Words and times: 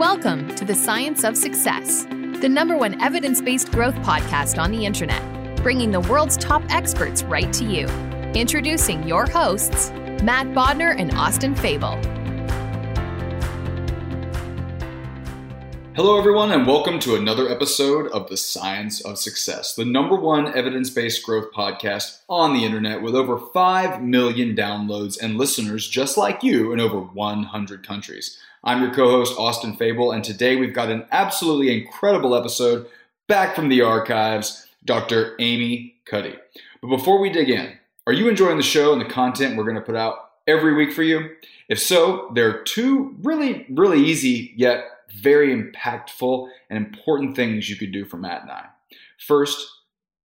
Welcome 0.00 0.54
to 0.54 0.64
the 0.64 0.74
Science 0.74 1.24
of 1.24 1.36
Success, 1.36 2.04
the 2.04 2.48
number 2.48 2.74
one 2.74 2.98
evidence-based 3.02 3.70
growth 3.70 3.94
podcast 3.96 4.58
on 4.58 4.72
the 4.72 4.86
internet, 4.86 5.62
bringing 5.62 5.90
the 5.90 6.00
world's 6.00 6.38
top 6.38 6.62
experts 6.70 7.22
right 7.22 7.52
to 7.52 7.66
you. 7.66 7.86
Introducing 8.32 9.06
your 9.06 9.26
hosts, 9.26 9.90
Matt 10.22 10.46
Bodnar 10.54 10.98
and 10.98 11.12
Austin 11.12 11.54
Fabel. 11.54 11.96
Hello, 15.94 16.18
everyone, 16.18 16.50
and 16.52 16.66
welcome 16.66 16.98
to 17.00 17.16
another 17.16 17.50
episode 17.50 18.10
of 18.12 18.26
The 18.30 18.38
Science 18.38 19.02
of 19.02 19.18
Success, 19.18 19.74
the 19.74 19.84
number 19.84 20.16
one 20.16 20.56
evidence 20.56 20.88
based 20.88 21.22
growth 21.26 21.52
podcast 21.52 22.20
on 22.26 22.54
the 22.54 22.64
internet 22.64 23.02
with 23.02 23.14
over 23.14 23.38
5 23.38 24.02
million 24.02 24.56
downloads 24.56 25.20
and 25.20 25.36
listeners 25.36 25.86
just 25.86 26.16
like 26.16 26.42
you 26.42 26.72
in 26.72 26.80
over 26.80 27.00
100 27.00 27.86
countries. 27.86 28.38
I'm 28.62 28.82
your 28.82 28.92
co 28.92 29.08
host, 29.08 29.38
Austin 29.38 29.74
Fabel, 29.76 30.12
and 30.12 30.22
today 30.22 30.56
we've 30.56 30.74
got 30.74 30.90
an 30.90 31.06
absolutely 31.10 31.74
incredible 31.74 32.34
episode 32.34 32.86
back 33.26 33.56
from 33.56 33.70
the 33.70 33.80
archives, 33.80 34.66
Dr. 34.84 35.34
Amy 35.38 35.94
Cuddy. 36.04 36.36
But 36.82 36.88
before 36.88 37.20
we 37.20 37.30
dig 37.30 37.48
in, 37.48 37.72
are 38.06 38.12
you 38.12 38.28
enjoying 38.28 38.58
the 38.58 38.62
show 38.62 38.92
and 38.92 39.00
the 39.00 39.06
content 39.06 39.56
we're 39.56 39.64
going 39.64 39.76
to 39.76 39.80
put 39.80 39.96
out 39.96 40.32
every 40.46 40.74
week 40.74 40.92
for 40.92 41.02
you? 41.02 41.30
If 41.70 41.80
so, 41.80 42.30
there 42.34 42.50
are 42.50 42.62
two 42.64 43.16
really, 43.22 43.64
really 43.70 44.00
easy 44.00 44.52
yet 44.56 44.84
very 45.12 45.54
impactful 45.54 46.48
and 46.68 46.86
important 46.86 47.34
things 47.34 47.68
you 47.68 47.76
could 47.76 47.92
do 47.92 48.04
for 48.04 48.16
Matt 48.16 48.42
and 48.42 48.50
I. 48.50 48.66
First, 49.18 49.66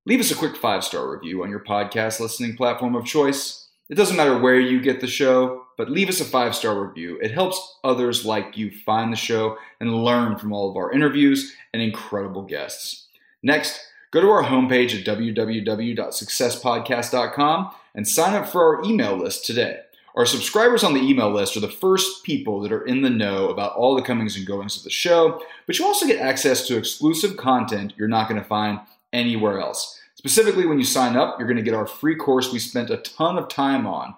leave 0.05 0.19
us 0.19 0.31
a 0.31 0.35
quick 0.35 0.55
five 0.55 0.83
star 0.83 1.09
review 1.09 1.43
on 1.43 1.49
your 1.49 1.63
podcast 1.63 2.19
listening 2.19 2.55
platform 2.55 2.95
of 2.95 3.05
choice. 3.05 3.67
It 3.89 3.95
doesn't 3.95 4.17
matter 4.17 4.37
where 4.37 4.59
you 4.59 4.81
get 4.81 5.01
the 5.01 5.07
show, 5.07 5.64
but 5.77 5.89
leave 5.89 6.09
us 6.09 6.21
a 6.21 6.25
five 6.25 6.55
star 6.55 6.81
review. 6.81 7.19
It 7.21 7.31
helps 7.31 7.77
others 7.83 8.25
like 8.25 8.57
you 8.57 8.71
find 8.71 9.11
the 9.11 9.17
show 9.17 9.57
and 9.79 10.03
learn 10.03 10.37
from 10.37 10.53
all 10.53 10.69
of 10.69 10.77
our 10.77 10.91
interviews 10.91 11.55
and 11.73 11.81
incredible 11.81 12.43
guests. 12.43 13.07
Next, 13.43 13.79
go 14.11 14.21
to 14.21 14.29
our 14.29 14.43
homepage 14.43 14.97
at 14.97 15.05
www.successpodcast.com 15.05 17.71
and 17.93 18.07
sign 18.07 18.33
up 18.33 18.47
for 18.47 18.77
our 18.77 18.81
email 18.83 19.17
list 19.17 19.45
today. 19.45 19.81
Our 20.15 20.25
subscribers 20.25 20.83
on 20.83 20.93
the 20.93 21.01
email 21.01 21.29
list 21.29 21.57
are 21.57 21.61
the 21.61 21.67
first 21.67 22.23
people 22.23 22.61
that 22.61 22.71
are 22.71 22.85
in 22.85 23.01
the 23.01 23.09
know 23.09 23.49
about 23.49 23.75
all 23.75 23.95
the 23.95 24.01
comings 24.01 24.37
and 24.37 24.47
goings 24.47 24.77
of 24.77 24.83
the 24.83 24.89
show, 24.89 25.41
but 25.67 25.77
you 25.77 25.85
also 25.85 26.07
get 26.07 26.21
access 26.21 26.65
to 26.67 26.77
exclusive 26.77 27.35
content 27.35 27.93
you're 27.97 28.07
not 28.07 28.29
going 28.29 28.41
to 28.41 28.47
find 28.47 28.79
anywhere 29.11 29.59
else. 29.59 29.99
Specifically, 30.15 30.65
when 30.65 30.79
you 30.79 30.85
sign 30.85 31.17
up, 31.17 31.37
you're 31.37 31.47
going 31.47 31.57
to 31.57 31.63
get 31.63 31.73
our 31.73 31.85
free 31.85 32.15
course 32.15 32.51
we 32.51 32.59
spent 32.59 32.89
a 32.89 32.97
ton 32.97 33.37
of 33.37 33.49
time 33.49 33.85
on, 33.85 34.15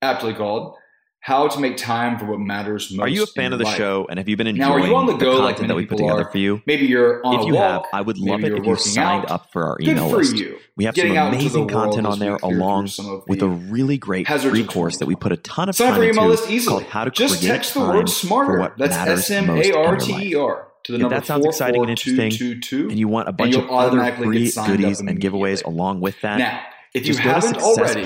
aptly 0.00 0.32
called 0.32 0.76
how 1.24 1.46
to 1.46 1.60
make 1.60 1.76
time 1.76 2.18
for 2.18 2.24
what 2.26 2.40
matters 2.40 2.90
most. 2.90 3.00
Are 3.04 3.08
you 3.08 3.22
a 3.22 3.26
fan 3.26 3.52
of 3.52 3.60
the 3.60 3.64
life. 3.64 3.76
show? 3.76 4.06
And 4.10 4.18
have 4.18 4.28
you 4.28 4.36
been 4.36 4.48
enjoying 4.48 4.68
now, 4.68 4.74
are 4.74 4.86
you 4.88 4.96
on 4.96 5.06
the, 5.06 5.12
the 5.12 5.18
go 5.18 5.38
content 5.38 5.60
like 5.60 5.68
that 5.68 5.76
we 5.76 5.86
put 5.86 5.98
together 5.98 6.22
are? 6.22 6.30
for 6.32 6.38
you? 6.38 6.60
Maybe 6.66 6.86
you're 6.86 7.24
on 7.24 7.34
if 7.36 7.40
a 7.42 7.46
you 7.46 7.54
walk, 7.54 7.84
have, 7.84 7.94
I 7.94 8.00
would 8.00 8.18
love 8.18 8.42
it 8.42 8.52
if 8.52 8.64
you're 8.64 8.76
signed 8.76 9.26
out. 9.26 9.30
up 9.30 9.52
for 9.52 9.64
our 9.64 9.76
Good 9.76 9.88
email 9.90 10.10
for 10.10 10.16
list. 10.16 10.34
you. 10.36 10.58
We 10.76 10.84
have 10.84 10.94
Getting 10.96 11.14
some 11.14 11.28
amazing 11.28 11.68
content 11.68 12.06
on 12.08 12.18
there, 12.18 12.38
along 12.42 12.88
of 12.98 13.22
with 13.28 13.40
a 13.40 13.48
really 13.48 13.98
great 13.98 14.26
free 14.26 14.64
course 14.64 14.98
that 14.98 15.06
we 15.06 15.14
put 15.14 15.30
a 15.30 15.36
ton 15.36 15.68
of 15.68 15.76
Sign 15.76 15.92
time 15.92 16.02
into 16.02 16.24
list 16.24 16.50
easily. 16.50 16.82
called 16.82 16.92
How 16.92 17.04
to 17.04 17.10
Just 17.12 17.38
Create 17.38 17.52
text 17.52 17.74
the 17.74 17.80
word 17.80 18.08
for 18.08 18.14
smarter. 18.14 18.58
what 18.58 18.76
That's 18.76 18.96
matters 18.96 19.20
S 19.20 19.30
M 19.30 19.46
most 19.46 19.58
in 19.58 19.64
A 19.64 19.68
your 19.76 19.86
R 19.86 19.92
life. 19.92 20.02
T 20.02 20.30
E 20.30 20.34
R 20.34 20.68
to 20.84 20.92
the 20.92 20.96
If 20.96 21.00
number 21.02 21.14
that 21.14 21.26
sounds 21.26 21.46
exciting 21.46 21.82
and 21.82 21.90
interesting, 21.90 22.30
44222, 22.32 22.88
and 22.90 22.98
you 22.98 23.06
want 23.06 23.28
a 23.28 23.32
bunch 23.32 23.54
of 23.54 23.70
other 23.70 24.12
free 24.14 24.44
get 24.44 24.52
signed 24.54 24.72
up 24.72 24.76
goodies 24.80 24.98
and 25.00 25.20
giveaways 25.20 25.64
along 25.64 26.00
with 26.00 26.20
that, 26.22 26.38
Now, 26.38 26.60
if 26.94 27.06
you 27.06 27.14
just 27.14 27.20
haven't 27.20 27.56
already, 27.58 28.04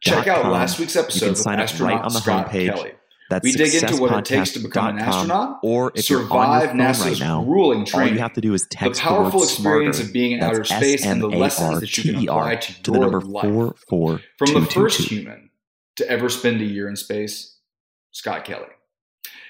check 0.00 0.26
out 0.26 0.50
last 0.50 0.78
week's 0.78 0.96
episode 0.96 1.24
You 1.24 1.32
can 1.32 1.36
sign 1.36 1.54
up 1.54 1.64
astronaut 1.64 1.92
right 1.92 2.04
on 2.04 2.12
the 2.12 2.20
Scott 2.20 2.48
homepage. 2.48 2.74
Kelly. 2.74 2.92
That's 3.30 3.44
We 3.44 3.52
dig 3.52 3.74
into 3.74 4.00
what 4.00 4.18
it 4.18 4.24
takes 4.24 4.52
to 4.52 4.58
become 4.60 4.96
an 4.96 4.98
astronaut, 5.00 5.58
or 5.62 5.92
if 5.94 6.08
you're 6.08 6.20
on 6.20 6.24
your 6.24 6.30
survive 6.30 6.70
phone 6.70 6.78
NASA's 6.78 7.20
right 7.20 7.20
now, 7.20 7.44
grueling 7.44 7.86
all 7.92 8.06
you 8.06 8.18
have 8.18 8.32
to 8.32 8.40
do 8.40 8.54
is 8.54 8.62
the 8.62 8.68
text 8.70 9.02
powerful 9.02 9.40
word 9.40 9.44
experience 9.44 9.96
smarter. 9.98 10.08
of 10.08 10.12
being 10.14 10.32
in 10.32 10.40
That's 10.40 10.58
outer 10.58 10.64
space, 10.64 11.04
and 11.04 11.20
the 11.20 11.28
lessons 11.28 11.80
that 11.80 11.98
you 11.98 12.14
can 12.14 12.22
apply 12.22 12.56
to 12.56 12.82
to 12.84 12.90
the 12.90 12.98
number 12.98 13.20
life. 13.20 13.44
four 13.44 13.74
four 13.86 14.20
From 14.38 14.54
the 14.54 14.62
first 14.62 15.00
human 15.10 15.50
to 15.96 16.08
ever 16.08 16.30
spend 16.30 16.62
a 16.62 16.64
year 16.64 16.88
in 16.88 16.96
space, 16.96 17.58
Scott 18.12 18.46
Kelly. 18.46 18.64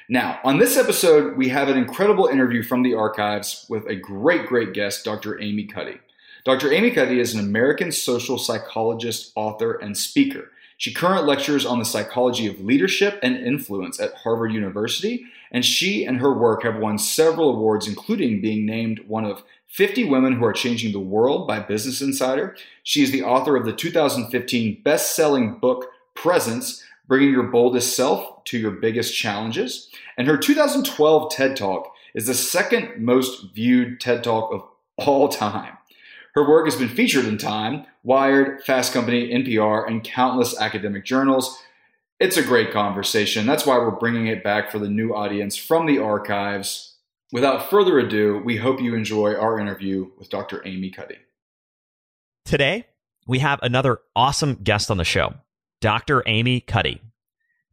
Now, 0.09 0.41
on 0.43 0.59
this 0.59 0.77
episode, 0.77 1.37
we 1.37 1.49
have 1.51 1.69
an 1.69 1.77
incredible 1.77 2.27
interview 2.27 2.63
from 2.65 2.83
the 2.83 2.95
archives 2.95 3.65
with 3.69 3.87
a 3.87 3.95
great, 3.95 4.47
great 4.47 4.73
guest, 4.73 5.05
Dr. 5.05 5.41
Amy 5.41 5.67
Cuddy. 5.67 6.01
Dr. 6.49 6.73
Amy 6.73 6.91
Cuddy 6.91 7.21
is 7.21 7.35
an 7.35 7.41
American 7.41 7.93
social 7.93 8.39
psychologist, 8.39 9.33
author, 9.35 9.75
and 9.75 9.95
speaker. 9.95 10.51
She 10.79 10.95
currently 10.95 11.29
lectures 11.29 11.67
on 11.67 11.79
the 11.79 11.85
psychology 11.85 12.47
of 12.47 12.65
leadership 12.65 13.19
and 13.23 13.37
influence 13.37 14.01
at 14.01 14.15
Harvard 14.15 14.55
University, 14.55 15.27
and 15.53 15.63
she 15.63 16.07
and 16.07 16.21
her 16.21 16.33
work 16.33 16.63
have 16.63 16.79
won 16.79 16.97
several 16.97 17.51
awards, 17.51 17.87
including 17.87 18.41
being 18.41 18.65
named 18.65 19.01
one 19.07 19.27
of 19.27 19.43
50 19.67 20.05
Women 20.05 20.37
Who 20.37 20.45
Are 20.47 20.55
Changing 20.55 20.93
the 20.93 20.99
World 21.01 21.47
by 21.47 21.61
Business 21.61 22.01
Insider. 22.01 22.57
She 22.83 23.03
is 23.03 23.11
the 23.11 23.25
author 23.25 23.55
of 23.55 23.67
the 23.67 23.75
2015 23.75 24.81
best 24.83 25.15
selling 25.15 25.59
book, 25.59 25.91
Presence 26.15 26.83
Bringing 27.07 27.31
Your 27.31 27.43
Boldest 27.43 27.95
Self 27.95 28.43
to 28.45 28.59
Your 28.59 28.71
Biggest 28.71 29.15
Challenges. 29.15 29.91
And 30.17 30.27
her 30.27 30.39
2012 30.39 31.31
TED 31.31 31.57
Talk 31.57 31.93
is 32.15 32.27
the 32.27 32.33
second 32.33 33.05
most 33.05 33.53
viewed 33.55 34.01
TED 34.01 34.25
Talk 34.25 34.51
of 34.51 34.65
all 34.97 35.29
time. 35.29 35.78
Her 36.35 36.49
work 36.49 36.67
has 36.67 36.77
been 36.77 36.89
featured 36.89 37.25
in 37.25 37.39
Time, 37.39 37.87
Wired, 38.03 38.63
Fast 38.63 38.93
Company, 38.93 39.31
NPR, 39.33 39.89
and 39.89 40.05
countless 40.05 40.59
academic 40.61 41.05
journals. 41.05 41.59
It's 42.21 42.37
a 42.37 42.43
great 42.43 42.73
conversation. 42.73 43.47
That's 43.47 43.65
why 43.65 43.79
we're 43.79 43.91
bringing 43.93 44.27
it 44.27 44.45
back 44.45 44.71
for 44.71 44.79
the 44.79 44.89
new 44.89 45.15
audience 45.15 45.57
from 45.57 45.87
the 45.87 45.99
archives. 45.99 46.97
Without 47.33 47.71
further 47.71 47.99
ado, 47.99 48.41
we 48.45 48.57
hope 48.57 48.81
you 48.81 48.95
enjoy 48.95 49.35
our 49.35 49.59
interview 49.59 50.11
with 50.19 50.31
Dr. 50.31 50.67
Amy 50.67 50.91
Cuddy. 50.91 51.19
Today, 52.45 52.87
we 53.27 53.41
have 53.41 53.61
another 53.63 54.01
awesome 54.17 54.55
guest 54.55 54.91
on 54.91 54.97
the 54.97 55.05
show, 55.05 55.35
Dr. 55.81 56.23
Amy 56.27 56.61
Cuddy. 56.61 57.03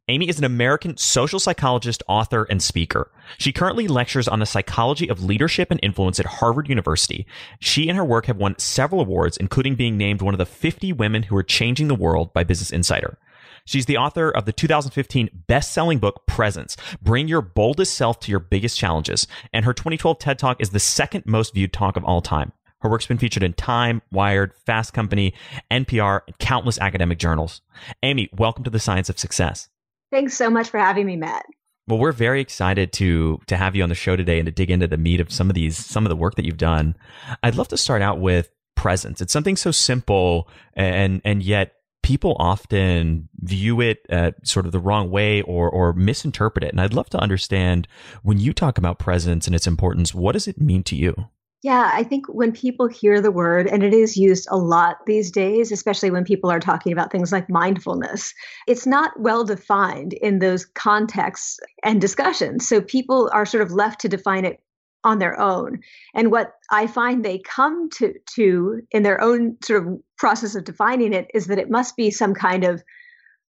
Amy 0.08 0.28
is 0.28 0.38
an 0.38 0.44
American 0.44 0.96
social 0.96 1.40
psychologist, 1.40 2.00
author, 2.06 2.44
and 2.44 2.62
speaker. 2.62 3.10
She 3.38 3.50
currently 3.50 3.88
lectures 3.88 4.28
on 4.28 4.38
the 4.38 4.46
psychology 4.46 5.08
of 5.08 5.24
leadership 5.24 5.68
and 5.72 5.80
influence 5.82 6.20
at 6.20 6.26
Harvard 6.26 6.68
University. 6.68 7.26
She 7.58 7.88
and 7.88 7.98
her 7.98 8.04
work 8.04 8.26
have 8.26 8.36
won 8.36 8.56
several 8.56 9.00
awards, 9.00 9.36
including 9.36 9.74
being 9.74 9.96
named 9.96 10.22
one 10.22 10.32
of 10.32 10.38
the 10.38 10.46
50 10.46 10.92
women 10.92 11.24
who 11.24 11.36
are 11.36 11.42
changing 11.42 11.88
the 11.88 11.96
world 11.96 12.32
by 12.32 12.44
Business 12.44 12.70
Insider. 12.70 13.18
She's 13.64 13.86
the 13.86 13.96
author 13.96 14.30
of 14.30 14.44
the 14.44 14.52
2015 14.52 15.42
best-selling 15.48 15.98
book 15.98 16.24
Presence: 16.28 16.76
Bring 17.02 17.26
Your 17.26 17.42
Boldest 17.42 17.94
Self 17.94 18.20
to 18.20 18.30
Your 18.30 18.38
Biggest 18.38 18.78
Challenges, 18.78 19.26
and 19.52 19.64
her 19.64 19.72
2012 19.72 20.20
TED 20.20 20.38
Talk 20.38 20.60
is 20.60 20.70
the 20.70 20.78
second 20.78 21.24
most 21.26 21.52
viewed 21.52 21.72
talk 21.72 21.96
of 21.96 22.04
all 22.04 22.20
time. 22.20 22.52
Her 22.78 22.88
work's 22.88 23.06
been 23.06 23.18
featured 23.18 23.42
in 23.42 23.54
Time, 23.54 24.02
Wired, 24.12 24.54
Fast 24.66 24.92
Company, 24.92 25.34
NPR, 25.68 26.20
and 26.28 26.38
countless 26.38 26.78
academic 26.78 27.18
journals. 27.18 27.60
Amy, 28.04 28.28
welcome 28.32 28.62
to 28.62 28.70
the 28.70 28.78
Science 28.78 29.08
of 29.08 29.18
Success. 29.18 29.68
Thanks 30.10 30.34
so 30.34 30.50
much 30.50 30.70
for 30.70 30.78
having 30.78 31.06
me, 31.06 31.16
Matt. 31.16 31.46
Well, 31.88 31.98
we're 31.98 32.12
very 32.12 32.40
excited 32.40 32.92
to 32.94 33.40
to 33.46 33.56
have 33.56 33.76
you 33.76 33.82
on 33.82 33.88
the 33.88 33.94
show 33.94 34.16
today 34.16 34.38
and 34.38 34.46
to 34.46 34.52
dig 34.52 34.70
into 34.70 34.88
the 34.88 34.96
meat 34.96 35.20
of 35.20 35.32
some 35.32 35.48
of 35.48 35.54
these 35.54 35.76
some 35.76 36.04
of 36.04 36.10
the 36.10 36.16
work 36.16 36.34
that 36.34 36.44
you've 36.44 36.56
done. 36.56 36.96
I'd 37.42 37.54
love 37.54 37.68
to 37.68 37.76
start 37.76 38.02
out 38.02 38.20
with 38.20 38.50
presence. 38.74 39.20
It's 39.20 39.32
something 39.32 39.56
so 39.56 39.70
simple 39.70 40.48
and 40.74 41.20
and 41.24 41.42
yet 41.42 41.74
people 42.02 42.36
often 42.38 43.28
view 43.40 43.80
it 43.80 43.98
uh, 44.10 44.30
sort 44.44 44.66
of 44.66 44.72
the 44.72 44.78
wrong 44.78 45.10
way 45.10 45.42
or 45.42 45.70
or 45.70 45.92
misinterpret 45.92 46.64
it. 46.64 46.70
And 46.70 46.80
I'd 46.80 46.94
love 46.94 47.10
to 47.10 47.18
understand 47.18 47.86
when 48.22 48.38
you 48.38 48.52
talk 48.52 48.78
about 48.78 48.98
presence 48.98 49.46
and 49.46 49.54
its 49.54 49.66
importance, 49.66 50.14
what 50.14 50.32
does 50.32 50.48
it 50.48 50.60
mean 50.60 50.82
to 50.84 50.96
you? 50.96 51.28
Yeah, 51.66 51.90
I 51.92 52.04
think 52.04 52.26
when 52.28 52.52
people 52.52 52.86
hear 52.86 53.20
the 53.20 53.32
word, 53.32 53.66
and 53.66 53.82
it 53.82 53.92
is 53.92 54.16
used 54.16 54.46
a 54.52 54.56
lot 54.56 55.04
these 55.04 55.32
days, 55.32 55.72
especially 55.72 56.12
when 56.12 56.22
people 56.22 56.48
are 56.48 56.60
talking 56.60 56.92
about 56.92 57.10
things 57.10 57.32
like 57.32 57.50
mindfulness, 57.50 58.32
it's 58.68 58.86
not 58.86 59.18
well 59.18 59.42
defined 59.42 60.12
in 60.12 60.38
those 60.38 60.64
contexts 60.64 61.58
and 61.82 62.00
discussions. 62.00 62.68
So 62.68 62.80
people 62.80 63.28
are 63.32 63.44
sort 63.44 63.64
of 63.64 63.72
left 63.72 64.00
to 64.02 64.08
define 64.08 64.44
it 64.44 64.60
on 65.02 65.18
their 65.18 65.40
own. 65.40 65.80
And 66.14 66.30
what 66.30 66.52
I 66.70 66.86
find 66.86 67.24
they 67.24 67.40
come 67.40 67.90
to, 67.94 68.14
to 68.36 68.80
in 68.92 69.02
their 69.02 69.20
own 69.20 69.56
sort 69.64 69.84
of 69.84 69.98
process 70.16 70.54
of 70.54 70.62
defining 70.62 71.12
it 71.12 71.26
is 71.34 71.46
that 71.46 71.58
it 71.58 71.68
must 71.68 71.96
be 71.96 72.12
some 72.12 72.32
kind 72.32 72.62
of 72.62 72.80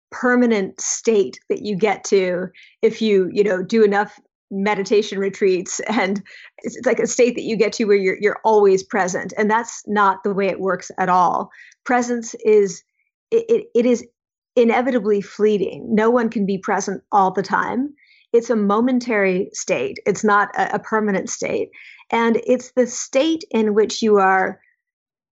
permanent 0.09 0.81
state 0.81 1.39
that 1.47 1.61
you 1.61 1.75
get 1.75 2.03
to 2.06 2.47
if 2.81 3.00
you 3.00 3.29
you 3.31 3.44
know 3.44 3.61
do 3.61 3.83
enough 3.83 4.19
meditation 4.51 5.19
retreats 5.19 5.79
and 5.81 6.23
it's 6.59 6.77
like 6.85 6.99
a 6.99 7.07
state 7.07 7.35
that 7.35 7.43
you 7.43 7.55
get 7.55 7.73
to 7.73 7.85
where 7.85 7.97
you're 7.97 8.17
you're 8.19 8.39
always 8.43 8.83
present. 8.83 9.33
And 9.37 9.49
that's 9.49 9.83
not 9.87 10.23
the 10.23 10.33
way 10.33 10.47
it 10.47 10.59
works 10.59 10.91
at 10.97 11.09
all. 11.09 11.51
Presence 11.85 12.35
is 12.45 12.83
it, 13.31 13.67
it, 13.75 13.85
is 13.85 14.05
inevitably 14.55 15.21
fleeting. 15.21 15.85
No 15.93 16.09
one 16.09 16.29
can 16.29 16.45
be 16.45 16.57
present 16.57 17.03
all 17.11 17.31
the 17.31 17.43
time. 17.43 17.93
It's 18.33 18.49
a 18.49 18.55
momentary 18.55 19.49
state. 19.53 19.97
It's 20.05 20.23
not 20.23 20.49
a, 20.57 20.75
a 20.75 20.79
permanent 20.79 21.29
state. 21.29 21.69
And 22.11 22.41
it's 22.45 22.71
the 22.71 22.87
state 22.87 23.43
in 23.51 23.75
which 23.75 24.01
you 24.01 24.17
are 24.17 24.59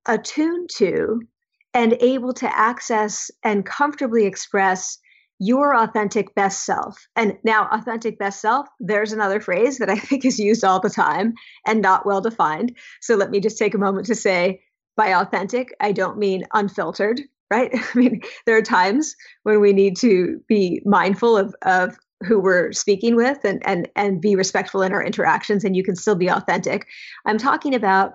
attuned 0.05 0.69
to 0.75 1.21
and 1.73 1.97
able 1.99 2.33
to 2.33 2.57
access 2.57 3.29
and 3.43 3.65
comfortably 3.65 4.25
express 4.25 4.99
your 5.39 5.75
authentic 5.75 6.34
best 6.36 6.66
self. 6.66 7.07
And 7.16 7.38
now, 7.44 7.68
authentic 7.72 8.18
best 8.18 8.42
self, 8.42 8.68
there's 8.80 9.13
another 9.13 9.39
phrase 9.39 9.78
that 9.78 9.89
I 9.89 9.95
think 9.98 10.25
is 10.25 10.39
used 10.39 10.63
all 10.63 10.80
the 10.80 10.89
time 10.89 11.34
and 11.66 11.81
not 11.81 12.06
well 12.06 12.22
defined. 12.22 12.75
So 13.01 13.16
let 13.16 13.31
me 13.31 13.39
just 13.39 13.57
take 13.57 13.74
a 13.74 13.80
moment 13.80 14.07
to 14.07 14.16
say 14.16 14.62
by 14.95 15.13
authentic, 15.13 15.75
I 15.80 15.92
don't 15.92 16.18
mean 16.18 16.44
unfiltered, 16.54 17.22
right? 17.51 17.69
I 17.74 17.98
mean, 17.98 18.22
there 18.45 18.57
are 18.57 18.63
times 18.63 19.16
when 19.44 19.62
we 19.62 19.74
need 19.74 19.95
to 19.98 20.42
be 20.48 20.81
mindful 20.86 21.38
of, 21.38 21.56
of 21.62 21.98
who 22.25 22.39
we're 22.39 22.72
speaking 22.72 23.16
with 23.16 23.45
and, 23.45 23.62
and, 23.66 23.88
and 23.95 24.19
be 24.19 24.36
respectful 24.36 24.81
in 24.81 24.92
our 24.92 25.04
interactions, 25.04 25.63
and 25.63 25.75
you 25.75 25.84
can 25.84 25.95
still 25.95 26.16
be 26.16 26.30
authentic. 26.30 26.88
I'm 27.28 27.38
talking 27.38 27.75
about 27.75 28.13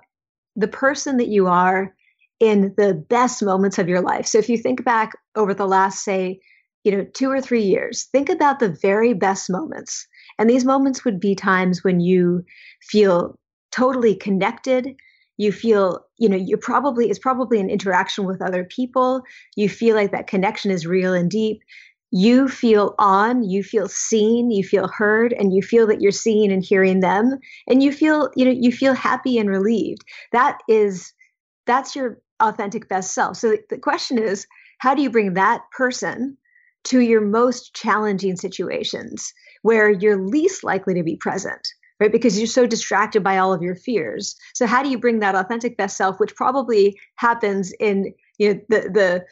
the 0.57 0.69
person 0.69 1.19
that 1.19 1.29
you 1.29 1.47
are 1.47 1.95
in 2.41 2.75
the 2.77 2.95
best 2.95 3.43
moments 3.45 3.79
of 3.79 3.89
your 3.89 4.01
life. 4.01 4.27
So 4.27 4.39
if 4.39 4.49
you 4.49 4.59
think 4.59 4.85
back 4.85 5.13
over 5.37 5.55
the 5.55 5.69
last, 5.69 6.03
say, 6.03 6.41
you 6.85 6.93
know, 6.93 7.05
two 7.15 7.31
or 7.31 7.41
three 7.41 7.63
years, 7.63 8.05
think 8.05 8.29
about 8.29 8.59
the 8.59 8.69
very 8.69 9.13
best 9.13 9.51
moments. 9.51 10.07
And 10.39 10.49
these 10.49 10.65
moments 10.65 11.05
would 11.05 11.21
be 11.21 11.35
times 11.35 11.85
when 11.85 12.01
you 12.01 12.45
feel 12.83 13.39
totally 13.71 14.15
connected. 14.15 14.95
You 15.37 15.53
feel, 15.53 16.05
you 16.19 16.29
know, 16.29 16.37
you 16.37 16.57
probably, 16.57 17.09
it's 17.09 17.19
probably 17.19 17.61
an 17.61 17.71
interaction 17.71 18.25
with 18.25 18.43
other 18.43 18.65
people. 18.65 19.23
You 19.57 19.69
feel 19.69 19.95
like 19.95 20.13
that 20.13 20.27
connection 20.27 20.71
is 20.71 20.87
real 20.87 21.15
and 21.15 21.31
deep. 21.31 21.61
You 22.11 22.49
feel 22.49 22.95
on, 22.99 23.43
you 23.43 23.63
feel 23.63 23.89
seen, 23.89 24.51
you 24.51 24.63
feel 24.63 24.89
heard, 24.89 25.33
and 25.33 25.55
you 25.55 25.63
feel 25.63 25.87
that 25.87 26.03
you're 26.03 26.13
seeing 26.13 26.53
and 26.53 26.63
hearing 26.63 27.01
them. 27.01 27.39
And 27.67 27.83
you 27.83 27.91
feel, 27.93 28.31
you 28.37 28.45
know, 28.45 28.51
you 28.51 28.71
feel 28.71 28.93
happy 28.93 29.39
and 29.39 29.49
relieved. 29.49 30.05
That 30.33 30.59
is, 30.69 31.15
that's 31.65 31.97
your 31.97 32.21
authentic 32.41 32.89
best 32.89 33.15
self. 33.15 33.39
So 33.39 33.57
the 33.71 33.79
question 33.79 34.19
is, 34.19 34.47
how 34.79 34.95
do 34.95 35.03
you 35.03 35.11
bring 35.11 35.35
that 35.35 35.63
person 35.75 36.37
to 36.85 37.01
your 37.01 37.21
most 37.21 37.75
challenging 37.75 38.37
situations 38.37 39.33
where 39.63 39.91
you're 39.91 40.27
least 40.27 40.65
likely 40.65 40.95
to 40.95 41.03
be 41.03 41.17
present 41.17 41.69
right? 42.01 42.11
Because 42.11 42.37
you're 42.37 42.49
so 42.49 42.67
distracted 42.67 43.23
by 43.23 43.39
all 43.39 43.53
of 43.53 43.63
your 43.63 43.77
fears. 43.77 44.35
So 44.55 44.67
how 44.67 44.83
do 44.83 44.89
you 44.89 44.99
bring 44.99 45.21
that 45.21 45.37
authentic 45.37 45.77
best 45.77 45.97
self 45.97 46.19
which 46.19 46.35
probably 46.35 46.99
happens 47.15 47.73
in 47.79 48.13
you 48.39 48.55
know 48.55 48.61
the 48.69 48.81
the 48.91 49.25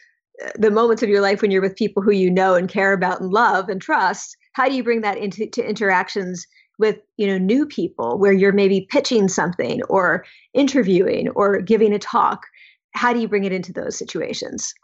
the 0.55 0.71
moments 0.71 1.03
of 1.03 1.09
your 1.09 1.21
life 1.21 1.43
when 1.43 1.51
you're 1.51 1.63
with 1.63 1.75
people 1.75 2.01
who 2.01 2.13
you 2.13 2.31
know 2.31 2.55
and 2.55 2.69
care 2.69 2.93
about 2.93 3.21
and 3.21 3.31
love 3.31 3.69
and 3.69 3.83
trust 3.83 4.37
how 4.53 4.69
do 4.69 4.75
you 4.75 4.83
bring 4.83 5.01
that 5.01 5.19
into 5.19 5.47
to 5.47 5.69
interactions 5.69 6.47
with 6.79 6.99
you 7.17 7.27
know 7.27 7.39
new 7.39 7.67
people 7.67 8.19
where 8.19 8.33
you're 8.33 8.53
maybe 8.53 8.87
pitching 8.91 9.29
something 9.29 9.83
or 9.85 10.25
interviewing 10.55 11.29
or 11.31 11.61
giving 11.61 11.93
a 11.93 11.99
talk? 11.99 12.43
How 12.93 13.13
do 13.13 13.21
you 13.21 13.29
bring 13.29 13.45
it 13.45 13.53
into 13.53 13.73
those 13.73 13.97
situations 13.97 14.75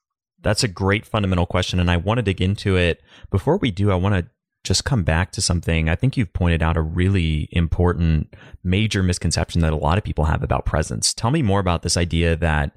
that's 0.43 0.63
a 0.63 0.69
great 0.69 1.07
fundamental 1.07 1.47
question. 1.47 1.81
And 1.81 1.91
I 1.91 1.97
want 1.97 2.19
to 2.19 2.23
dig 2.23 2.41
into 2.41 2.77
it. 2.77 3.03
Before 3.31 3.57
we 3.57 3.71
do, 3.71 3.91
I 3.91 3.97
want 3.97 4.15
to 4.15 4.27
just 4.65 4.85
come 4.85 5.05
back 5.05 5.33
to 5.33 5.41
something. 5.41 5.89
I 5.89 5.95
think 5.95 6.17
you've 6.17 6.33
pointed 6.33 6.63
out 6.63 6.77
a 6.77 6.83
really 6.83 7.49
important 7.53 8.35
major 8.65 9.03
misconception 9.03 9.61
that 9.63 9.73
a 9.73 9.77
lot 9.77 9.97
of 9.97 10.05
people 10.05 10.25
have 10.25 10.43
about 10.43 10.67
presence. 10.67 11.15
Tell 11.15 11.31
me 11.31 11.43
more 11.43 11.61
about 11.61 11.83
this 11.83 11.97
idea 11.97 12.37
that 12.37 12.73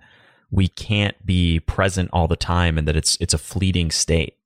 we 0.51 0.67
can't 0.67 1.23
be 1.25 1.59
present 1.59 2.09
all 2.13 2.27
the 2.27 2.35
time 2.35 2.77
and 2.77 2.87
that 2.87 2.95
it's 2.95 3.17
it's 3.19 3.33
a 3.33 3.37
fleeting 3.37 3.91
state. 3.91 4.37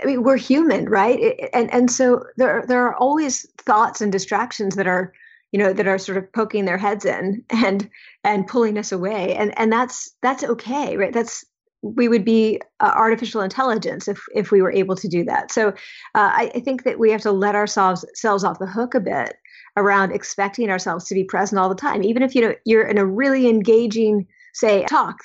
I 0.00 0.06
mean, 0.06 0.22
we're 0.22 0.36
human, 0.36 0.88
right? 0.88 1.50
And 1.52 1.72
and 1.72 1.90
so 1.90 2.24
there 2.36 2.64
there 2.66 2.84
are 2.86 2.94
always 2.94 3.46
thoughts 3.58 4.00
and 4.00 4.12
distractions 4.12 4.76
that 4.76 4.86
are 4.86 5.12
you 5.52 5.58
know 5.58 5.72
that 5.72 5.86
are 5.86 5.98
sort 5.98 6.18
of 6.18 6.32
poking 6.32 6.64
their 6.64 6.78
heads 6.78 7.04
in 7.04 7.44
and 7.50 7.90
and 8.24 8.46
pulling 8.46 8.78
us 8.78 8.92
away 8.92 9.34
and 9.34 9.56
and 9.58 9.72
that's 9.72 10.12
that's 10.22 10.44
okay 10.44 10.96
right 10.96 11.12
that's 11.12 11.44
we 11.82 12.08
would 12.08 12.24
be 12.24 12.60
uh, 12.80 12.92
artificial 12.94 13.40
intelligence 13.40 14.08
if 14.08 14.20
if 14.34 14.50
we 14.50 14.62
were 14.62 14.72
able 14.72 14.96
to 14.96 15.08
do 15.08 15.24
that. 15.24 15.50
So 15.50 15.68
uh, 15.68 15.72
I, 16.14 16.50
I, 16.54 16.60
think 16.60 16.84
that 16.84 16.98
we 16.98 17.10
have 17.10 17.22
to 17.22 17.32
let 17.32 17.54
ourselves 17.54 18.04
selves 18.14 18.44
off 18.44 18.58
the 18.58 18.66
hook 18.66 18.94
a 18.94 19.00
bit 19.00 19.36
around 19.76 20.12
expecting 20.12 20.70
ourselves 20.70 21.06
to 21.06 21.14
be 21.14 21.24
present 21.24 21.58
all 21.58 21.68
the 21.68 21.74
time, 21.74 22.02
even 22.02 22.22
if 22.22 22.34
you 22.34 22.42
know 22.42 22.54
you're 22.64 22.86
in 22.86 22.98
a 22.98 23.06
really 23.06 23.48
engaging, 23.48 24.26
say, 24.54 24.84
talk. 24.86 25.16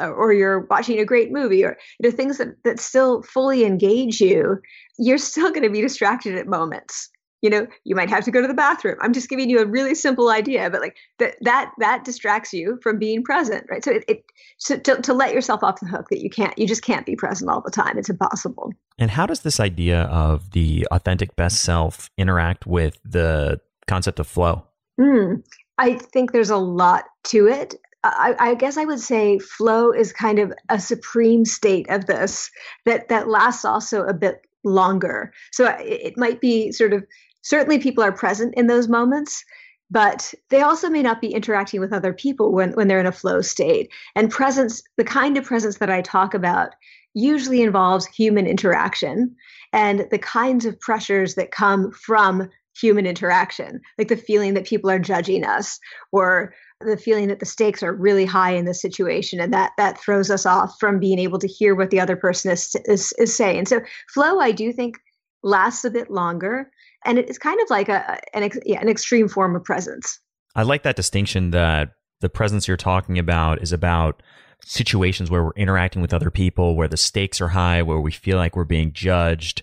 Uh, 0.00 0.08
or 0.08 0.32
you're 0.32 0.60
watching 0.70 0.98
a 0.98 1.04
great 1.04 1.30
movie, 1.30 1.62
or 1.62 1.76
you 1.98 2.08
know 2.08 2.16
things 2.16 2.38
that, 2.38 2.56
that 2.64 2.80
still 2.80 3.20
fully 3.20 3.66
engage 3.66 4.18
you, 4.18 4.58
you're 4.96 5.18
still 5.18 5.50
going 5.50 5.62
to 5.62 5.68
be 5.68 5.82
distracted 5.82 6.34
at 6.34 6.46
moments 6.46 7.10
you 7.44 7.50
know 7.50 7.66
you 7.84 7.94
might 7.94 8.08
have 8.08 8.24
to 8.24 8.30
go 8.30 8.40
to 8.40 8.48
the 8.48 8.54
bathroom. 8.54 8.96
I'm 9.02 9.12
just 9.12 9.28
giving 9.28 9.50
you 9.50 9.60
a 9.60 9.66
really 9.66 9.94
simple 9.94 10.30
idea 10.30 10.70
but 10.70 10.80
like 10.80 10.96
that 11.18 11.36
that 11.42 11.72
that 11.78 12.02
distracts 12.02 12.54
you 12.54 12.78
from 12.82 12.98
being 12.98 13.22
present 13.22 13.66
right? 13.70 13.84
So 13.84 13.92
it, 13.92 14.04
it 14.08 14.24
so 14.56 14.78
to, 14.78 15.02
to 15.02 15.12
let 15.12 15.34
yourself 15.34 15.62
off 15.62 15.78
the 15.78 15.86
hook 15.86 16.06
that 16.08 16.22
you 16.22 16.30
can't 16.30 16.58
you 16.58 16.66
just 16.66 16.82
can't 16.82 17.04
be 17.04 17.14
present 17.14 17.50
all 17.50 17.60
the 17.60 17.70
time. 17.70 17.98
It's 17.98 18.08
impossible. 18.08 18.72
And 18.98 19.10
how 19.10 19.26
does 19.26 19.40
this 19.40 19.60
idea 19.60 20.04
of 20.04 20.52
the 20.52 20.88
authentic 20.90 21.36
best 21.36 21.62
self 21.62 22.10
interact 22.16 22.66
with 22.66 22.98
the 23.04 23.60
concept 23.86 24.18
of 24.18 24.26
flow? 24.26 24.64
Mm, 24.98 25.44
i 25.76 25.94
think 25.94 26.32
there's 26.32 26.50
a 26.50 26.56
lot 26.56 27.04
to 27.24 27.46
it. 27.46 27.74
I, 28.06 28.34
I, 28.38 28.54
guess 28.54 28.76
I 28.76 28.84
would 28.84 29.00
say 29.00 29.38
flow 29.38 29.90
is 29.90 30.12
kind 30.12 30.38
of 30.38 30.52
a 30.68 30.78
supreme 30.78 31.46
state 31.46 31.88
of 31.88 32.04
this 32.04 32.50
that 32.84 33.08
that 33.08 33.28
lasts 33.28 33.64
also 33.64 34.02
a 34.02 34.12
bit 34.12 34.42
longer. 34.64 35.32
So 35.52 35.66
it, 35.66 36.00
it 36.02 36.18
might 36.18 36.40
be 36.40 36.72
sort 36.72 36.92
of 36.92 37.04
certainly 37.44 37.78
people 37.78 38.02
are 38.02 38.12
present 38.12 38.52
in 38.56 38.66
those 38.66 38.88
moments 38.88 39.44
but 39.90 40.34
they 40.50 40.62
also 40.62 40.88
may 40.88 41.02
not 41.02 41.20
be 41.20 41.32
interacting 41.32 41.78
with 41.80 41.92
other 41.92 42.12
people 42.12 42.52
when, 42.52 42.72
when 42.72 42.88
they're 42.88 42.98
in 42.98 43.06
a 43.06 43.12
flow 43.12 43.40
state. 43.40 43.92
And 44.16 44.30
presence 44.30 44.82
the 44.96 45.04
kind 45.04 45.36
of 45.36 45.44
presence 45.44 45.78
that 45.78 45.90
i 45.90 46.02
talk 46.02 46.34
about 46.34 46.74
usually 47.14 47.62
involves 47.62 48.06
human 48.06 48.46
interaction 48.46 49.34
and 49.72 50.06
the 50.10 50.18
kinds 50.18 50.64
of 50.64 50.78
pressures 50.80 51.36
that 51.36 51.52
come 51.52 51.92
from 51.92 52.48
human 52.76 53.06
interaction 53.06 53.80
like 53.98 54.08
the 54.08 54.16
feeling 54.16 54.54
that 54.54 54.66
people 54.66 54.90
are 54.90 54.98
judging 54.98 55.44
us 55.44 55.78
or 56.10 56.52
the 56.80 56.96
feeling 56.96 57.28
that 57.28 57.38
the 57.38 57.46
stakes 57.46 57.84
are 57.84 57.94
really 57.94 58.24
high 58.24 58.50
in 58.50 58.64
this 58.64 58.82
situation 58.82 59.38
and 59.38 59.52
that 59.52 59.70
that 59.78 59.96
throws 59.96 60.28
us 60.28 60.44
off 60.44 60.74
from 60.80 60.98
being 60.98 61.20
able 61.20 61.38
to 61.38 61.46
hear 61.46 61.76
what 61.76 61.90
the 61.90 62.00
other 62.00 62.16
person 62.16 62.50
is, 62.50 62.74
is, 62.86 63.14
is 63.16 63.34
saying. 63.34 63.66
So 63.66 63.80
flow 64.12 64.40
i 64.40 64.50
do 64.50 64.72
think 64.72 64.98
lasts 65.44 65.84
a 65.84 65.90
bit 65.90 66.10
longer 66.10 66.68
and 67.04 67.18
it's 67.18 67.38
kind 67.38 67.60
of 67.60 67.70
like 67.70 67.88
a 67.88 68.18
an, 68.34 68.50
yeah, 68.64 68.80
an 68.80 68.88
extreme 68.88 69.28
form 69.28 69.56
of 69.56 69.64
presence. 69.64 70.18
I 70.54 70.62
like 70.62 70.82
that 70.84 70.96
distinction 70.96 71.50
that 71.50 71.90
the 72.20 72.28
presence 72.28 72.68
you're 72.68 72.76
talking 72.76 73.18
about 73.18 73.62
is 73.62 73.72
about 73.72 74.22
situations 74.64 75.30
where 75.30 75.44
we're 75.44 75.52
interacting 75.56 76.00
with 76.00 76.14
other 76.14 76.30
people, 76.30 76.76
where 76.76 76.88
the 76.88 76.96
stakes 76.96 77.40
are 77.40 77.48
high, 77.48 77.82
where 77.82 78.00
we 78.00 78.12
feel 78.12 78.38
like 78.38 78.56
we're 78.56 78.64
being 78.64 78.92
judged. 78.92 79.62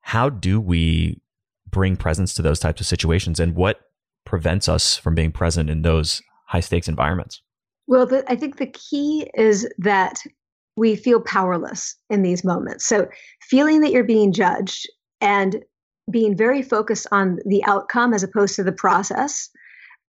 How 0.00 0.28
do 0.28 0.60
we 0.60 1.20
bring 1.68 1.96
presence 1.96 2.34
to 2.34 2.42
those 2.42 2.58
types 2.58 2.80
of 2.80 2.86
situations, 2.86 3.38
and 3.38 3.54
what 3.54 3.80
prevents 4.24 4.68
us 4.68 4.96
from 4.96 5.14
being 5.14 5.32
present 5.32 5.70
in 5.70 5.82
those 5.82 6.22
high 6.46 6.60
stakes 6.60 6.88
environments? 6.88 7.42
Well, 7.86 8.06
the, 8.06 8.24
I 8.30 8.36
think 8.36 8.56
the 8.56 8.66
key 8.66 9.30
is 9.34 9.68
that 9.78 10.22
we 10.76 10.96
feel 10.96 11.20
powerless 11.20 11.96
in 12.10 12.22
these 12.22 12.44
moments. 12.44 12.86
So, 12.86 13.08
feeling 13.42 13.80
that 13.82 13.92
you're 13.92 14.04
being 14.04 14.32
judged 14.32 14.88
and 15.20 15.62
being 16.10 16.36
very 16.36 16.62
focused 16.62 17.06
on 17.12 17.38
the 17.46 17.64
outcome 17.64 18.12
as 18.12 18.22
opposed 18.22 18.56
to 18.56 18.62
the 18.62 18.72
process. 18.72 19.48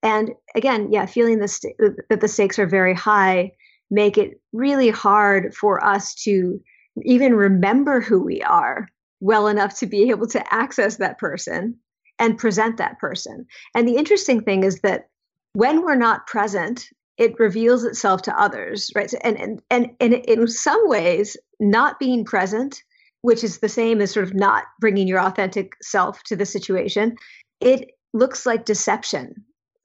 And 0.03 0.31
again, 0.55 0.91
yeah, 0.91 1.05
feeling 1.05 1.39
the 1.39 1.47
st- 1.47 1.75
that 2.09 2.21
the 2.21 2.27
stakes 2.27 2.57
are 2.57 2.67
very 2.67 2.93
high 2.93 3.51
make 3.91 4.17
it 4.17 4.39
really 4.53 4.89
hard 4.89 5.53
for 5.53 5.83
us 5.83 6.15
to 6.15 6.59
even 7.03 7.35
remember 7.35 7.99
who 7.99 8.23
we 8.23 8.41
are 8.41 8.87
well 9.19 9.47
enough 9.47 9.77
to 9.79 9.85
be 9.85 10.09
able 10.09 10.27
to 10.27 10.53
access 10.53 10.97
that 10.97 11.19
person 11.19 11.77
and 12.17 12.37
present 12.37 12.77
that 12.77 12.97
person. 12.99 13.45
And 13.75 13.87
the 13.87 13.97
interesting 13.97 14.41
thing 14.41 14.63
is 14.63 14.79
that 14.81 15.09
when 15.53 15.81
we're 15.81 15.95
not 15.95 16.25
present, 16.27 16.87
it 17.17 17.37
reveals 17.39 17.83
itself 17.83 18.21
to 18.23 18.41
others, 18.41 18.89
right? 18.95 19.09
So, 19.09 19.17
and, 19.23 19.39
and 19.39 19.61
and 19.69 19.89
and 19.99 20.13
in 20.13 20.47
some 20.47 20.87
ways, 20.87 21.37
not 21.59 21.99
being 21.99 22.23
present, 22.23 22.81
which 23.21 23.43
is 23.43 23.59
the 23.59 23.69
same 23.69 24.01
as 24.01 24.11
sort 24.11 24.25
of 24.25 24.33
not 24.33 24.65
bringing 24.79 25.07
your 25.07 25.19
authentic 25.19 25.73
self 25.81 26.23
to 26.23 26.35
the 26.35 26.45
situation, 26.45 27.15
it 27.59 27.91
looks 28.13 28.45
like 28.45 28.65
deception. 28.65 29.35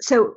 So 0.01 0.37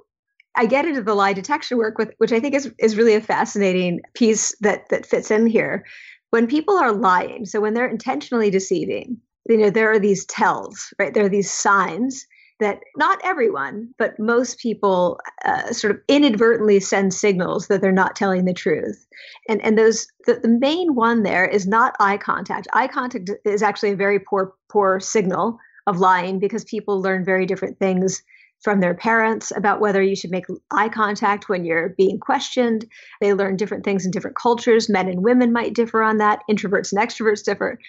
I 0.56 0.65
get 0.65 0.86
into 0.86 1.01
the 1.01 1.13
lie 1.13 1.34
detection 1.34 1.77
work 1.77 1.98
with 1.98 2.12
which 2.18 2.32
I 2.32 2.39
think 2.39 2.56
is 2.56 2.72
is 2.79 2.98
really 2.98 3.15
a 3.15 3.22
fascinating 3.22 4.01
piece 4.13 4.56
that 4.62 4.89
that 4.89 5.06
fits 5.06 5.32
in 5.32 5.48
here. 5.48 5.86
When 6.32 6.48
people 6.48 6.77
are 6.77 6.91
lying, 6.91 7.46
so 7.46 7.60
when 7.60 7.74
they're 7.74 7.88
intentionally 7.88 8.51
deceiving, 8.51 9.18
you 9.48 9.58
know, 9.58 9.70
there 9.70 9.91
are 9.91 10.00
these 10.00 10.25
tells, 10.25 10.94
right? 11.00 11.13
There 11.13 11.25
are 11.25 11.29
these 11.29 11.51
signs 11.51 12.25
that 12.60 12.82
not 12.98 13.20
everyone, 13.24 13.94
but 13.98 14.20
most 14.20 14.60
people 14.60 15.20
uh, 15.46 15.72
sort 15.72 15.92
of 15.92 16.01
inadvertently 16.08 16.80
send 16.80 17.13
signals 17.13 17.68
that 17.68 17.82
they're 17.82 17.92
not 17.92 18.16
telling 18.16 18.46
the 18.46 18.54
truth. 18.54 19.08
And 19.48 19.62
and 19.63 19.78
those 19.78 20.08
the, 20.25 20.36
the 20.36 20.50
main 20.50 20.96
one 20.96 21.24
there 21.24 21.46
is 21.46 21.68
not 21.68 21.96
eye 22.00 22.18
contact. 22.18 22.68
Eye 22.74 22.88
contact 22.88 23.32
is 23.46 23.63
actually 23.63 23.92
a 23.92 23.96
very 23.96 24.20
poor 24.20 24.54
poor 24.70 25.00
signal 25.00 25.58
of 25.88 26.00
lying 26.00 26.39
because 26.39 26.63
people 26.66 27.01
learn 27.01 27.25
very 27.25 27.46
different 27.46 27.80
things 27.80 28.22
from 28.62 28.82
their 28.82 28.94
parents 28.94 29.51
about 29.56 29.80
whether 29.80 30.01
you 30.01 30.16
should 30.16 30.32
make 30.32 30.46
eye 30.72 30.89
contact 30.89 31.48
when 31.48 31.63
you're 31.63 31.89
being 31.98 32.20
questioned. 32.20 32.86
They 33.22 33.34
learn 33.34 33.56
different 33.56 33.86
things 33.86 34.06
in 34.06 34.12
different 34.12 34.36
cultures. 34.36 34.89
Men 34.89 35.08
and 35.08 35.24
women 35.24 35.54
might 35.54 35.74
differ 35.74 36.04
on 36.04 36.18
that. 36.18 36.42
Introverts 36.51 36.92
and 36.92 37.01
extroverts 37.01 37.44
differ. 37.44 37.80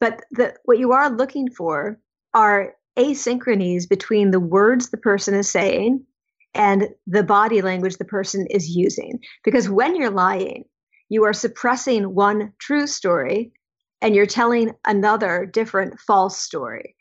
But 0.00 0.22
the, 0.30 0.54
what 0.64 0.78
you 0.78 0.92
are 0.92 1.10
looking 1.10 1.50
for 1.50 2.00
are 2.32 2.74
asynchronies 3.00 3.88
between 3.88 4.30
the 4.30 4.40
words 4.40 4.90
the 4.90 4.96
person 4.96 5.34
is 5.34 5.50
saying 5.50 6.04
and 6.54 6.88
the 7.06 7.22
body 7.22 7.62
language 7.62 7.96
the 7.96 8.04
person 8.04 8.46
is 8.50 8.76
using. 8.76 9.18
Because 9.44 9.68
when 9.68 9.96
you're 9.96 10.10
lying, 10.10 10.64
you 11.08 11.24
are 11.24 11.32
suppressing 11.32 12.14
one 12.14 12.52
true 12.58 12.86
story 12.86 13.52
and 14.02 14.14
you're 14.14 14.26
telling 14.26 14.72
another 14.86 15.46
different 15.46 15.98
false 16.00 16.38
story 16.38 16.94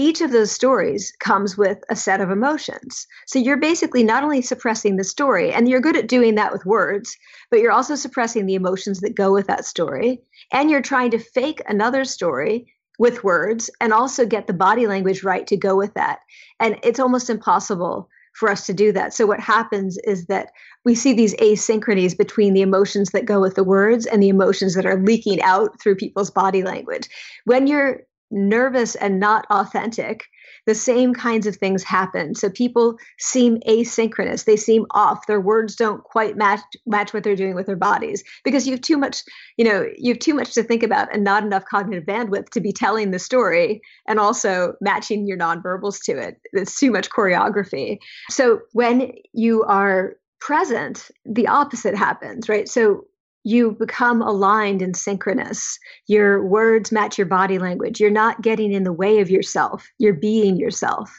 each 0.00 0.20
of 0.20 0.30
those 0.30 0.50
stories 0.50 1.12
comes 1.20 1.58
with 1.58 1.78
a 1.90 1.96
set 1.96 2.20
of 2.20 2.30
emotions. 2.30 3.06
So 3.26 3.38
you're 3.38 3.58
basically 3.58 4.02
not 4.04 4.22
only 4.22 4.40
suppressing 4.40 4.96
the 4.96 5.04
story, 5.04 5.52
and 5.52 5.68
you're 5.68 5.80
good 5.80 5.96
at 5.96 6.08
doing 6.08 6.36
that 6.36 6.52
with 6.52 6.64
words, 6.64 7.16
but 7.50 7.60
you're 7.60 7.72
also 7.72 7.94
suppressing 7.94 8.46
the 8.46 8.54
emotions 8.54 9.00
that 9.00 9.16
go 9.16 9.32
with 9.32 9.46
that 9.48 9.64
story. 9.64 10.20
And 10.52 10.70
you're 10.70 10.80
trying 10.80 11.10
to 11.10 11.18
fake 11.18 11.60
another 11.66 12.04
story 12.04 12.72
with 13.00 13.24
words 13.24 13.70
and 13.80 13.94
also 13.94 14.26
get 14.26 14.46
the 14.46 14.52
body 14.52 14.86
language 14.86 15.24
right 15.24 15.46
to 15.46 15.56
go 15.56 15.74
with 15.74 15.94
that. 15.94 16.18
And 16.60 16.78
it's 16.82 17.00
almost 17.00 17.30
impossible 17.30 18.10
for 18.34 18.50
us 18.50 18.66
to 18.66 18.74
do 18.74 18.92
that. 18.92 19.14
So 19.14 19.26
what 19.26 19.40
happens 19.40 19.96
is 20.04 20.26
that 20.26 20.50
we 20.84 20.94
see 20.94 21.14
these 21.14 21.34
asynchronies 21.36 22.16
between 22.16 22.52
the 22.52 22.60
emotions 22.60 23.08
that 23.12 23.24
go 23.24 23.40
with 23.40 23.54
the 23.54 23.64
words 23.64 24.04
and 24.04 24.22
the 24.22 24.28
emotions 24.28 24.74
that 24.74 24.84
are 24.84 25.02
leaking 25.02 25.40
out 25.40 25.80
through 25.80 25.96
people's 25.96 26.30
body 26.30 26.62
language. 26.62 27.08
When 27.46 27.66
you're 27.66 28.02
nervous 28.30 28.96
and 28.96 29.18
not 29.18 29.46
authentic, 29.48 30.26
the 30.66 30.74
same 30.74 31.14
kinds 31.14 31.46
of 31.46 31.56
things 31.56 31.82
happen. 31.82 32.34
So 32.34 32.50
people 32.50 32.96
seem 33.18 33.58
asynchronous. 33.68 34.44
They 34.44 34.56
seem 34.56 34.86
off. 34.92 35.26
Their 35.26 35.40
words 35.40 35.76
don't 35.76 36.02
quite 36.02 36.36
match 36.36 36.60
match 36.86 37.12
what 37.12 37.24
they're 37.24 37.36
doing 37.36 37.54
with 37.54 37.66
their 37.66 37.76
bodies 37.76 38.22
because 38.44 38.66
you 38.66 38.72
have 38.72 38.80
too 38.80 38.96
much, 38.96 39.22
you 39.56 39.64
know, 39.64 39.86
you 39.96 40.12
have 40.12 40.20
too 40.20 40.34
much 40.34 40.54
to 40.54 40.62
think 40.62 40.82
about 40.82 41.12
and 41.12 41.24
not 41.24 41.44
enough 41.44 41.64
cognitive 41.64 42.04
bandwidth 42.04 42.50
to 42.50 42.60
be 42.60 42.72
telling 42.72 43.10
the 43.10 43.18
story 43.18 43.80
and 44.06 44.18
also 44.18 44.74
matching 44.80 45.26
your 45.26 45.38
nonverbals 45.38 46.02
to 46.04 46.12
it. 46.12 46.36
It's 46.52 46.78
too 46.78 46.90
much 46.90 47.10
choreography. 47.10 47.98
So 48.30 48.60
when 48.72 49.12
you 49.32 49.62
are 49.64 50.16
present, 50.40 51.10
the 51.24 51.48
opposite 51.48 51.94
happens, 51.94 52.48
right? 52.48 52.68
So 52.68 53.04
you 53.44 53.72
become 53.72 54.20
aligned 54.20 54.82
and 54.82 54.96
synchronous. 54.96 55.78
Your 56.06 56.44
words 56.44 56.92
match 56.92 57.16
your 57.16 57.26
body 57.26 57.58
language. 57.58 58.00
You're 58.00 58.10
not 58.10 58.42
getting 58.42 58.72
in 58.72 58.84
the 58.84 58.92
way 58.92 59.20
of 59.20 59.30
yourself. 59.30 59.88
You're 59.98 60.14
being 60.14 60.56
yourself. 60.56 61.10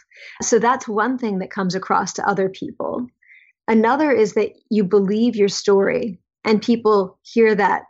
So 0.41 0.59
that's 0.59 0.87
one 0.87 1.17
thing 1.17 1.39
that 1.39 1.49
comes 1.49 1.73
across 1.73 2.13
to 2.13 2.27
other 2.27 2.49
people. 2.49 3.07
Another 3.67 4.11
is 4.11 4.33
that 4.33 4.51
you 4.69 4.83
believe 4.83 5.35
your 5.35 5.47
story 5.47 6.19
and 6.43 6.61
people 6.61 7.17
hear 7.23 7.55
that 7.55 7.83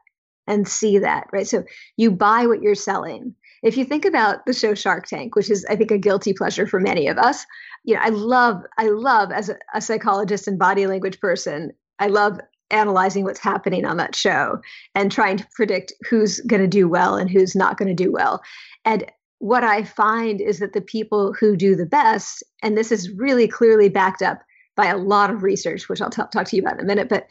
and 0.48 0.68
see 0.68 1.00
that, 1.00 1.28
right? 1.32 1.48
So 1.48 1.64
you 1.98 2.12
buy 2.12 2.46
what 2.46 2.62
you're 2.62 2.76
selling. 2.76 3.36
If 3.64 3.78
you 3.78 3.86
think 3.86 4.06
about 4.06 4.46
the 4.46 4.54
show 4.54 4.74
Shark 4.74 5.08
Tank, 5.08 5.36
which 5.36 5.50
is 5.50 5.66
I 5.70 5.76
think 5.76 5.92
a 5.92 5.98
guilty 5.98 6.34
pleasure 6.34 6.66
for 6.66 6.80
many 6.80 7.08
of 7.08 7.18
us, 7.18 7.46
you 7.84 7.96
know, 7.96 8.02
I 8.02 8.10
love 8.10 8.64
I 8.78 8.88
love 8.88 9.32
as 9.32 9.50
a, 9.50 9.58
a 9.74 9.82
psychologist 9.82 10.48
and 10.48 10.58
body 10.58 10.88
language 10.88 11.20
person, 11.20 11.72
I 12.00 12.08
love 12.08 12.40
analyzing 12.72 13.24
what's 13.24 13.40
happening 13.40 13.86
on 13.86 13.98
that 13.98 14.16
show 14.16 14.60
and 14.96 15.12
trying 15.12 15.38
to 15.38 15.48
predict 15.54 15.94
who's 16.10 16.40
going 16.42 16.62
to 16.62 16.68
do 16.68 16.88
well 16.88 17.16
and 17.16 17.30
who's 17.30 17.56
not 17.56 17.78
going 17.78 17.96
to 17.96 18.04
do 18.04 18.12
well. 18.12 18.42
And 18.86 19.06
what 19.40 19.64
I 19.64 19.84
find 19.84 20.40
is 20.40 20.60
that 20.60 20.74
the 20.74 20.82
people 20.82 21.34
who 21.34 21.56
do 21.56 21.76
the 21.76 21.86
best, 21.86 22.44
and 22.62 22.78
this 22.78 22.92
is 22.92 23.12
really 23.12 23.48
clearly 23.48 23.90
backed 23.90 24.22
up 24.22 24.42
by 24.76 24.86
a 24.86 24.98
lot 24.98 25.32
of 25.32 25.44
research, 25.44 25.90
which 25.90 26.02
I'll 26.02 26.10
t- 26.10 26.22
talk 26.32 26.46
to 26.48 26.56
you 26.56 26.62
about 26.62 26.76
in 26.76 26.86
a 26.86 26.88
minute, 26.88 27.10
but 27.10 27.28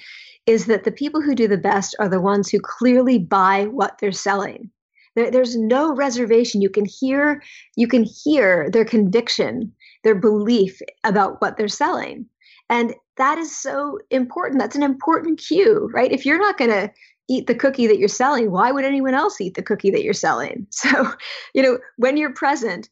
is 0.46 0.66
that 0.66 0.84
the 0.84 0.92
people 0.92 1.20
who 1.20 1.34
do 1.34 1.46
the 1.46 1.56
best 1.56 1.94
are 1.98 2.08
the 2.08 2.20
ones 2.20 2.48
who 2.48 2.60
clearly 2.60 3.18
buy 3.18 3.66
what 3.66 3.98
they're 3.98 4.12
selling. 4.12 4.70
There, 5.14 5.30
there's 5.30 5.56
no 5.56 5.94
reservation. 5.94 6.62
You 6.62 6.70
can 6.70 6.84
hear, 6.84 7.42
you 7.76 7.86
can 7.86 8.04
hear 8.04 8.68
their 8.70 8.84
conviction, 8.84 9.72
their 10.02 10.14
belief 10.14 10.80
about 11.04 11.40
what 11.40 11.56
they're 11.56 11.68
selling. 11.68 12.26
And 12.68 12.94
that 13.20 13.36
is 13.36 13.54
so 13.54 13.98
important. 14.10 14.58
That's 14.58 14.76
an 14.76 14.82
important 14.82 15.38
cue, 15.38 15.90
right? 15.92 16.10
If 16.10 16.24
you're 16.24 16.38
not 16.38 16.56
going 16.56 16.70
to 16.70 16.90
eat 17.28 17.46
the 17.46 17.54
cookie 17.54 17.86
that 17.86 17.98
you're 17.98 18.08
selling, 18.08 18.50
why 18.50 18.72
would 18.72 18.84
anyone 18.84 19.12
else 19.12 19.38
eat 19.42 19.54
the 19.54 19.62
cookie 19.62 19.90
that 19.90 20.02
you're 20.02 20.14
selling? 20.14 20.66
So, 20.72 21.12
you 21.54 21.62
know, 21.62 21.78
when 21.98 22.16
you're 22.16 22.32
present 22.32 22.88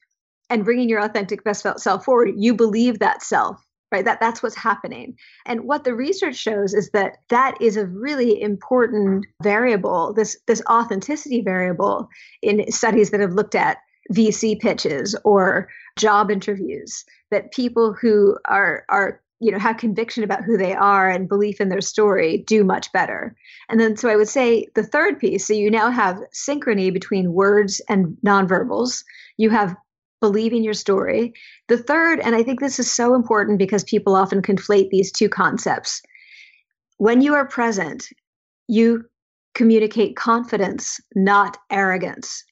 and 0.50 0.66
bringing 0.66 0.90
your 0.90 1.02
authentic 1.02 1.44
best 1.44 1.66
self 1.78 2.04
forward, 2.04 2.34
you 2.36 2.54
believe 2.54 2.98
that 2.98 3.22
self 3.22 3.58
right 3.90 4.04
that 4.04 4.20
that's 4.20 4.42
what's 4.42 4.54
happening 4.54 5.16
and 5.46 5.64
what 5.64 5.84
the 5.84 5.94
research 5.94 6.36
shows 6.36 6.74
is 6.74 6.90
that 6.90 7.16
that 7.30 7.56
is 7.58 7.78
a 7.78 7.86
really 7.86 8.38
important 8.42 9.24
variable 9.42 10.12
this 10.12 10.36
this 10.46 10.60
authenticity 10.68 11.40
variable 11.40 12.06
in 12.42 12.70
studies 12.70 13.08
that 13.08 13.20
have 13.20 13.32
looked 13.32 13.54
at 13.54 13.78
vc 14.12 14.60
pitches 14.60 15.16
or 15.24 15.68
job 15.98 16.30
interviews 16.30 17.02
that 17.30 17.50
people 17.50 17.94
who 17.94 18.36
are 18.46 18.84
are 18.90 19.22
you 19.40 19.52
know 19.52 19.58
have 19.58 19.76
conviction 19.76 20.24
about 20.24 20.44
who 20.44 20.56
they 20.56 20.74
are 20.74 21.08
and 21.08 21.28
belief 21.28 21.60
in 21.60 21.68
their 21.68 21.80
story 21.80 22.38
do 22.46 22.64
much 22.64 22.92
better. 22.92 23.34
And 23.68 23.80
then 23.80 23.96
so 23.96 24.08
i 24.08 24.16
would 24.16 24.28
say 24.28 24.66
the 24.74 24.82
third 24.82 25.18
piece 25.18 25.46
so 25.46 25.54
you 25.54 25.70
now 25.70 25.90
have 25.90 26.20
synchrony 26.32 26.92
between 26.92 27.32
words 27.32 27.80
and 27.88 28.16
nonverbals. 28.24 29.04
You 29.36 29.50
have 29.50 29.76
believing 30.20 30.64
your 30.64 30.74
story. 30.74 31.32
The 31.68 31.78
third 31.78 32.20
and 32.20 32.34
i 32.34 32.42
think 32.42 32.60
this 32.60 32.78
is 32.78 32.90
so 32.90 33.14
important 33.14 33.58
because 33.58 33.84
people 33.84 34.14
often 34.14 34.42
conflate 34.42 34.90
these 34.90 35.12
two 35.12 35.28
concepts. 35.28 36.02
When 36.96 37.20
you 37.20 37.34
are 37.34 37.46
present 37.46 38.08
you 38.68 39.04
communicate 39.54 40.14
confidence 40.14 41.00
not 41.14 41.56
arrogance. 41.70 42.44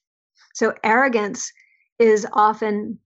So 0.53 0.73
arrogance 0.83 1.51
is 1.99 2.27
often 2.33 2.99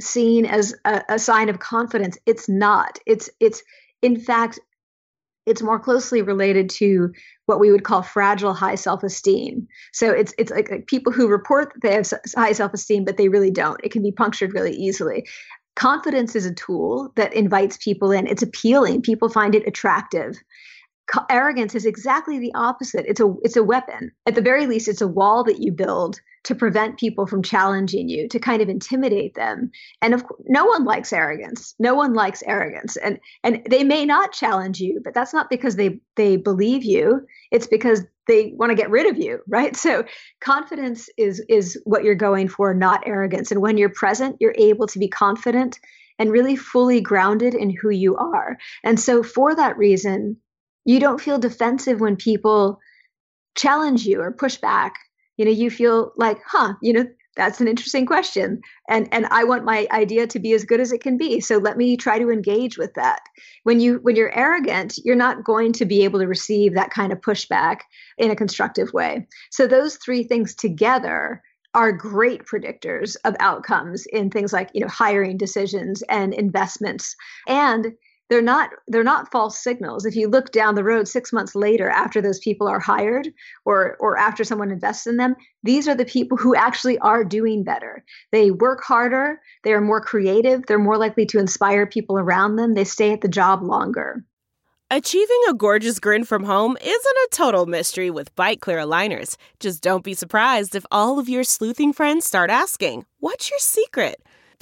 seen 0.00 0.46
as 0.46 0.74
a, 0.84 1.02
a 1.08 1.18
sign 1.18 1.48
of 1.48 1.58
confidence. 1.58 2.18
It's 2.26 2.48
not. 2.48 2.98
It's 3.06 3.30
it's 3.40 3.62
in 4.02 4.18
fact 4.18 4.58
it's 5.46 5.62
more 5.62 5.78
closely 5.78 6.22
related 6.22 6.70
to 6.70 7.12
what 7.46 7.60
we 7.60 7.70
would 7.70 7.84
call 7.84 8.02
fragile 8.02 8.54
high 8.54 8.76
self-esteem. 8.76 9.68
So 9.92 10.10
it's 10.10 10.32
it's 10.38 10.50
like, 10.50 10.70
like, 10.70 10.86
people 10.86 11.12
who 11.12 11.28
report 11.28 11.72
that 11.74 11.82
they 11.82 11.94
have 11.94 12.10
high 12.34 12.52
self-esteem, 12.52 13.04
but 13.04 13.16
they 13.16 13.28
really 13.28 13.50
don't. 13.50 13.80
It 13.84 13.92
can 13.92 14.02
be 14.02 14.12
punctured 14.12 14.54
really 14.54 14.72
easily. 14.72 15.26
Confidence 15.76 16.36
is 16.36 16.46
a 16.46 16.54
tool 16.54 17.12
that 17.16 17.34
invites 17.34 17.76
people 17.78 18.12
in. 18.12 18.26
It's 18.26 18.42
appealing. 18.42 19.02
People 19.02 19.28
find 19.28 19.54
it 19.54 19.66
attractive. 19.66 20.36
Arrogance 21.30 21.74
is 21.74 21.86
exactly 21.86 22.38
the 22.38 22.52
opposite. 22.54 23.04
It's 23.06 23.20
a 23.20 23.34
it's 23.42 23.56
a 23.56 23.64
weapon. 23.64 24.12
At 24.26 24.34
the 24.34 24.42
very 24.42 24.66
least, 24.66 24.88
it's 24.88 25.00
a 25.00 25.08
wall 25.08 25.44
that 25.44 25.60
you 25.60 25.72
build 25.72 26.20
to 26.44 26.54
prevent 26.54 26.98
people 26.98 27.26
from 27.26 27.42
challenging 27.42 28.08
you, 28.08 28.28
to 28.28 28.38
kind 28.38 28.60
of 28.60 28.68
intimidate 28.68 29.34
them. 29.34 29.70
And 30.02 30.12
of 30.14 30.26
course, 30.26 30.42
no 30.46 30.66
one 30.66 30.84
likes 30.84 31.12
arrogance. 31.12 31.74
No 31.78 31.94
one 31.94 32.14
likes 32.14 32.42
arrogance. 32.46 32.96
And 32.96 33.18
and 33.42 33.62
they 33.68 33.84
may 33.84 34.04
not 34.04 34.32
challenge 34.32 34.80
you, 34.80 35.00
but 35.02 35.14
that's 35.14 35.32
not 35.32 35.50
because 35.50 35.76
they 35.76 36.00
they 36.16 36.36
believe 36.36 36.84
you. 36.84 37.26
It's 37.50 37.66
because 37.66 38.02
they 38.26 38.54
want 38.56 38.70
to 38.70 38.76
get 38.76 38.90
rid 38.90 39.06
of 39.06 39.18
you, 39.18 39.40
right? 39.46 39.76
So 39.84 40.04
confidence 40.40 41.08
is 41.18 41.44
is 41.48 41.80
what 41.84 42.04
you're 42.04 42.14
going 42.14 42.48
for, 42.48 42.72
not 42.74 43.06
arrogance. 43.06 43.50
And 43.50 43.60
when 43.60 43.76
you're 43.76 43.90
present, 43.90 44.36
you're 44.40 44.54
able 44.56 44.86
to 44.88 44.98
be 44.98 45.08
confident 45.08 45.78
and 46.18 46.30
really 46.30 46.56
fully 46.56 47.00
grounded 47.00 47.54
in 47.54 47.70
who 47.70 47.90
you 47.90 48.16
are. 48.16 48.56
And 48.82 48.98
so 48.98 49.22
for 49.22 49.54
that 49.54 49.76
reason, 49.76 50.36
you 50.84 51.00
don't 51.00 51.20
feel 51.20 51.38
defensive 51.38 52.00
when 52.00 52.16
people 52.16 52.78
challenge 53.54 54.04
you 54.04 54.20
or 54.20 54.32
push 54.32 54.56
back. 54.56 54.94
You 55.36 55.44
know, 55.44 55.50
you 55.50 55.70
feel 55.70 56.12
like, 56.16 56.38
huh, 56.46 56.74
you 56.82 56.92
know, 56.92 57.06
that's 57.36 57.60
an 57.60 57.68
interesting 57.68 58.06
question. 58.06 58.60
And 58.88 59.08
and 59.12 59.26
i 59.26 59.44
want 59.44 59.64
my 59.64 59.88
idea 59.90 60.26
to 60.26 60.38
be 60.38 60.52
as 60.52 60.64
good 60.64 60.80
as 60.80 60.92
it 60.92 61.00
can 61.00 61.16
be. 61.16 61.40
So 61.40 61.58
let 61.58 61.76
me 61.76 61.96
try 61.96 62.18
to 62.18 62.30
engage 62.30 62.78
with 62.78 62.94
that. 62.94 63.20
When 63.64 63.80
you 63.80 63.98
when 64.02 64.16
you're 64.16 64.36
arrogant 64.36 64.98
you're 65.04 65.16
not 65.16 65.44
going 65.44 65.72
to 65.74 65.84
be 65.84 66.04
able 66.04 66.20
to 66.20 66.26
receive 66.26 66.74
that 66.74 66.90
kind 66.90 67.12
of 67.12 67.20
pushback 67.20 67.80
in 68.18 68.30
a 68.30 68.36
constructive 68.36 68.92
way. 68.92 69.26
So 69.50 69.66
those 69.66 69.96
three 69.96 70.22
things 70.22 70.54
together 70.54 71.42
are 71.74 71.90
great 71.90 72.44
predictors 72.44 73.16
of 73.24 73.34
outcomes 73.40 74.06
in 74.06 74.30
things 74.30 74.52
like 74.52 74.70
you 74.72 74.80
know 74.80 74.88
hiring 74.88 75.36
decisions 75.36 76.02
and 76.08 76.32
investments. 76.32 77.16
And 77.48 77.94
they're 78.34 78.42
not 78.42 78.70
they're 78.88 79.04
not 79.04 79.30
false 79.30 79.56
signals 79.62 80.04
if 80.04 80.16
you 80.16 80.26
look 80.26 80.50
down 80.50 80.74
the 80.74 80.82
road 80.82 81.06
6 81.06 81.32
months 81.32 81.54
later 81.54 81.88
after 81.88 82.20
those 82.20 82.40
people 82.40 82.66
are 82.66 82.80
hired 82.80 83.28
or 83.64 83.96
or 84.00 84.18
after 84.18 84.42
someone 84.42 84.72
invests 84.72 85.06
in 85.06 85.18
them 85.18 85.36
these 85.62 85.86
are 85.86 85.94
the 85.94 86.04
people 86.04 86.36
who 86.36 86.52
actually 86.56 86.98
are 86.98 87.22
doing 87.22 87.62
better 87.62 88.04
they 88.32 88.50
work 88.50 88.82
harder 88.82 89.40
they 89.62 89.72
are 89.72 89.80
more 89.80 90.00
creative 90.00 90.66
they're 90.66 90.80
more 90.80 90.98
likely 90.98 91.24
to 91.24 91.38
inspire 91.38 91.86
people 91.86 92.18
around 92.18 92.56
them 92.56 92.74
they 92.74 92.82
stay 92.82 93.12
at 93.12 93.20
the 93.20 93.28
job 93.28 93.62
longer 93.62 94.24
Achieving 94.90 95.42
a 95.48 95.54
gorgeous 95.54 95.98
grin 95.98 96.24
from 96.24 96.44
home 96.44 96.76
isn't 96.80 97.22
a 97.24 97.28
total 97.30 97.66
mystery 97.66 98.10
with 98.10 98.34
Byte 98.36 98.60
clear 98.60 98.78
aligners. 98.78 99.36
Just 99.58 99.82
don't 99.82 100.04
be 100.04 100.14
surprised 100.14 100.74
if 100.74 100.84
all 100.90 101.18
of 101.18 101.28
your 101.28 101.42
sleuthing 101.42 101.92
friends 101.92 102.26
start 102.26 102.50
asking, 102.50 103.06
What's 103.18 103.50
your 103.50 103.58
secret? 103.58 104.16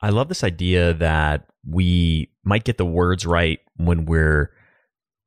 I 0.00 0.10
love 0.10 0.28
this 0.28 0.44
idea 0.44 0.94
that 0.94 1.46
we 1.66 2.30
might 2.44 2.64
get 2.64 2.78
the 2.78 2.86
words 2.86 3.26
right 3.26 3.60
when 3.76 4.04
we're 4.04 4.52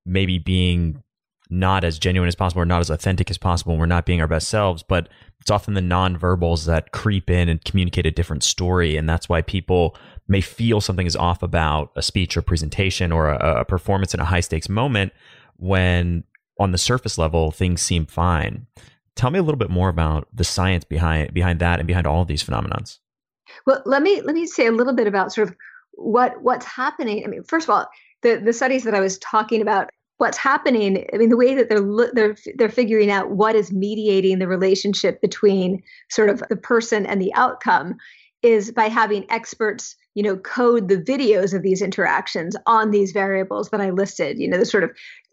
maybe 0.06 0.40
being 0.40 1.04
not 1.50 1.84
as 1.84 2.00
genuine 2.00 2.30
as 2.30 2.36
possible 2.36 2.62
or 2.62 2.66
not 2.66 2.80
as 2.80 2.90
authentic 2.90 3.30
as 3.30 3.38
possible. 3.38 3.78
We're 3.78 3.86
not 3.86 4.06
being 4.06 4.22
our 4.22 4.28
best 4.28 4.48
selves, 4.48 4.84
but 4.84 5.10
it's 5.42 5.52
often 5.52 5.74
the 5.74 5.82
nonverbals 5.82 6.66
that 6.66 6.94
creep 6.94 7.30
in 7.30 7.50
and 7.50 7.64
communicate 7.66 8.06
a 8.06 8.12
different 8.12 8.44
story. 8.44 8.96
And 8.96 9.08
that's 9.08 9.28
why 9.28 9.42
people 9.42 9.98
may 10.30 10.40
feel 10.40 10.80
something 10.80 11.06
is 11.06 11.18
off 11.18 11.44
about 11.44 11.92
a 11.98 12.02
speech 12.02 12.38
or 12.38 12.42
presentation 12.42 13.12
or 13.12 13.30
a, 13.30 13.62
a 13.62 13.66
performance 13.66 14.14
in 14.14 14.22
a 14.22 14.26
high 14.26 14.40
stakes 14.40 14.70
moment 14.70 15.12
when 15.58 16.24
on 16.58 16.72
the 16.72 16.78
surface 16.78 17.18
level 17.18 17.52
things 17.52 17.82
seem 17.82 18.06
fine. 18.06 18.68
Tell 19.16 19.30
me 19.30 19.40
a 19.40 19.44
little 19.44 19.60
bit 19.60 19.70
more 19.70 19.90
about 19.90 20.30
the 20.34 20.46
science 20.46 20.86
behind 20.86 21.34
behind 21.34 21.60
that 21.60 21.80
and 21.80 21.88
behind 21.88 22.08
all 22.08 22.22
of 22.22 22.28
these 22.30 22.44
phenomenons. 22.44 23.00
Well, 23.66 23.82
let 23.86 24.02
me 24.02 24.22
let 24.22 24.36
me 24.36 24.46
say 24.46 24.66
a 24.66 24.72
little 24.72 24.94
bit 24.94 25.08
about 25.08 25.34
sort 25.34 25.50
of 25.50 25.56
what 25.94 26.42
what's 26.42 26.66
happening. 26.66 27.24
I 27.24 27.28
mean, 27.28 27.44
first 27.44 27.68
of 27.68 27.72
all, 27.72 27.88
the 28.22 28.38
the 28.38 28.54
studies 28.54 28.84
that 28.84 28.96
I 28.96 29.00
was 29.00 29.18
talking 29.20 29.62
about, 29.62 29.90
what's 30.18 30.38
happening. 30.38 31.06
I 31.14 31.18
mean, 31.18 31.30
the 31.30 31.38
way 31.38 31.54
that 31.54 31.70
they're 31.70 32.12
they're 32.14 32.36
they're 32.56 32.70
figuring 32.70 33.12
out 33.12 33.32
what 33.32 33.56
is 33.56 33.72
mediating 33.72 34.40
the 34.40 34.48
relationship 34.48 35.22
between 35.22 35.82
sort 36.10 36.30
of 36.30 36.44
the 36.50 36.58
person 36.58 37.06
and 37.06 37.22
the 37.22 37.34
outcome 37.34 37.96
is 38.44 38.72
by 38.72 38.88
having 38.88 39.30
experts 39.30 39.96
you 40.16 40.24
know 40.24 40.36
code 40.38 40.90
the 40.90 40.98
videos 40.98 41.54
of 41.54 41.62
these 41.62 41.82
interactions 41.82 42.56
on 42.66 42.92
these 42.92 43.12
variables 43.12 43.70
that 43.70 43.82
i 43.82 43.90
listed 43.90 44.40
you 44.40 44.48
know 44.50 44.58
the 44.58 44.66
sort 44.66 44.84
of 44.84 44.92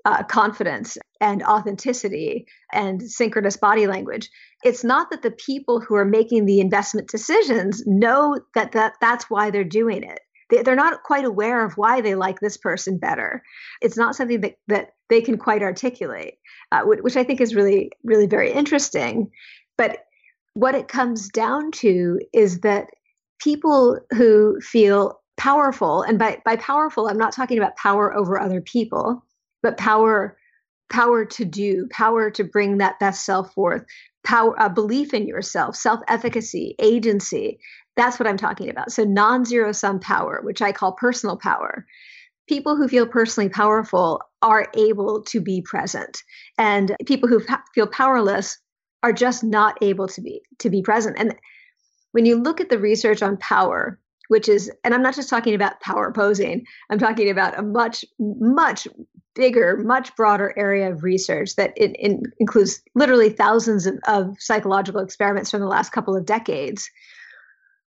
uh, 0.08 0.22
confidence 0.22 0.96
and 1.20 1.42
authenticity 1.42 2.46
and 2.72 3.02
synchronous 3.02 3.58
body 3.58 3.86
language. 3.86 4.30
It's 4.64 4.82
not 4.82 5.10
that 5.10 5.20
the 5.20 5.30
people 5.30 5.80
who 5.80 5.96
are 5.96 6.04
making 6.06 6.46
the 6.46 6.60
investment 6.60 7.10
decisions 7.10 7.82
know 7.86 8.40
that, 8.54 8.72
that 8.72 8.94
that's 9.02 9.28
why 9.28 9.50
they're 9.50 9.64
doing 9.64 10.02
it. 10.02 10.20
They, 10.48 10.62
they're 10.62 10.74
not 10.74 11.02
quite 11.02 11.26
aware 11.26 11.62
of 11.62 11.74
why 11.74 12.00
they 12.00 12.14
like 12.14 12.40
this 12.40 12.56
person 12.56 12.96
better. 12.96 13.42
It's 13.82 13.98
not 13.98 14.16
something 14.16 14.40
that, 14.40 14.54
that 14.68 14.94
they 15.10 15.20
can 15.20 15.36
quite 15.36 15.62
articulate, 15.62 16.38
uh, 16.72 16.84
which 16.84 17.18
I 17.18 17.24
think 17.24 17.42
is 17.42 17.54
really, 17.54 17.90
really 18.02 18.26
very 18.26 18.50
interesting. 18.50 19.30
But 19.76 19.98
what 20.54 20.74
it 20.74 20.88
comes 20.88 21.28
down 21.28 21.70
to 21.72 22.18
is 22.32 22.60
that 22.60 22.88
people 23.40 23.98
who 24.12 24.58
feel 24.62 25.20
powerful, 25.36 26.00
and 26.00 26.18
by, 26.18 26.40
by 26.46 26.56
powerful, 26.56 27.08
I'm 27.08 27.18
not 27.18 27.34
talking 27.34 27.58
about 27.58 27.76
power 27.76 28.16
over 28.16 28.40
other 28.40 28.62
people 28.62 29.22
but 29.62 29.76
power 29.76 30.36
power 30.90 31.24
to 31.24 31.44
do 31.44 31.86
power 31.90 32.30
to 32.30 32.44
bring 32.44 32.78
that 32.78 32.98
best 32.98 33.24
self 33.24 33.52
forth 33.52 33.84
power 34.24 34.54
a 34.58 34.70
belief 34.70 35.12
in 35.14 35.26
yourself 35.26 35.76
self-efficacy 35.76 36.74
agency. 36.80 37.58
That's 37.96 38.18
what 38.18 38.28
i'm 38.28 38.36
talking 38.36 38.70
about. 38.70 38.92
So 38.92 39.04
non-zero 39.04 39.72
sum 39.72 40.00
power 40.00 40.40
which 40.42 40.62
i 40.62 40.72
call 40.72 40.92
personal 40.92 41.36
power. 41.36 41.86
People 42.48 42.76
who 42.76 42.88
feel 42.88 43.06
personally 43.06 43.50
powerful 43.50 44.22
are 44.40 44.68
able 44.74 45.22
to 45.24 45.40
be 45.40 45.60
present. 45.60 46.22
And 46.56 46.96
people 47.04 47.28
who 47.28 47.42
feel 47.74 47.86
powerless 47.86 48.56
are 49.02 49.12
just 49.12 49.44
not 49.44 49.76
able 49.82 50.08
to 50.08 50.20
be 50.22 50.40
to 50.58 50.70
be 50.70 50.82
present. 50.82 51.16
And 51.18 51.34
when 52.12 52.24
you 52.26 52.36
look 52.36 52.60
at 52.60 52.70
the 52.70 52.78
research 52.78 53.22
on 53.22 53.36
power 53.36 53.98
which 54.28 54.48
is 54.48 54.70
and 54.84 54.94
i'm 54.94 55.02
not 55.02 55.14
just 55.14 55.30
talking 55.30 55.54
about 55.54 55.80
power 55.80 56.12
posing 56.12 56.64
i'm 56.90 56.98
talking 56.98 57.30
about 57.30 57.58
a 57.58 57.62
much 57.62 58.04
much 58.18 58.86
bigger, 59.38 59.76
much 59.76 60.14
broader 60.16 60.52
area 60.58 60.90
of 60.90 61.04
research 61.04 61.54
that 61.54 61.72
it, 61.76 61.92
it 61.96 62.20
includes 62.38 62.82
literally 62.96 63.30
thousands 63.30 63.86
of, 63.86 63.98
of 64.06 64.36
psychological 64.40 65.00
experiments 65.00 65.50
from 65.50 65.60
the 65.60 65.66
last 65.66 65.92
couple 65.92 66.16
of 66.16 66.26
decades. 66.26 66.90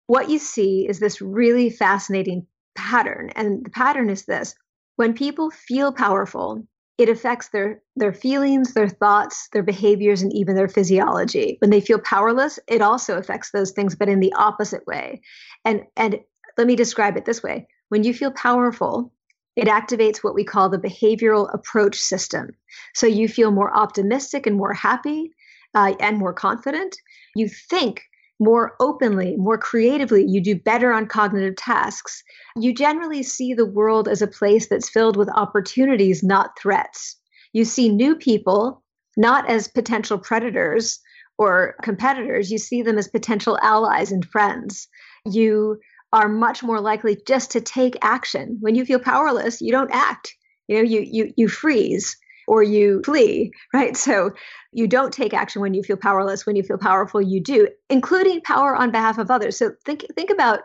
What 0.06 0.30
you 0.30 0.38
see 0.38 0.86
is 0.88 1.00
this 1.00 1.20
really 1.20 1.68
fascinating 1.68 2.46
pattern. 2.76 3.30
And 3.34 3.64
the 3.64 3.70
pattern 3.70 4.08
is 4.10 4.24
this 4.24 4.54
when 4.94 5.12
people 5.12 5.50
feel 5.50 5.92
powerful, 5.92 6.62
it 6.98 7.08
affects 7.08 7.48
their 7.48 7.82
their 7.96 8.12
feelings, 8.12 8.74
their 8.74 8.88
thoughts, 8.88 9.48
their 9.52 9.62
behaviors, 9.64 10.22
and 10.22 10.32
even 10.32 10.54
their 10.54 10.68
physiology. 10.68 11.56
When 11.60 11.70
they 11.70 11.80
feel 11.80 11.98
powerless, 11.98 12.60
it 12.68 12.80
also 12.80 13.18
affects 13.18 13.50
those 13.50 13.72
things, 13.72 13.96
but 13.96 14.08
in 14.08 14.20
the 14.20 14.34
opposite 14.34 14.86
way. 14.86 15.22
And 15.64 15.82
and 15.96 16.20
let 16.56 16.68
me 16.68 16.76
describe 16.76 17.16
it 17.16 17.24
this 17.24 17.42
way: 17.42 17.66
when 17.88 18.04
you 18.04 18.14
feel 18.14 18.30
powerful, 18.30 19.12
it 19.56 19.68
activates 19.68 20.18
what 20.18 20.34
we 20.34 20.44
call 20.44 20.68
the 20.68 20.78
behavioral 20.78 21.52
approach 21.52 21.98
system. 21.98 22.50
So 22.94 23.06
you 23.06 23.28
feel 23.28 23.50
more 23.50 23.76
optimistic 23.76 24.46
and 24.46 24.56
more 24.56 24.72
happy 24.72 25.32
uh, 25.74 25.94
and 26.00 26.18
more 26.18 26.32
confident. 26.32 26.96
You 27.34 27.48
think 27.48 28.02
more 28.38 28.74
openly, 28.80 29.36
more 29.36 29.58
creatively. 29.58 30.24
You 30.26 30.42
do 30.42 30.54
better 30.54 30.92
on 30.92 31.06
cognitive 31.06 31.56
tasks. 31.56 32.22
You 32.56 32.74
generally 32.74 33.22
see 33.22 33.52
the 33.52 33.66
world 33.66 34.08
as 34.08 34.22
a 34.22 34.26
place 34.26 34.68
that's 34.68 34.88
filled 34.88 35.16
with 35.16 35.28
opportunities, 35.34 36.22
not 36.22 36.58
threats. 36.58 37.16
You 37.52 37.64
see 37.64 37.88
new 37.90 38.16
people 38.16 38.82
not 39.16 39.48
as 39.50 39.68
potential 39.68 40.18
predators 40.18 41.00
or 41.38 41.74
competitors, 41.82 42.50
you 42.50 42.58
see 42.58 42.82
them 42.82 42.98
as 42.98 43.08
potential 43.08 43.58
allies 43.62 44.12
and 44.12 44.24
friends. 44.24 44.88
You 45.24 45.78
are 46.12 46.28
much 46.28 46.62
more 46.62 46.80
likely 46.80 47.18
just 47.26 47.52
to 47.52 47.60
take 47.60 47.96
action. 48.02 48.58
When 48.60 48.74
you 48.74 48.84
feel 48.84 48.98
powerless, 48.98 49.60
you 49.60 49.72
don't 49.72 49.90
act. 49.92 50.34
You 50.68 50.76
know, 50.76 50.82
you 50.82 51.00
you 51.00 51.32
you 51.36 51.48
freeze 51.48 52.16
or 52.46 52.62
you 52.62 53.02
flee, 53.04 53.52
right? 53.74 53.96
So 53.96 54.32
you 54.72 54.86
don't 54.86 55.12
take 55.12 55.34
action 55.34 55.62
when 55.62 55.74
you 55.74 55.82
feel 55.82 55.96
powerless. 55.96 56.46
When 56.46 56.56
you 56.56 56.62
feel 56.62 56.78
powerful, 56.78 57.20
you 57.20 57.42
do, 57.42 57.68
including 57.88 58.40
power 58.42 58.76
on 58.76 58.90
behalf 58.90 59.18
of 59.18 59.30
others. 59.30 59.56
So 59.56 59.72
think 59.84 60.04
think 60.14 60.30
about 60.30 60.60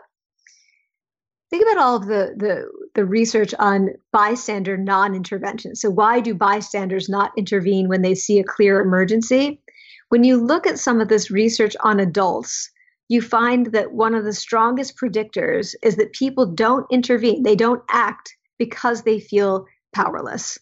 think 1.50 1.62
about 1.62 1.82
all 1.82 1.96
of 1.96 2.06
the 2.06 2.34
the 2.36 2.70
the 2.94 3.04
research 3.04 3.54
on 3.58 3.90
bystander 4.12 4.76
non-intervention. 4.76 5.76
So 5.76 5.90
why 5.90 6.20
do 6.20 6.34
bystanders 6.34 7.08
not 7.08 7.32
intervene 7.36 7.88
when 7.88 8.02
they 8.02 8.14
see 8.14 8.38
a 8.38 8.44
clear 8.44 8.80
emergency? 8.80 9.60
When 10.08 10.24
you 10.24 10.36
look 10.36 10.66
at 10.66 10.78
some 10.78 11.00
of 11.00 11.08
this 11.08 11.30
research 11.30 11.76
on 11.80 12.00
adults, 12.00 12.70
you 13.08 13.22
find 13.22 13.66
that 13.72 13.92
one 13.92 14.14
of 14.14 14.24
the 14.24 14.32
strongest 14.32 14.96
predictors 14.96 15.74
is 15.82 15.96
that 15.96 16.12
people 16.12 16.46
don't 16.46 16.86
intervene. 16.90 17.42
They 17.42 17.56
don't 17.56 17.82
act 17.90 18.36
because 18.58 19.02
they 19.02 19.20
feel 19.20 19.66
powerless 19.94 20.58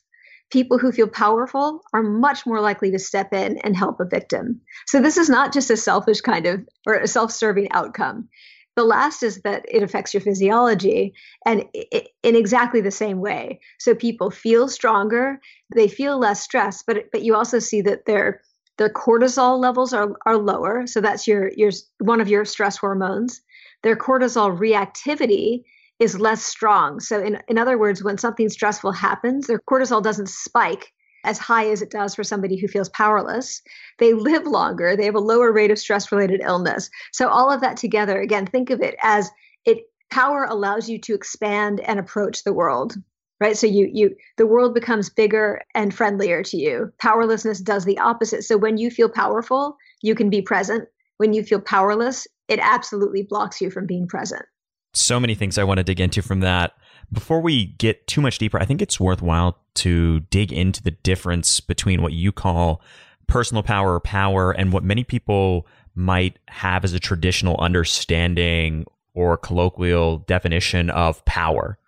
people 0.55 0.79
who 0.79 0.93
feel 0.93 1.09
powerful 1.09 1.81
are 1.93 2.03
much 2.03 2.47
more 2.47 2.61
likely 2.61 2.93
to 2.93 2.99
step 2.99 3.33
in 3.33 3.59
and 3.65 3.77
help 3.77 3.99
a 3.99 4.05
victim. 4.05 4.61
So 4.87 5.01
this 5.01 5.17
is 5.17 5.29
not 5.29 5.53
just 5.53 5.69
a 5.69 5.77
selfish 5.77 6.21
kind 6.21 6.47
of 6.47 6.61
or 6.87 6.95
a 6.95 7.09
self-serving 7.09 7.73
outcome. 7.73 8.29
The 8.77 8.85
last 8.85 9.25
is 9.25 9.43
that 9.43 9.65
it 9.69 9.83
affects 9.83 10.15
your 10.15 10.21
physiology 10.21 11.15
and 11.45 11.65
it, 11.75 12.09
in 12.23 12.37
exactly 12.37 12.81
the 12.81 12.93
same 12.93 13.21
way. 13.21 13.61
So 13.81 13.97
people 13.97 14.31
feel 14.31 14.69
stronger, 14.69 15.41
they 15.75 15.89
feel 15.89 16.21
less 16.21 16.41
stress, 16.41 16.85
but 16.87 17.07
but 17.11 17.23
you 17.23 17.35
also 17.35 17.59
see 17.59 17.83
that 17.83 18.05
their 18.07 18.41
their 18.77 18.89
cortisol 18.91 19.59
levels 19.59 19.93
are, 19.93 20.13
are 20.27 20.37
lower. 20.37 20.87
So 20.87 21.01
that's 21.01 21.27
your 21.27 21.51
your 21.57 21.71
one 21.99 22.21
of 22.21 22.29
your 22.29 22.45
stress 22.45 22.77
hormones. 22.77 23.41
Their 23.83 23.97
cortisol 23.97 24.57
reactivity 24.59 25.63
is 25.99 26.19
less 26.19 26.43
strong. 26.43 27.01
So, 27.01 27.21
in, 27.21 27.41
in 27.49 27.59
other 27.59 27.79
words, 27.79 28.03
when 28.03 28.19
something 28.19 28.49
stressful 28.49 28.93
happens, 28.93 29.47
their 29.47 29.61
cortisol 29.61 30.03
doesn't 30.03 30.29
spike 30.29 30.93
as 31.23 31.39
high 31.39 31.71
as 31.71 31.81
it 31.81 31.91
does 31.91 32.15
for 32.15 32.25
somebody 32.25 32.57
who 32.57 32.69
feels 32.69 32.89
powerless. 32.91 33.63
They 33.99 34.13
live 34.13 34.47
longer, 34.47 34.97
they 34.97 35.07
have 35.07 35.15
a 35.15 35.21
lower 35.21 35.53
rate 35.53 35.71
of 35.71 35.79
stress 35.79 36.11
related 36.11 36.41
illness. 36.43 36.91
So, 37.13 37.29
all 37.29 37.51
of 37.51 37.61
that 37.61 37.77
together, 37.77 38.21
again, 38.21 38.47
think 38.47 38.71
of 38.71 38.81
it 38.81 38.97
as 39.03 39.31
it 39.65 39.85
power 40.11 40.45
allows 40.45 40.89
you 40.89 40.99
to 40.99 41.15
expand 41.15 41.81
and 41.81 41.99
approach 41.99 42.45
the 42.45 42.53
world 42.53 42.95
right? 43.41 43.57
So 43.57 43.67
you 43.67 43.89
you 43.93 44.15
the 44.37 44.47
world 44.47 44.75
becomes 44.75 45.11
bigger 45.11 45.63
and 45.75 45.95
friendlier 45.95 46.43
to 46.45 46.57
you. 46.57 46.93
Powerlessness 46.99 47.61
does 47.61 47.85
the 47.85 47.99
opposite. 47.99 48.45
So 48.45 48.57
when 48.57 48.77
you 48.77 48.91
feel 48.91 49.09
powerful 49.09 49.77
you 50.03 50.15
can 50.15 50.31
be 50.31 50.43
present. 50.43 50.89
When 51.17 51.33
you 51.33 51.43
feel 51.43 51.61
powerless 51.61 52.27
it 52.49 52.59
absolutely 52.61 53.23
blocks 53.23 53.61
you 53.61 53.71
from 53.71 53.87
being 53.87 54.07
present. 54.07 54.45
So 54.93 55.19
many 55.19 55.35
things 55.35 55.59
I 55.59 55.65
want 55.65 55.79
to 55.79 55.85
dig 55.85 56.01
into 56.01 56.23
from 56.23 56.41
that. 56.41 56.73
Before 57.13 57.41
we 57.41 57.67
get 57.67 58.07
too 58.07 58.21
much 58.21 58.39
deeper, 58.39 58.59
I 58.61 58.65
think 58.65 58.81
it's 58.81 59.01
worthwhile 59.01 59.59
to 59.77 60.21
dig 60.21 60.53
into 60.53 60.83
the 60.83 60.93
difference 60.93 61.61
between 61.61 62.03
what 62.03 62.13
you 62.13 62.33
call 62.33 62.81
personal 63.27 63.63
power 63.63 63.95
or 63.95 64.01
power 64.01 64.53
and 64.53 64.73
what 64.73 64.85
many 64.85 65.05
people 65.05 65.67
might 65.95 66.39
have 66.49 66.85
as 66.85 66.93
a 66.93 67.01
traditional 67.01 67.57
understanding 67.59 68.85
or 69.15 69.37
colloquial 69.37 70.19
definition 70.19 70.91
of 70.91 71.25
power. 71.25 71.79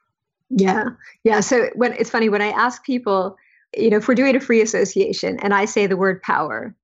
Yeah. 0.50 0.90
Yeah. 1.24 1.40
So 1.40 1.70
when 1.74 1.92
it's 1.94 2.10
funny 2.10 2.28
when 2.28 2.42
I 2.42 2.48
ask 2.48 2.84
people, 2.84 3.36
you 3.76 3.90
know, 3.90 3.96
if 3.96 4.08
we're 4.08 4.14
doing 4.14 4.36
a 4.36 4.40
free 4.40 4.60
association 4.60 5.38
and 5.40 5.52
I 5.52 5.64
say 5.64 5.86
the 5.86 5.96
word 5.96 6.22
power, 6.22 6.74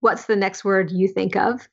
what's 0.00 0.26
the 0.26 0.36
next 0.36 0.64
word 0.64 0.90
you 0.90 1.08
think 1.08 1.36
of? 1.36 1.68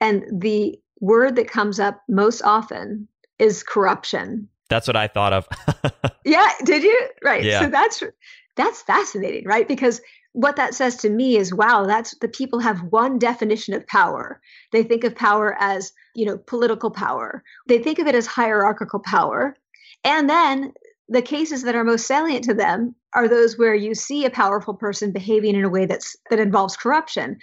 And 0.00 0.24
the 0.32 0.78
word 1.00 1.36
that 1.36 1.48
comes 1.48 1.78
up 1.80 2.02
most 2.08 2.42
often 2.42 3.08
is 3.38 3.62
corruption. 3.62 4.48
That's 4.68 4.86
what 4.86 4.96
I 4.96 5.08
thought 5.08 5.32
of. 5.32 5.48
yeah, 6.24 6.50
did 6.64 6.82
you? 6.82 7.08
Right. 7.22 7.44
Yeah. 7.44 7.60
So 7.60 7.70
that's 7.70 8.02
that's 8.56 8.82
fascinating, 8.82 9.44
right? 9.46 9.66
Because 9.66 10.00
what 10.32 10.56
that 10.56 10.74
says 10.74 10.96
to 10.96 11.08
me 11.08 11.36
is 11.36 11.54
wow, 11.54 11.86
that's 11.86 12.16
the 12.18 12.28
people 12.28 12.60
have 12.60 12.82
one 12.82 13.18
definition 13.18 13.74
of 13.74 13.86
power. 13.86 14.40
They 14.72 14.82
think 14.82 15.04
of 15.04 15.14
power 15.14 15.56
as, 15.58 15.92
you 16.14 16.26
know, 16.26 16.38
political 16.38 16.90
power. 16.90 17.42
They 17.66 17.78
think 17.78 17.98
of 17.98 18.06
it 18.06 18.14
as 18.14 18.26
hierarchical 18.26 19.00
power. 19.00 19.56
And 20.04 20.28
then 20.28 20.72
the 21.08 21.22
cases 21.22 21.62
that 21.62 21.74
are 21.74 21.84
most 21.84 22.06
salient 22.06 22.44
to 22.44 22.54
them 22.54 22.94
are 23.14 23.28
those 23.28 23.58
where 23.58 23.74
you 23.74 23.94
see 23.94 24.24
a 24.24 24.30
powerful 24.30 24.74
person 24.74 25.12
behaving 25.12 25.54
in 25.54 25.64
a 25.64 25.68
way 25.68 25.86
that's 25.86 26.16
that 26.30 26.38
involves 26.38 26.76
corruption. 26.76 27.38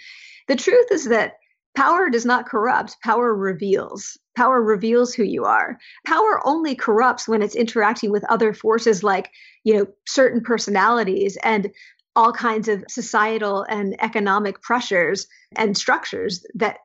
The 0.48 0.56
truth 0.56 0.86
is 0.90 1.06
that 1.06 1.34
Power 1.76 2.08
does 2.08 2.24
not 2.24 2.48
corrupt, 2.48 2.96
power 3.04 3.34
reveals. 3.34 4.16
Power 4.34 4.62
reveals 4.62 5.12
who 5.12 5.24
you 5.24 5.44
are. 5.44 5.78
Power 6.06 6.40
only 6.44 6.74
corrupts 6.74 7.28
when 7.28 7.42
it's 7.42 7.54
interacting 7.54 8.10
with 8.10 8.24
other 8.30 8.54
forces 8.54 9.04
like, 9.04 9.30
you 9.62 9.76
know, 9.76 9.86
certain 10.06 10.40
personalities 10.40 11.36
and 11.44 11.70
all 12.16 12.32
kinds 12.32 12.66
of 12.68 12.82
societal 12.88 13.66
and 13.68 13.94
economic 14.02 14.62
pressures 14.62 15.28
and 15.56 15.76
structures 15.76 16.46
that 16.54 16.78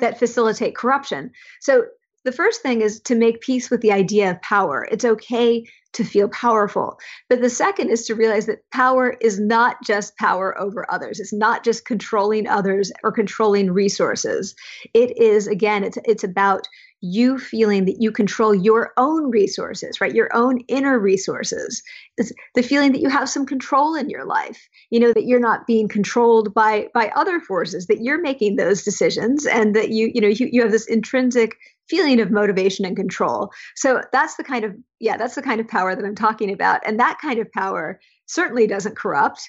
that 0.00 0.18
facilitate 0.18 0.74
corruption. 0.74 1.30
So 1.60 1.84
the 2.24 2.32
first 2.32 2.62
thing 2.62 2.80
is 2.80 3.00
to 3.02 3.14
make 3.14 3.42
peace 3.42 3.70
with 3.70 3.80
the 3.80 3.92
idea 3.92 4.32
of 4.32 4.42
power. 4.42 4.88
It's 4.90 5.04
okay 5.04 5.64
to 5.92 6.04
feel 6.04 6.28
powerful. 6.28 6.98
But 7.28 7.40
the 7.40 7.50
second 7.50 7.90
is 7.90 8.06
to 8.06 8.14
realize 8.14 8.46
that 8.46 8.68
power 8.70 9.16
is 9.20 9.38
not 9.38 9.76
just 9.84 10.16
power 10.16 10.58
over 10.58 10.90
others. 10.90 11.20
It's 11.20 11.32
not 11.32 11.64
just 11.64 11.84
controlling 11.84 12.48
others 12.48 12.92
or 13.02 13.12
controlling 13.12 13.72
resources. 13.72 14.54
It 14.94 15.16
is 15.16 15.46
again 15.46 15.84
it's 15.84 15.98
it's 16.04 16.24
about 16.24 16.66
you 17.02 17.36
feeling 17.36 17.84
that 17.84 18.00
you 18.00 18.12
control 18.12 18.54
your 18.54 18.92
own 18.96 19.28
resources, 19.28 20.00
right? 20.00 20.14
Your 20.14 20.30
own 20.32 20.60
inner 20.68 21.00
resources. 21.00 21.82
It's 22.16 22.32
the 22.54 22.62
feeling 22.62 22.92
that 22.92 23.00
you 23.00 23.08
have 23.08 23.28
some 23.28 23.44
control 23.44 23.96
in 23.96 24.08
your 24.08 24.24
life. 24.24 24.68
You 24.90 25.00
know 25.00 25.12
that 25.12 25.26
you're 25.26 25.40
not 25.40 25.66
being 25.66 25.88
controlled 25.88 26.54
by 26.54 26.88
by 26.94 27.08
other 27.16 27.40
forces, 27.40 27.88
that 27.88 28.02
you're 28.02 28.20
making 28.20 28.56
those 28.56 28.84
decisions 28.84 29.46
and 29.46 29.74
that 29.74 29.90
you 29.90 30.10
you 30.14 30.20
know 30.20 30.28
you, 30.28 30.48
you 30.50 30.62
have 30.62 30.70
this 30.70 30.86
intrinsic 30.86 31.56
feeling 31.92 32.20
of 32.20 32.30
motivation 32.30 32.86
and 32.86 32.96
control. 32.96 33.50
So 33.76 34.00
that's 34.12 34.36
the 34.36 34.44
kind 34.44 34.64
of 34.64 34.74
yeah, 34.98 35.18
that's 35.18 35.34
the 35.34 35.42
kind 35.42 35.60
of 35.60 35.68
power 35.68 35.94
that 35.94 36.04
I'm 36.04 36.14
talking 36.14 36.50
about. 36.50 36.80
And 36.86 36.98
that 36.98 37.18
kind 37.20 37.38
of 37.38 37.52
power 37.52 38.00
certainly 38.26 38.66
doesn't 38.66 38.96
corrupt. 38.96 39.42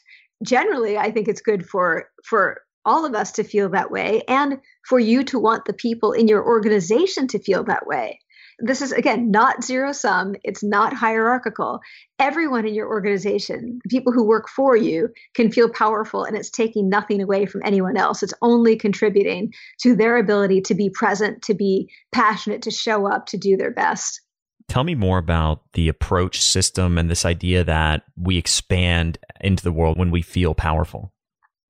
Generally, 0.44 0.98
I 0.98 1.10
think 1.10 1.30
it's 1.30 1.40
good 1.42 1.66
for 1.66 2.10
for 2.26 2.58
all 2.86 3.06
of 3.06 3.16
us 3.16 3.32
to 3.32 3.46
feel 3.46 3.70
that 3.70 3.92
way 3.92 4.24
and 4.28 4.60
for 4.90 5.00
you 5.00 5.24
to 5.24 5.40
want 5.40 5.64
the 5.64 5.74
people 5.74 6.12
in 6.12 6.28
your 6.28 6.46
organization 6.46 7.28
to 7.30 7.40
feel 7.40 7.64
that 7.64 7.88
way. 7.88 8.20
This 8.66 8.82
is, 8.82 8.94
again, 8.94 9.30
not 9.30 9.62
zero 9.62 9.92
sum, 9.92 10.36
it's 10.44 10.64
not 10.64 10.94
hierarchical. 10.94 11.82
Everyone 12.18 12.66
in 12.66 12.74
your 12.74 12.88
organization, 12.88 13.80
the 13.84 13.90
people 13.90 14.14
who 14.14 14.26
work 14.26 14.48
for 14.48 14.78
you, 14.78 15.10
can 15.36 15.52
feel 15.52 15.70
powerful 15.70 16.24
and 16.24 16.38
it's 16.38 16.50
taking 16.50 16.88
nothing 16.88 17.22
away 17.22 17.46
from 17.46 17.62
anyone 17.66 17.98
else. 17.98 18.24
It's 18.24 18.34
only 18.42 18.78
contributing 18.78 19.52
to 19.82 19.98
their 19.98 20.16
ability 20.16 20.62
to 20.62 20.76
be 20.76 20.90
present, 20.90 21.42
to 21.42 21.54
be 21.54 21.90
passionate, 22.14 22.62
to 22.62 22.72
show 22.72 23.06
up, 23.06 23.26
to 23.28 23.38
do 23.38 23.58
their 23.58 23.72
best. 23.72 24.22
Tell 24.70 24.86
me 24.86 24.96
more 24.96 25.18
about 25.18 25.62
the 25.74 25.90
approach 25.90 26.42
system 26.42 26.98
and 26.98 27.10
this 27.10 27.26
idea 27.26 27.66
that 27.66 28.04
we 28.16 28.38
expand 28.38 29.18
into 29.42 29.62
the 29.62 29.74
world 29.74 29.98
when 29.98 30.10
we 30.10 30.22
feel 30.22 30.56
powerful. 30.56 31.12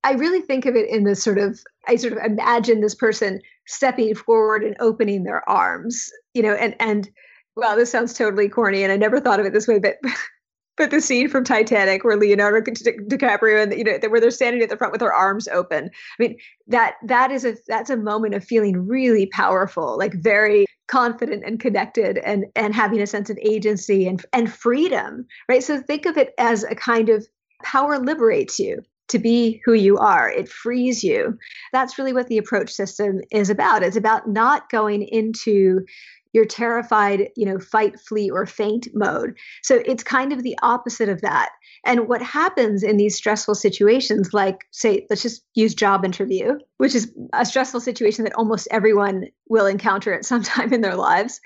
I 0.04 0.12
really 0.14 0.42
think 0.42 0.68
of 0.68 0.76
it 0.76 0.90
in 0.90 1.06
this 1.06 1.24
sort 1.24 1.40
of 1.40 1.60
I 1.88 1.96
sort 1.96 2.14
of 2.14 2.20
imagine 2.20 2.82
this 2.82 2.96
person 2.96 3.42
stepping 3.68 4.16
forward 4.16 4.64
and 4.64 4.76
opening 4.80 5.24
their 5.24 5.48
arms, 5.50 6.10
you 6.34 6.42
know, 6.42 6.54
and 6.54 6.76
and 6.80 7.10
well, 7.56 7.76
this 7.76 7.92
sounds 7.92 8.14
totally 8.14 8.50
corny, 8.50 8.84
and 8.84 8.92
I 8.92 8.98
never 8.98 9.20
thought 9.20 9.40
of 9.40 9.46
it 9.46 9.54
this 9.54 9.68
way, 9.68 9.80
but 9.80 9.98
but 10.78 10.90
the 10.90 11.02
scene 11.02 11.30
from 11.30 11.44
Titanic 11.44 12.04
where 12.04 12.18
Leonardo 12.18 12.60
DiCaprio 12.62 13.64
and 13.64 13.74
you 13.74 13.84
know 13.84 13.98
where 14.10 14.20
they're 14.20 14.32
standing 14.32 14.62
at 14.62 14.70
the 14.70 14.78
front 14.78 14.92
with 14.92 15.02
their 15.02 15.14
arms 15.14 15.48
open. 15.48 15.86
I 15.86 16.24
mean 16.24 16.38
that 16.68 16.96
that 17.06 17.32
is 17.32 17.46
a 17.46 17.56
that's 17.68 17.90
a 17.90 17.98
moment 17.98 18.34
of 18.34 18.44
feeling 18.44 18.88
really 18.88 19.28
powerful, 19.28 19.98
like 19.98 20.14
very 20.16 20.66
confident 20.88 21.44
and 21.46 21.60
connected, 21.60 22.18
and 22.20 22.46
and 22.56 22.74
having 22.74 23.02
a 23.02 23.08
sense 23.08 23.30
of 23.30 23.38
agency 23.42 24.08
and 24.08 24.26
and 24.34 24.52
freedom, 24.52 25.26
right? 25.50 25.64
So 25.64 25.80
think 25.80 26.06
of 26.06 26.18
it 26.18 26.34
as 26.38 26.64
a 26.64 26.76
kind 26.76 27.10
of 27.10 27.28
Power 27.64 27.98
liberates 27.98 28.60
you 28.60 28.84
to 29.10 29.20
be 29.20 29.62
who 29.66 29.74
you 29.74 29.98
are. 29.98 30.30
It 30.30 30.50
frees 30.50 31.04
you. 31.04 31.38
That's 31.72 31.98
really 31.98 32.14
what 32.14 32.28
the 32.28 32.38
approach 32.38 32.72
system 32.72 33.22
is 33.32 33.50
about. 33.50 33.84
It's 33.84 33.98
about 33.98 34.28
not 34.28 34.70
going 34.70 35.04
into 35.04 35.86
your 36.34 36.46
terrified, 36.46 37.30
you 37.36 37.46
know, 37.46 37.60
fight, 37.60 38.00
flee, 38.00 38.30
or 38.30 38.46
faint 38.46 38.88
mode. 38.94 39.38
So 39.62 39.82
it's 39.86 40.04
kind 40.04 40.34
of 40.34 40.42
the 40.42 40.58
opposite 40.64 41.08
of 41.08 41.22
that. 41.22 41.50
And 41.86 42.08
what 42.08 42.24
happens 42.24 42.82
in 42.82 42.98
these 42.98 43.16
stressful 43.16 43.56
situations, 43.56 44.34
like, 44.34 44.66
say, 44.72 45.06
let's 45.10 45.22
just 45.22 45.44
use 45.54 45.76
job 45.76 46.04
interview, 46.04 46.58
which 46.78 46.96
is 46.96 47.14
a 47.34 47.46
stressful 47.46 47.82
situation 47.82 48.24
that 48.24 48.36
almost 48.36 48.68
everyone 48.72 49.26
will 49.48 49.68
encounter 49.68 50.12
at 50.12 50.26
some 50.26 50.42
time 50.44 50.74
in 50.74 50.82
their 50.82 50.96
lives. 50.96 51.40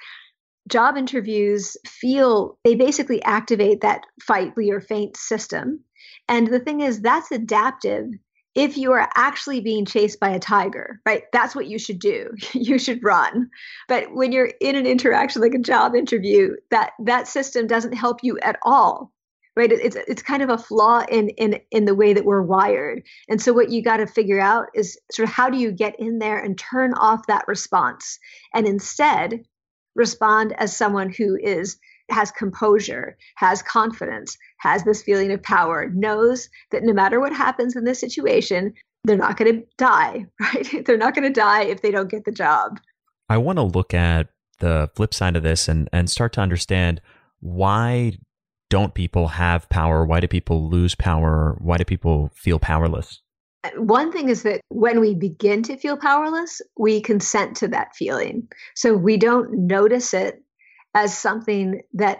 Job 0.68 0.98
interviews 0.98 1.78
feel, 1.86 2.58
they 2.64 2.76
basically 2.76 3.22
activate 3.24 3.82
that 3.82 4.06
fight, 4.22 4.54
flee, 4.54 4.72
or 4.72 4.82
faint 4.82 5.18
system. 5.18 5.84
And 6.28 6.48
the 6.48 6.60
thing 6.60 6.82
is, 6.82 7.02
that's 7.02 7.32
adaptive 7.32 8.10
if 8.58 8.76
you 8.76 8.92
are 8.92 9.08
actually 9.16 9.62
being 9.62 9.86
chased 9.86 10.20
by 10.20 10.30
a 10.30 10.40
tiger, 10.40 11.00
right? 11.06 11.26
That's 11.32 11.56
what 11.56 11.68
you 11.68 11.78
should 11.78 12.00
do. 12.00 12.32
you 12.54 12.80
should 12.80 13.04
run. 13.04 13.52
But 13.88 14.12
when 14.12 14.32
you're 14.32 14.52
in 14.60 14.76
an 14.76 14.88
interaction 14.88 15.44
like 15.44 15.54
a 15.54 15.60
job 15.60 15.96
interview, 15.96 16.56
that 16.72 16.94
that 17.06 17.28
system 17.28 17.68
doesn't 17.68 17.94
help 17.94 18.18
you 18.24 18.40
at 18.40 18.58
all. 18.64 19.14
Right? 19.56 19.72
It's 19.72 19.96
it's 19.96 20.22
kind 20.22 20.44
of 20.44 20.50
a 20.50 20.58
flaw 20.58 21.04
in 21.10 21.30
in 21.30 21.60
in 21.72 21.86
the 21.86 21.96
way 21.96 22.14
that 22.14 22.26
we're 22.26 22.42
wired. 22.42 23.04
And 23.28 23.42
so 23.42 23.54
what 23.54 23.70
you 23.70 23.84
got 23.84 23.98
to 23.98 24.08
figure 24.08 24.40
out 24.40 24.68
is 24.76 25.00
sort 25.12 25.30
of 25.30 25.34
how 25.34 25.50
do 25.50 25.58
you 25.58 25.72
get 25.72 26.00
in 26.00 26.20
there 26.20 26.40
and 26.40 26.58
turn 26.58 26.94
off 26.94 27.26
that 27.28 27.48
response 27.48 28.20
and 28.54 28.68
instead 28.68 29.44
respond 29.98 30.54
as 30.58 30.76
someone 30.76 31.10
who 31.10 31.38
is 31.42 31.78
has 32.10 32.32
composure, 32.32 33.18
has 33.36 33.62
confidence, 33.62 34.38
has 34.60 34.84
this 34.86 35.04
feeling 35.04 35.30
of 35.32 35.44
power, 35.44 35.90
knows 35.94 36.48
that 36.72 36.84
no 36.84 36.94
matter 36.94 37.20
what 37.20 37.34
happens 37.34 37.76
in 37.76 37.84
this 37.84 38.00
situation, 38.00 38.74
they're 39.04 39.18
not 39.18 39.36
going 39.36 39.54
to 39.54 39.68
die, 39.78 40.26
right? 40.40 40.86
they're 40.86 40.98
not 40.98 41.14
going 41.14 41.28
to 41.28 41.42
die 41.42 41.64
if 41.64 41.82
they 41.82 41.92
don't 41.92 42.10
get 42.10 42.24
the 42.24 42.32
job. 42.32 42.80
I 43.28 43.38
want 43.38 43.58
to 43.58 43.64
look 43.64 43.94
at 43.94 44.30
the 44.60 44.90
flip 44.96 45.14
side 45.14 45.36
of 45.36 45.44
this 45.44 45.68
and, 45.68 45.90
and 45.92 46.10
start 46.10 46.32
to 46.34 46.42
understand 46.42 47.02
why 47.42 48.18
don't 48.70 48.94
people 48.94 49.30
have 49.30 49.70
power? 49.70 50.06
Why 50.06 50.20
do 50.20 50.28
people 50.28 50.70
lose 50.70 50.96
power? 50.96 51.58
Why 51.60 51.78
do 51.78 51.86
people 51.86 52.32
feel 52.34 52.60
powerless? 52.60 53.22
One 53.76 54.12
thing 54.12 54.30
is 54.30 54.44
that 54.44 54.62
when 54.70 55.00
we 55.00 55.16
begin 55.16 55.64
to 55.64 55.78
feel 55.78 55.98
powerless, 55.98 56.62
we 56.78 57.02
consent 57.02 57.58
to 57.58 57.68
that 57.70 57.96
feeling. 57.96 58.48
So 58.76 58.96
we 58.96 59.18
don't 59.18 59.68
notice 59.68 60.14
it 60.14 60.42
as 60.94 61.18
something 61.18 61.82
that 61.94 62.20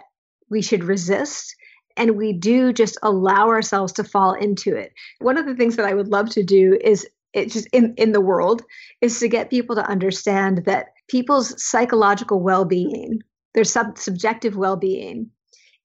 we 0.50 0.62
should 0.62 0.84
resist 0.84 1.54
and 1.96 2.16
we 2.16 2.32
do 2.32 2.72
just 2.72 2.96
allow 3.02 3.48
ourselves 3.48 3.92
to 3.94 4.04
fall 4.04 4.32
into 4.32 4.74
it. 4.74 4.92
One 5.18 5.36
of 5.36 5.46
the 5.46 5.54
things 5.54 5.76
that 5.76 5.86
I 5.86 5.94
would 5.94 6.08
love 6.08 6.30
to 6.30 6.44
do 6.44 6.78
is 6.82 7.06
just 7.34 7.68
in, 7.72 7.94
in 7.96 8.12
the 8.12 8.20
world 8.20 8.62
is 9.00 9.18
to 9.20 9.28
get 9.28 9.50
people 9.50 9.76
to 9.76 9.88
understand 9.88 10.64
that 10.64 10.86
people's 11.08 11.60
psychological 11.62 12.40
well-being, 12.40 13.20
their 13.54 13.64
sub- 13.64 13.98
subjective 13.98 14.56
well-being 14.56 15.30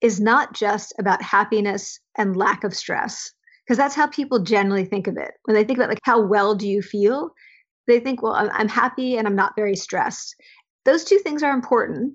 is 0.00 0.20
not 0.20 0.54
just 0.54 0.94
about 0.98 1.22
happiness 1.22 1.98
and 2.16 2.36
lack 2.36 2.64
of 2.64 2.74
stress 2.74 3.32
because 3.64 3.78
that's 3.78 3.94
how 3.94 4.06
people 4.06 4.40
generally 4.40 4.84
think 4.84 5.06
of 5.06 5.16
it. 5.16 5.32
When 5.44 5.54
they 5.54 5.64
think 5.64 5.78
about 5.78 5.88
like 5.88 6.00
how 6.02 6.20
well 6.20 6.54
do 6.54 6.68
you 6.68 6.82
feel, 6.82 7.30
they 7.86 8.00
think, 8.00 8.22
well, 8.22 8.34
I'm 8.34 8.68
happy 8.68 9.16
and 9.16 9.26
I'm 9.26 9.36
not 9.36 9.56
very 9.56 9.76
stressed. 9.76 10.34
Those 10.84 11.04
two 11.04 11.18
things 11.18 11.42
are 11.42 11.52
important, 11.52 12.14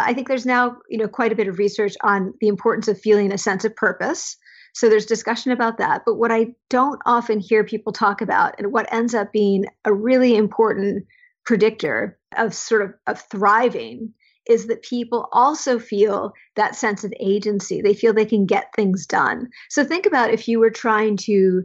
I 0.00 0.14
think 0.14 0.28
there's 0.28 0.46
now, 0.46 0.76
you 0.88 0.98
know, 0.98 1.08
quite 1.08 1.32
a 1.32 1.36
bit 1.36 1.48
of 1.48 1.58
research 1.58 1.94
on 2.02 2.34
the 2.40 2.48
importance 2.48 2.88
of 2.88 3.00
feeling 3.00 3.32
a 3.32 3.38
sense 3.38 3.64
of 3.64 3.76
purpose. 3.76 4.36
So 4.74 4.88
there's 4.88 5.06
discussion 5.06 5.52
about 5.52 5.78
that. 5.78 6.02
But 6.04 6.16
what 6.16 6.32
I 6.32 6.48
don't 6.68 7.00
often 7.06 7.38
hear 7.38 7.62
people 7.62 7.92
talk 7.92 8.20
about, 8.20 8.54
and 8.58 8.72
what 8.72 8.92
ends 8.92 9.14
up 9.14 9.32
being 9.32 9.66
a 9.84 9.92
really 9.92 10.36
important 10.36 11.04
predictor 11.46 12.18
of 12.36 12.54
sort 12.54 12.82
of 12.82 12.94
of 13.06 13.20
thriving, 13.30 14.12
is 14.48 14.66
that 14.66 14.82
people 14.82 15.28
also 15.32 15.78
feel 15.78 16.32
that 16.56 16.76
sense 16.76 17.04
of 17.04 17.12
agency. 17.20 17.80
They 17.80 17.94
feel 17.94 18.12
they 18.12 18.24
can 18.24 18.46
get 18.46 18.74
things 18.74 19.06
done. 19.06 19.48
So 19.70 19.84
think 19.84 20.06
about 20.06 20.30
if 20.30 20.46
you 20.48 20.58
were 20.58 20.70
trying 20.70 21.16
to 21.18 21.62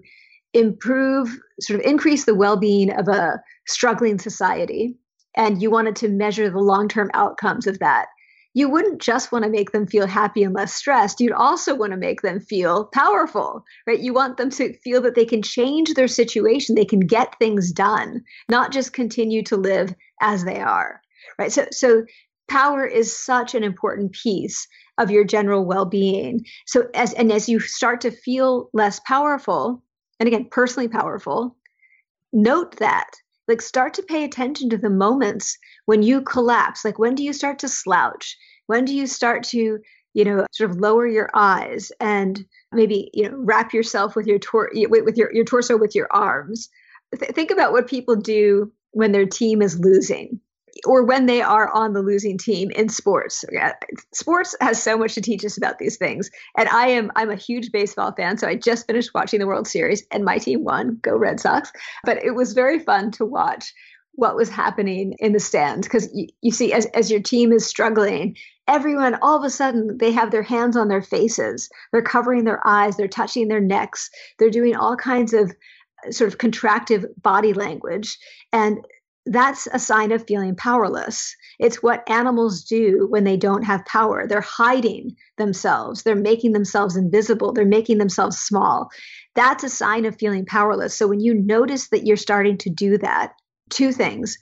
improve, 0.54 1.30
sort 1.60 1.80
of 1.80 1.86
increase 1.86 2.26
the 2.26 2.36
well-being 2.36 2.92
of 2.92 3.08
a 3.08 3.42
struggling 3.68 4.18
society, 4.18 4.98
and 5.36 5.62
you 5.62 5.70
wanted 5.70 5.96
to 5.98 6.10
measure 6.10 6.50
the 6.50 6.60
long-term 6.60 7.12
outcomes 7.13 7.68
of 7.68 7.80
that 7.80 8.08
you 8.54 8.70
wouldn't 8.70 9.02
just 9.02 9.32
want 9.32 9.44
to 9.44 9.50
make 9.50 9.72
them 9.72 9.86
feel 9.86 10.08
happy 10.08 10.44
and 10.44 10.56
less 10.56 10.74
stressed. 10.74 11.22
You'd 11.22 11.32
also 11.32 11.76
want 11.76 11.92
to 11.92 11.98
make 11.98 12.22
them 12.22 12.39
feel 12.39 12.86
powerful, 12.86 13.63
right? 13.86 14.00
You 14.00 14.13
want 14.13 14.38
them 14.38 14.50
to 14.52 14.74
feel 14.80 15.02
that 15.02 15.15
they 15.15 15.26
can 15.26 15.42
change 15.42 15.94
their 15.94 16.08
situation, 16.08 16.76
they 16.76 16.86
can 16.86 17.02
get 17.02 17.38
things 17.38 17.72
done, 17.72 18.24
not 18.50 18.72
just 18.72 18.94
continue 18.94 19.44
to 19.44 19.56
live 19.56 19.94
as 20.22 20.44
they 20.46 20.60
are, 20.60 21.02
right? 21.38 21.52
So, 21.52 21.68
so 21.72 22.06
power 22.49 22.85
is 22.85 23.17
such 23.17 23.55
an 23.55 23.63
important 23.63 24.12
piece 24.12 24.67
of 24.97 25.09
your 25.09 25.23
general 25.23 25.65
well-being. 25.65 26.45
So, 26.65 26.88
as 26.93 27.13
and 27.13 27.31
as 27.31 27.47
you 27.47 27.59
start 27.59 28.01
to 28.01 28.12
feel 28.12 28.69
less 28.73 28.99
powerful, 29.01 29.81
and 30.19 30.27
again, 30.27 30.47
personally 30.51 30.89
powerful, 30.89 31.55
note 32.33 32.77
that 32.77 33.09
like 33.47 33.62
start 33.62 33.93
to 33.95 34.03
pay 34.03 34.23
attention 34.23 34.69
to 34.69 34.77
the 34.77 34.89
moments 34.89 35.57
when 35.85 36.03
you 36.03 36.21
collapse. 36.21 36.85
Like 36.85 36.99
when 36.99 37.15
do 37.15 37.23
you 37.23 37.33
start 37.33 37.57
to 37.59 37.67
slouch? 37.67 38.38
When 38.67 38.85
do 38.85 38.93
you 38.93 39.07
start 39.07 39.43
to 39.45 39.79
you 40.13 40.25
know 40.25 40.45
sort 40.51 40.71
of 40.71 40.77
lower 40.77 41.07
your 41.07 41.29
eyes 41.33 41.91
and 41.99 42.45
maybe 42.71 43.09
you 43.13 43.29
know 43.29 43.38
wrap 43.38 43.73
yourself 43.73 44.15
with 44.15 44.27
your 44.27 44.39
tor- 44.39 44.71
with 44.73 45.17
your, 45.17 45.33
your 45.33 45.45
torso 45.45 45.77
with 45.77 45.95
your 45.95 46.07
arms? 46.12 46.69
Th- 47.17 47.31
think 47.31 47.51
about 47.51 47.71
what 47.71 47.88
people 47.88 48.15
do 48.15 48.71
when 48.91 49.12
their 49.12 49.25
team 49.25 49.62
is 49.62 49.79
losing 49.79 50.39
or 50.86 51.03
when 51.03 51.25
they 51.25 51.41
are 51.41 51.73
on 51.73 51.93
the 51.93 52.01
losing 52.01 52.38
team 52.38 52.71
in 52.71 52.89
sports. 52.89 53.43
Sports 54.13 54.55
has 54.62 54.82
so 54.82 54.97
much 54.97 55.15
to 55.15 55.21
teach 55.21 55.43
us 55.45 55.58
about 55.58 55.79
these 55.79 55.97
things. 55.97 56.29
And 56.58 56.69
I 56.69 56.88
am 56.89 57.12
I'm 57.15 57.29
a 57.29 57.36
huge 57.36 57.71
baseball 57.71 58.13
fan, 58.13 58.38
so 58.38 58.47
I 58.47 58.55
just 58.55 58.88
finished 58.88 59.12
watching 59.13 59.39
the 59.39 59.47
World 59.47 59.67
Series 59.67 60.03
and 60.12 60.23
my 60.23 60.38
team 60.38 60.63
won, 60.63 60.99
go 61.01 61.15
Red 61.15 61.39
Sox. 61.39 61.71
But 62.03 62.23
it 62.23 62.32
was 62.32 62.53
very 62.53 62.79
fun 62.79 63.12
to 63.12 63.25
watch 63.25 63.73
what 64.19 64.36
was 64.36 64.49
happening 64.49 65.15
in 65.19 65.32
the 65.32 65.39
stands 65.39 65.88
because 65.88 66.10
you, 66.13 66.27
you 66.41 66.51
see 66.51 66.73
as, 66.73 66.86
as 66.88 67.10
your 67.10 67.21
team 67.21 67.53
is 67.53 67.65
struggling 67.65 68.36
everyone 68.67 69.15
all 69.21 69.38
of 69.38 69.45
a 69.45 69.49
sudden 69.49 69.97
they 69.97 70.12
have 70.12 70.29
their 70.29 70.43
hands 70.43 70.75
on 70.75 70.89
their 70.89 71.01
faces 71.01 71.69
they're 71.91 72.01
covering 72.01 72.43
their 72.43 72.60
eyes 72.67 72.97
they're 72.97 73.08
touching 73.08 73.47
their 73.47 73.62
necks 73.62 74.10
they're 74.38 74.49
doing 74.49 74.75
all 74.75 74.97
kinds 74.97 75.34
of 75.34 75.51
uh, 76.05 76.12
sort 76.12 76.27
of 76.32 76.38
contractive 76.38 77.05
body 77.21 77.53
language 77.53 78.17
and 78.51 78.79
that's 79.30 79.68
a 79.72 79.80
sign 79.80 80.12
of 80.12 80.26
feeling 80.26 80.56
powerless. 80.56 81.36
It's 81.60 81.84
what 81.84 82.10
animals 82.10 82.63
do 82.63 83.06
when 83.10 83.26
they 83.26 83.38
don't 83.38 83.62
have 83.62 83.86
power. 83.86 84.26
They're 84.28 84.42
hiding 84.42 85.15
themselves, 85.38 86.02
they're 86.02 86.15
making 86.15 86.54
themselves 86.54 86.96
invisible, 86.96 87.54
they're 87.54 87.65
making 87.65 88.00
themselves 88.00 88.39
small. 88.39 88.89
That's 89.36 89.63
a 89.63 89.70
sign 89.70 90.06
of 90.06 90.18
feeling 90.18 90.46
powerless. 90.46 90.96
So 90.96 91.08
when 91.08 91.20
you 91.20 91.36
notice 91.36 91.89
that 91.89 92.08
you're 92.08 92.18
starting 92.18 92.58
to 92.58 92.70
do 92.72 92.98
that, 92.98 93.34
two 93.70 93.92
things. 93.92 94.38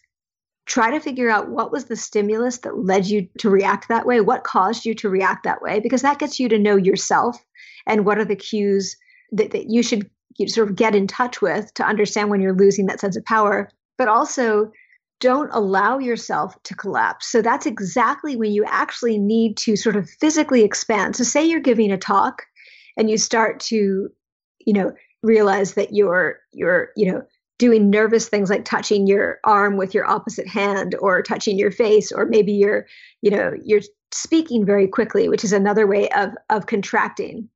Try 0.66 0.92
to 0.92 1.00
figure 1.00 1.30
out 1.30 1.50
what 1.50 1.72
was 1.72 1.86
the 1.86 1.96
stimulus 1.96 2.60
that 2.60 2.78
led 2.78 3.06
you 3.08 3.28
to 3.40 3.50
react 3.50 3.90
that 3.90 4.06
way, 4.06 4.22
what 4.22 4.44
caused 4.44 4.86
you 4.86 4.94
to 4.96 5.10
react 5.10 5.44
that 5.44 5.62
way, 5.62 5.82
because 5.82 6.02
that 6.02 6.20
gets 6.20 6.40
you 6.40 6.50
to 6.50 6.60
know 6.60 6.78
yourself 6.78 7.38
and 7.86 8.06
what 8.06 8.18
are 8.18 8.26
the 8.26 8.36
cues 8.36 8.96
that, 9.34 9.52
that 9.52 9.70
you 9.70 9.84
should 9.84 10.10
sort 10.48 10.70
of 10.70 10.76
get 10.76 10.96
in 10.96 11.08
touch 11.08 11.42
with 11.42 11.74
to 11.74 11.86
understand 11.86 12.30
when 12.30 12.42
you're 12.42 12.56
losing 12.56 12.86
that 12.86 13.00
sense 13.00 13.18
of 13.18 13.26
power 13.26 13.70
but 13.98 14.08
also 14.08 14.72
don't 15.20 15.50
allow 15.52 15.98
yourself 15.98 16.62
to 16.64 16.76
collapse. 16.76 17.28
So 17.28 17.42
that's 17.42 17.66
exactly 17.66 18.36
when 18.36 18.52
you 18.52 18.64
actually 18.68 19.18
need 19.18 19.58
to 19.58 19.76
sort 19.76 19.96
of 19.96 20.10
physically 20.10 20.64
expand. 20.64 21.16
So 21.16 21.24
say 21.24 21.46
you're 21.46 21.60
giving 21.60 21.92
a 21.92 21.98
talk 21.98 22.44
and 22.96 23.10
you 23.10 23.18
start 23.18 23.60
to, 23.62 24.10
you 24.60 24.74
know, 24.74 24.92
realize 25.24 25.74
that 25.74 25.94
you're 25.94 26.38
you're, 26.54 26.90
you 26.96 27.12
know, 27.12 27.24
doing 27.58 27.90
nervous 27.90 28.30
things 28.30 28.52
like 28.52 28.66
touching 28.66 29.08
your 29.08 29.40
arm 29.44 29.78
with 29.78 29.96
your 29.96 30.06
opposite 30.06 30.48
hand 30.48 30.96
or 31.00 31.24
touching 31.24 31.58
your 31.58 31.72
face 31.72 32.12
or 32.12 32.26
maybe 32.26 32.52
you're, 32.52 32.86
you 33.22 33.32
know, 33.32 33.54
you're 33.64 33.82
speaking 34.14 34.66
very 34.66 34.88
quickly, 34.88 35.28
which 35.28 35.44
is 35.44 35.54
another 35.54 35.88
way 35.88 36.10
of 36.10 36.30
of 36.50 36.68
contracting. 36.68 37.50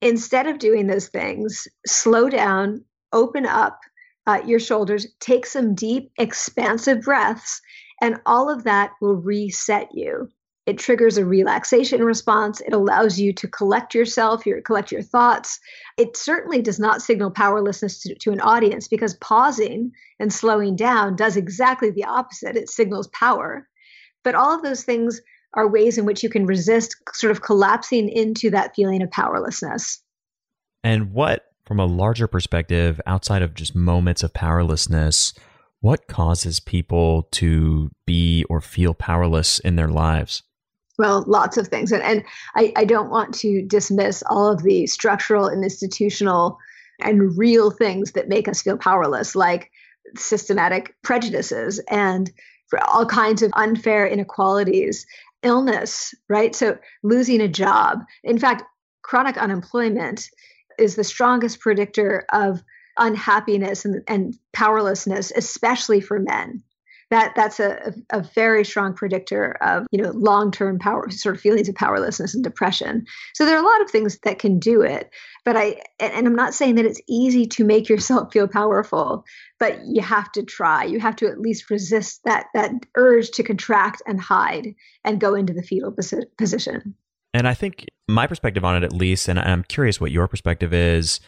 Instead 0.00 0.46
of 0.46 0.58
doing 0.58 0.86
those 0.86 1.08
things, 1.08 1.68
slow 1.86 2.28
down, 2.28 2.84
open 3.12 3.46
up 3.46 3.80
uh, 4.26 4.40
your 4.46 4.60
shoulders, 4.60 5.06
take 5.20 5.46
some 5.46 5.74
deep, 5.74 6.10
expansive 6.18 7.02
breaths, 7.02 7.60
and 8.00 8.20
all 8.26 8.50
of 8.50 8.64
that 8.64 8.92
will 9.00 9.16
reset 9.16 9.88
you. 9.94 10.28
It 10.66 10.78
triggers 10.78 11.18
a 11.18 11.26
relaxation 11.26 12.02
response. 12.02 12.62
It 12.62 12.72
allows 12.72 13.20
you 13.20 13.34
to 13.34 13.48
collect 13.48 13.94
yourself, 13.94 14.46
your 14.46 14.62
collect 14.62 14.90
your 14.90 15.02
thoughts. 15.02 15.60
It 15.98 16.16
certainly 16.16 16.62
does 16.62 16.78
not 16.78 17.02
signal 17.02 17.30
powerlessness 17.30 18.00
to, 18.00 18.14
to 18.14 18.32
an 18.32 18.40
audience 18.40 18.88
because 18.88 19.14
pausing 19.16 19.92
and 20.18 20.32
slowing 20.32 20.74
down 20.74 21.16
does 21.16 21.36
exactly 21.36 21.90
the 21.90 22.04
opposite. 22.04 22.56
It 22.56 22.70
signals 22.70 23.08
power. 23.08 23.68
But 24.22 24.34
all 24.34 24.54
of 24.54 24.62
those 24.62 24.84
things 24.84 25.20
are 25.52 25.68
ways 25.68 25.98
in 25.98 26.06
which 26.06 26.22
you 26.22 26.30
can 26.30 26.46
resist 26.46 26.96
sort 27.12 27.30
of 27.30 27.42
collapsing 27.42 28.08
into 28.08 28.50
that 28.50 28.74
feeling 28.74 29.02
of 29.02 29.10
powerlessness. 29.10 30.00
And 30.82 31.12
what, 31.12 31.44
from 31.66 31.80
a 31.80 31.86
larger 31.86 32.26
perspective, 32.26 33.00
outside 33.06 33.42
of 33.42 33.54
just 33.54 33.74
moments 33.74 34.22
of 34.22 34.34
powerlessness, 34.34 35.32
what 35.80 36.06
causes 36.06 36.60
people 36.60 37.28
to 37.32 37.90
be 38.06 38.44
or 38.48 38.60
feel 38.60 38.94
powerless 38.94 39.58
in 39.58 39.76
their 39.76 39.88
lives? 39.88 40.42
Well, 40.98 41.24
lots 41.26 41.56
of 41.56 41.68
things. 41.68 41.90
And, 41.92 42.02
and 42.02 42.24
I, 42.54 42.72
I 42.76 42.84
don't 42.84 43.10
want 43.10 43.34
to 43.36 43.62
dismiss 43.62 44.22
all 44.28 44.50
of 44.50 44.62
the 44.62 44.86
structural 44.86 45.46
and 45.46 45.64
institutional 45.64 46.58
and 47.00 47.36
real 47.36 47.70
things 47.70 48.12
that 48.12 48.28
make 48.28 48.48
us 48.48 48.62
feel 48.62 48.78
powerless, 48.78 49.34
like 49.34 49.70
systematic 50.16 50.94
prejudices 51.02 51.80
and 51.90 52.30
all 52.88 53.06
kinds 53.06 53.42
of 53.42 53.50
unfair 53.54 54.06
inequalities, 54.06 55.06
illness, 55.42 56.14
right? 56.28 56.54
So 56.54 56.78
losing 57.02 57.40
a 57.40 57.48
job. 57.48 58.00
In 58.22 58.38
fact, 58.38 58.62
chronic 59.02 59.36
unemployment 59.36 60.28
is 60.78 60.96
the 60.96 61.04
strongest 61.04 61.60
predictor 61.60 62.26
of 62.32 62.62
unhappiness 62.98 63.84
and, 63.84 64.02
and 64.06 64.34
powerlessness, 64.52 65.32
especially 65.34 66.00
for 66.00 66.18
men. 66.20 66.62
That 67.10 67.34
that's 67.36 67.60
a, 67.60 67.94
a 68.10 68.22
very 68.22 68.64
strong 68.64 68.94
predictor 68.94 69.56
of 69.60 69.86
you 69.90 70.02
know 70.02 70.10
long-term 70.10 70.78
power 70.78 71.08
sort 71.10 71.36
of 71.36 71.40
feelings 71.40 71.68
of 71.68 71.74
powerlessness 71.74 72.34
and 72.34 72.42
depression. 72.42 73.04
So 73.34 73.44
there 73.44 73.56
are 73.56 73.62
a 73.62 73.66
lot 73.66 73.82
of 73.82 73.90
things 73.90 74.18
that 74.24 74.38
can 74.38 74.58
do 74.58 74.82
it 74.82 75.10
but 75.44 75.56
i 75.56 75.76
and 76.00 76.26
i'm 76.26 76.34
not 76.34 76.54
saying 76.54 76.76
that 76.76 76.86
it's 76.86 77.02
easy 77.06 77.46
to 77.46 77.64
make 77.64 77.90
yourself 77.90 78.32
feel 78.32 78.48
powerful 78.48 79.24
but 79.64 79.78
you 79.86 80.02
have 80.02 80.30
to 80.32 80.42
try. 80.42 80.84
You 80.84 81.00
have 81.00 81.16
to 81.16 81.26
at 81.26 81.40
least 81.40 81.70
resist 81.70 82.20
that 82.24 82.48
that 82.52 82.70
urge 82.96 83.30
to 83.30 83.42
contract 83.42 84.02
and 84.06 84.20
hide 84.20 84.74
and 85.04 85.20
go 85.20 85.34
into 85.34 85.54
the 85.54 85.62
fetal 85.62 85.96
position 86.36 86.94
and 87.34 87.46
i 87.46 87.52
think 87.52 87.86
my 88.08 88.26
perspective 88.26 88.64
on 88.64 88.74
it 88.76 88.82
at 88.82 88.92
least 88.92 89.28
and 89.28 89.38
i'm 89.38 89.62
curious 89.64 90.00
what 90.00 90.10
your 90.10 90.26
perspective 90.26 90.72
is 90.72 91.20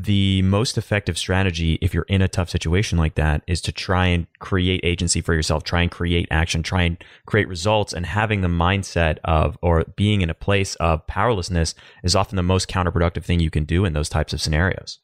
the 0.00 0.42
most 0.42 0.78
effective 0.78 1.18
strategy 1.18 1.76
if 1.82 1.92
you're 1.92 2.04
in 2.04 2.22
a 2.22 2.28
tough 2.28 2.48
situation 2.48 2.96
like 2.96 3.16
that 3.16 3.42
is 3.48 3.60
to 3.60 3.72
try 3.72 4.06
and 4.06 4.28
create 4.38 4.80
agency 4.84 5.20
for 5.20 5.34
yourself, 5.34 5.64
try 5.64 5.82
and 5.82 5.90
create 5.90 6.28
action, 6.30 6.62
try 6.62 6.82
and 6.82 7.02
create 7.26 7.48
results 7.48 7.92
and 7.92 8.06
having 8.06 8.40
the 8.40 8.48
mindset 8.48 9.18
of 9.24 9.58
or 9.60 9.84
being 9.96 10.20
in 10.20 10.30
a 10.30 10.34
place 10.34 10.76
of 10.76 11.04
powerlessness 11.08 11.74
is 12.04 12.14
often 12.14 12.36
the 12.36 12.44
most 12.44 12.68
counterproductive 12.68 13.24
thing 13.24 13.40
you 13.40 13.50
can 13.50 13.64
do 13.64 13.84
in 13.84 13.92
those 13.92 14.08
types 14.08 14.32
of 14.32 14.40
scenarios. 14.40 15.00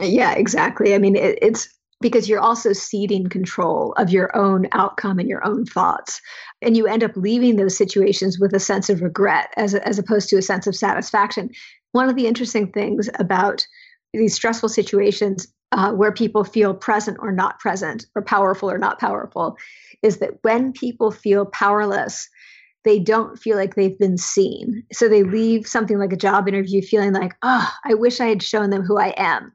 Yeah, 0.00 0.34
exactly. 0.34 0.94
I 0.94 0.98
mean, 0.98 1.16
it, 1.16 1.40
it's 1.42 1.68
because 2.00 2.28
you're 2.28 2.40
also 2.40 2.72
ceding 2.72 3.28
control 3.28 3.92
of 3.96 4.10
your 4.10 4.34
own 4.36 4.66
outcome 4.72 5.18
and 5.18 5.28
your 5.28 5.44
own 5.46 5.64
thoughts. 5.64 6.20
And 6.60 6.76
you 6.76 6.86
end 6.86 7.02
up 7.02 7.16
leaving 7.16 7.56
those 7.56 7.76
situations 7.76 8.38
with 8.38 8.54
a 8.54 8.60
sense 8.60 8.90
of 8.90 9.02
regret 9.02 9.52
as, 9.56 9.74
as 9.74 9.98
opposed 9.98 10.28
to 10.28 10.36
a 10.36 10.42
sense 10.42 10.66
of 10.66 10.76
satisfaction. 10.76 11.50
One 11.92 12.08
of 12.08 12.16
the 12.16 12.26
interesting 12.26 12.70
things 12.70 13.08
about 13.18 13.66
these 14.12 14.34
stressful 14.34 14.68
situations 14.68 15.48
uh, 15.72 15.92
where 15.92 16.12
people 16.12 16.44
feel 16.44 16.74
present 16.74 17.16
or 17.20 17.32
not 17.32 17.58
present, 17.58 18.06
or 18.14 18.22
powerful 18.22 18.70
or 18.70 18.78
not 18.78 19.00
powerful, 19.00 19.56
is 20.02 20.18
that 20.18 20.38
when 20.42 20.72
people 20.72 21.10
feel 21.10 21.46
powerless, 21.46 22.28
they 22.84 23.00
don't 23.00 23.36
feel 23.38 23.56
like 23.56 23.74
they've 23.74 23.98
been 23.98 24.16
seen. 24.16 24.84
So 24.92 25.08
they 25.08 25.24
leave 25.24 25.66
something 25.66 25.98
like 25.98 26.12
a 26.12 26.16
job 26.16 26.46
interview 26.46 26.82
feeling 26.82 27.12
like, 27.12 27.34
oh, 27.42 27.68
I 27.84 27.94
wish 27.94 28.20
I 28.20 28.26
had 28.26 28.42
shown 28.42 28.70
them 28.70 28.82
who 28.82 28.96
I 28.96 29.12
am. 29.16 29.52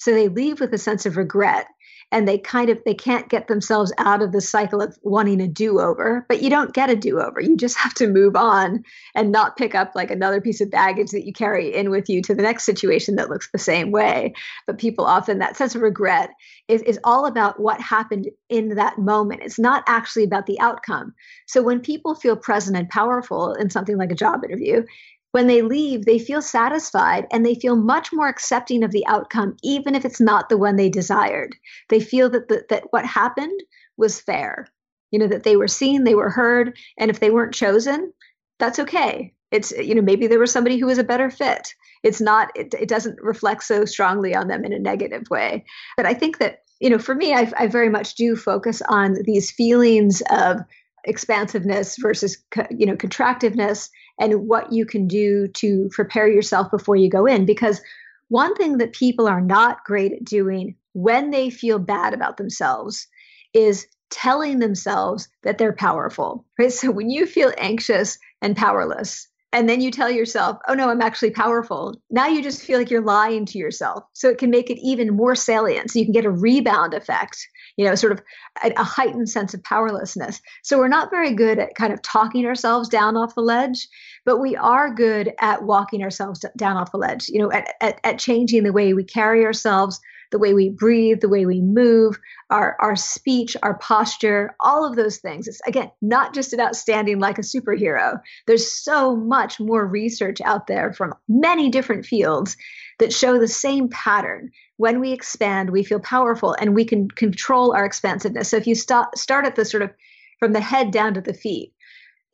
So 0.00 0.12
they 0.12 0.28
leave 0.28 0.60
with 0.60 0.72
a 0.72 0.78
sense 0.78 1.06
of 1.06 1.16
regret 1.16 1.66
and 2.12 2.26
they 2.26 2.38
kind 2.38 2.70
of 2.70 2.78
they 2.84 2.94
can't 2.94 3.28
get 3.28 3.46
themselves 3.46 3.92
out 3.98 4.22
of 4.22 4.32
the 4.32 4.40
cycle 4.40 4.80
of 4.80 4.98
wanting 5.02 5.40
a 5.40 5.46
do-over 5.46 6.26
but 6.28 6.42
you 6.42 6.50
don't 6.50 6.74
get 6.74 6.90
a 6.90 6.96
do-over. 6.96 7.40
You 7.40 7.56
just 7.56 7.76
have 7.76 7.94
to 7.94 8.08
move 8.08 8.34
on 8.34 8.82
and 9.14 9.30
not 9.30 9.56
pick 9.56 9.74
up 9.74 9.92
like 9.94 10.10
another 10.10 10.40
piece 10.40 10.60
of 10.60 10.70
baggage 10.70 11.10
that 11.10 11.26
you 11.26 11.32
carry 11.32 11.72
in 11.74 11.90
with 11.90 12.08
you 12.08 12.22
to 12.22 12.34
the 12.34 12.42
next 12.42 12.64
situation 12.64 13.16
that 13.16 13.30
looks 13.30 13.50
the 13.52 13.58
same 13.58 13.90
way. 13.90 14.34
But 14.66 14.78
people 14.78 15.04
often 15.04 15.38
that 15.38 15.56
sense 15.56 15.74
of 15.74 15.82
regret 15.82 16.30
is, 16.68 16.82
is 16.82 16.98
all 17.04 17.26
about 17.26 17.60
what 17.60 17.80
happened 17.80 18.28
in 18.48 18.74
that 18.76 18.98
moment. 18.98 19.42
It's 19.44 19.58
not 19.58 19.84
actually 19.86 20.24
about 20.24 20.46
the 20.46 20.58
outcome. 20.60 21.14
So 21.46 21.62
when 21.62 21.80
people 21.80 22.14
feel 22.14 22.36
present 22.36 22.76
and 22.76 22.88
powerful 22.88 23.52
in 23.54 23.70
something 23.70 23.96
like 23.96 24.10
a 24.10 24.16
job 24.16 24.44
interview 24.44 24.84
when 25.32 25.46
they 25.46 25.62
leave, 25.62 26.04
they 26.04 26.18
feel 26.18 26.42
satisfied 26.42 27.26
and 27.30 27.44
they 27.44 27.54
feel 27.54 27.76
much 27.76 28.12
more 28.12 28.28
accepting 28.28 28.82
of 28.82 28.90
the 28.90 29.06
outcome, 29.06 29.56
even 29.62 29.94
if 29.94 30.04
it's 30.04 30.20
not 30.20 30.48
the 30.48 30.58
one 30.58 30.76
they 30.76 30.88
desired. 30.88 31.54
They 31.88 32.00
feel 32.00 32.28
that 32.30 32.48
the, 32.48 32.64
that 32.68 32.84
what 32.90 33.06
happened 33.06 33.60
was 33.96 34.20
fair. 34.20 34.66
You 35.10 35.18
know 35.18 35.28
that 35.28 35.42
they 35.42 35.56
were 35.56 35.68
seen, 35.68 36.04
they 36.04 36.14
were 36.14 36.30
heard, 36.30 36.76
and 36.98 37.10
if 37.10 37.20
they 37.20 37.30
weren't 37.30 37.54
chosen, 37.54 38.12
that's 38.58 38.78
okay. 38.78 39.34
It's 39.50 39.72
you 39.72 39.94
know 39.94 40.02
maybe 40.02 40.26
there 40.26 40.38
was 40.38 40.52
somebody 40.52 40.78
who 40.78 40.86
was 40.86 40.98
a 40.98 41.04
better 41.04 41.30
fit. 41.30 41.74
It's 42.02 42.20
not. 42.20 42.50
It, 42.54 42.72
it 42.74 42.88
doesn't 42.88 43.20
reflect 43.20 43.64
so 43.64 43.84
strongly 43.84 44.34
on 44.34 44.48
them 44.48 44.64
in 44.64 44.72
a 44.72 44.78
negative 44.78 45.24
way. 45.30 45.64
But 45.96 46.06
I 46.06 46.14
think 46.14 46.38
that 46.38 46.60
you 46.80 46.90
know 46.90 46.98
for 46.98 47.14
me, 47.14 47.34
I, 47.34 47.52
I 47.56 47.66
very 47.66 47.88
much 47.88 48.14
do 48.14 48.36
focus 48.36 48.82
on 48.88 49.16
these 49.24 49.50
feelings 49.50 50.22
of 50.30 50.60
expansiveness 51.04 51.96
versus 51.98 52.38
you 52.70 52.86
know 52.86 52.96
contractiveness 52.96 53.88
and 54.20 54.46
what 54.46 54.72
you 54.72 54.86
can 54.86 55.08
do 55.08 55.48
to 55.48 55.88
prepare 55.90 56.28
yourself 56.28 56.70
before 56.70 56.94
you 56.94 57.10
go 57.10 57.26
in 57.26 57.44
because 57.44 57.80
one 58.28 58.54
thing 58.54 58.78
that 58.78 58.92
people 58.92 59.26
are 59.26 59.40
not 59.40 59.84
great 59.84 60.12
at 60.12 60.24
doing 60.24 60.76
when 60.92 61.30
they 61.30 61.50
feel 61.50 61.80
bad 61.80 62.14
about 62.14 62.36
themselves 62.36 63.08
is 63.54 63.86
telling 64.10 64.58
themselves 64.58 65.28
that 65.42 65.58
they're 65.58 65.72
powerful 65.72 66.44
right 66.58 66.72
so 66.80 66.90
when 66.90 67.10
you 67.10 67.26
feel 67.26 67.52
anxious 67.58 68.18
and 68.42 68.56
powerless 68.56 69.26
and 69.52 69.68
then 69.68 69.80
you 69.80 69.90
tell 69.90 70.10
yourself, 70.10 70.58
oh 70.68 70.74
no, 70.74 70.88
I'm 70.88 71.02
actually 71.02 71.32
powerful. 71.32 72.00
Now 72.08 72.28
you 72.28 72.42
just 72.42 72.62
feel 72.62 72.78
like 72.78 72.90
you're 72.90 73.04
lying 73.04 73.46
to 73.46 73.58
yourself. 73.58 74.04
So 74.12 74.28
it 74.28 74.38
can 74.38 74.50
make 74.50 74.70
it 74.70 74.78
even 74.80 75.16
more 75.16 75.34
salient. 75.34 75.90
So 75.90 75.98
you 75.98 76.04
can 76.04 76.12
get 76.12 76.24
a 76.24 76.30
rebound 76.30 76.94
effect, 76.94 77.36
you 77.80 77.86
know, 77.86 77.94
sort 77.94 78.12
of 78.12 78.22
a, 78.62 78.72
a, 78.76 78.84
heightened 78.84 79.30
sense 79.30 79.54
of 79.54 79.62
powerlessness. 79.62 80.42
So 80.62 80.76
we're 80.76 80.88
not 80.88 81.08
very 81.08 81.32
good 81.32 81.58
at 81.58 81.74
kind 81.76 81.94
of 81.94 82.02
talking 82.02 82.44
ourselves 82.44 82.90
down 82.90 83.16
off 83.16 83.34
the 83.34 83.40
ledge, 83.40 83.88
but 84.26 84.36
we 84.36 84.54
are 84.54 84.92
good 84.92 85.32
at 85.40 85.62
walking 85.62 86.02
ourselves 86.02 86.44
down 86.58 86.76
off 86.76 86.92
the 86.92 86.98
ledge, 86.98 87.30
you 87.30 87.38
know, 87.38 87.50
at, 87.50 87.72
at, 87.80 87.98
at 88.04 88.18
changing 88.18 88.64
the 88.64 88.72
way 88.74 88.92
we 88.92 89.02
carry 89.02 89.46
ourselves, 89.46 89.98
the 90.30 90.38
way 90.38 90.52
we 90.52 90.68
breathe, 90.68 91.22
the 91.22 91.28
way 91.30 91.46
we 91.46 91.62
move, 91.62 92.20
our, 92.50 92.76
our 92.80 92.96
speech, 92.96 93.56
our 93.62 93.78
posture, 93.78 94.54
all 94.60 94.84
of 94.84 94.94
those 94.94 95.16
things. 95.16 95.48
It's 95.48 95.62
again 95.66 95.90
not 96.02 96.34
just 96.34 96.52
about 96.52 96.76
standing 96.76 97.18
like 97.18 97.38
a 97.38 97.42
superhero. 97.42 98.20
There's 98.46 98.70
so 98.70 99.16
much 99.16 99.58
more 99.58 99.86
research 99.86 100.42
out 100.42 100.66
there 100.66 100.92
from 100.92 101.14
many 101.30 101.70
different 101.70 102.04
fields 102.04 102.58
that 103.00 103.12
show 103.12 103.38
the 103.38 103.48
same 103.48 103.88
pattern. 103.88 104.50
When 104.76 105.00
we 105.00 105.12
expand, 105.12 105.70
we 105.70 105.82
feel 105.82 106.00
powerful 106.00 106.54
and 106.60 106.74
we 106.74 106.84
can 106.84 107.10
control 107.10 107.74
our 107.74 107.84
expansiveness. 107.84 108.48
So 108.48 108.56
if 108.56 108.66
you 108.66 108.74
start 108.74 109.18
start 109.18 109.44
at 109.44 109.56
the 109.56 109.64
sort 109.64 109.82
of 109.82 109.90
from 110.38 110.52
the 110.52 110.60
head 110.60 110.90
down 110.90 111.14
to 111.14 111.20
the 111.20 111.34
feet, 111.34 111.72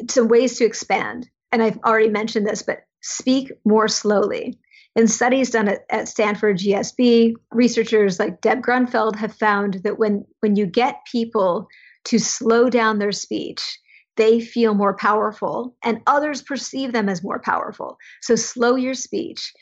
some 0.09 0.29
ways 0.29 0.59
to 0.59 0.65
expand. 0.65 1.29
And 1.53 1.63
I've 1.63 1.79
already 1.79 2.11
mentioned 2.11 2.47
this, 2.47 2.63
but 2.63 2.85
speak 3.03 3.51
more 3.65 3.89
slowly. 3.89 4.59
In 4.95 5.09
studies 5.09 5.51
done 5.51 5.69
at, 5.69 5.85
at 5.91 6.09
Stanford 6.09 6.59
GSB, 6.59 7.35
researchers 7.53 8.19
like 8.19 8.41
Deb 8.41 8.63
Gruenfeld 8.63 9.17
have 9.17 9.35
found 9.35 9.75
that 9.85 9.99
when, 9.99 10.25
when 10.41 10.57
you 10.57 10.67
get 10.67 11.05
people 11.11 11.69
to 12.05 12.19
slow 12.19 12.71
down 12.71 12.99
their 12.99 13.13
speech, 13.13 13.79
they 14.17 14.41
feel 14.41 14.75
more 14.75 14.97
powerful 14.97 15.77
and 15.85 16.01
others 16.07 16.41
perceive 16.41 16.93
them 16.93 17.09
as 17.09 17.23
more 17.23 17.39
powerful. 17.39 17.99
So 18.23 18.37
slow 18.37 18.77
your 18.77 18.95
speech. 18.95 19.53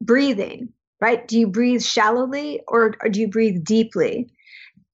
Breathing, 0.00 0.68
right? 1.00 1.26
Do 1.26 1.38
you 1.38 1.46
breathe 1.46 1.82
shallowly 1.82 2.60
or, 2.68 2.94
or 3.02 3.08
do 3.08 3.20
you 3.20 3.28
breathe 3.28 3.64
deeply? 3.64 4.30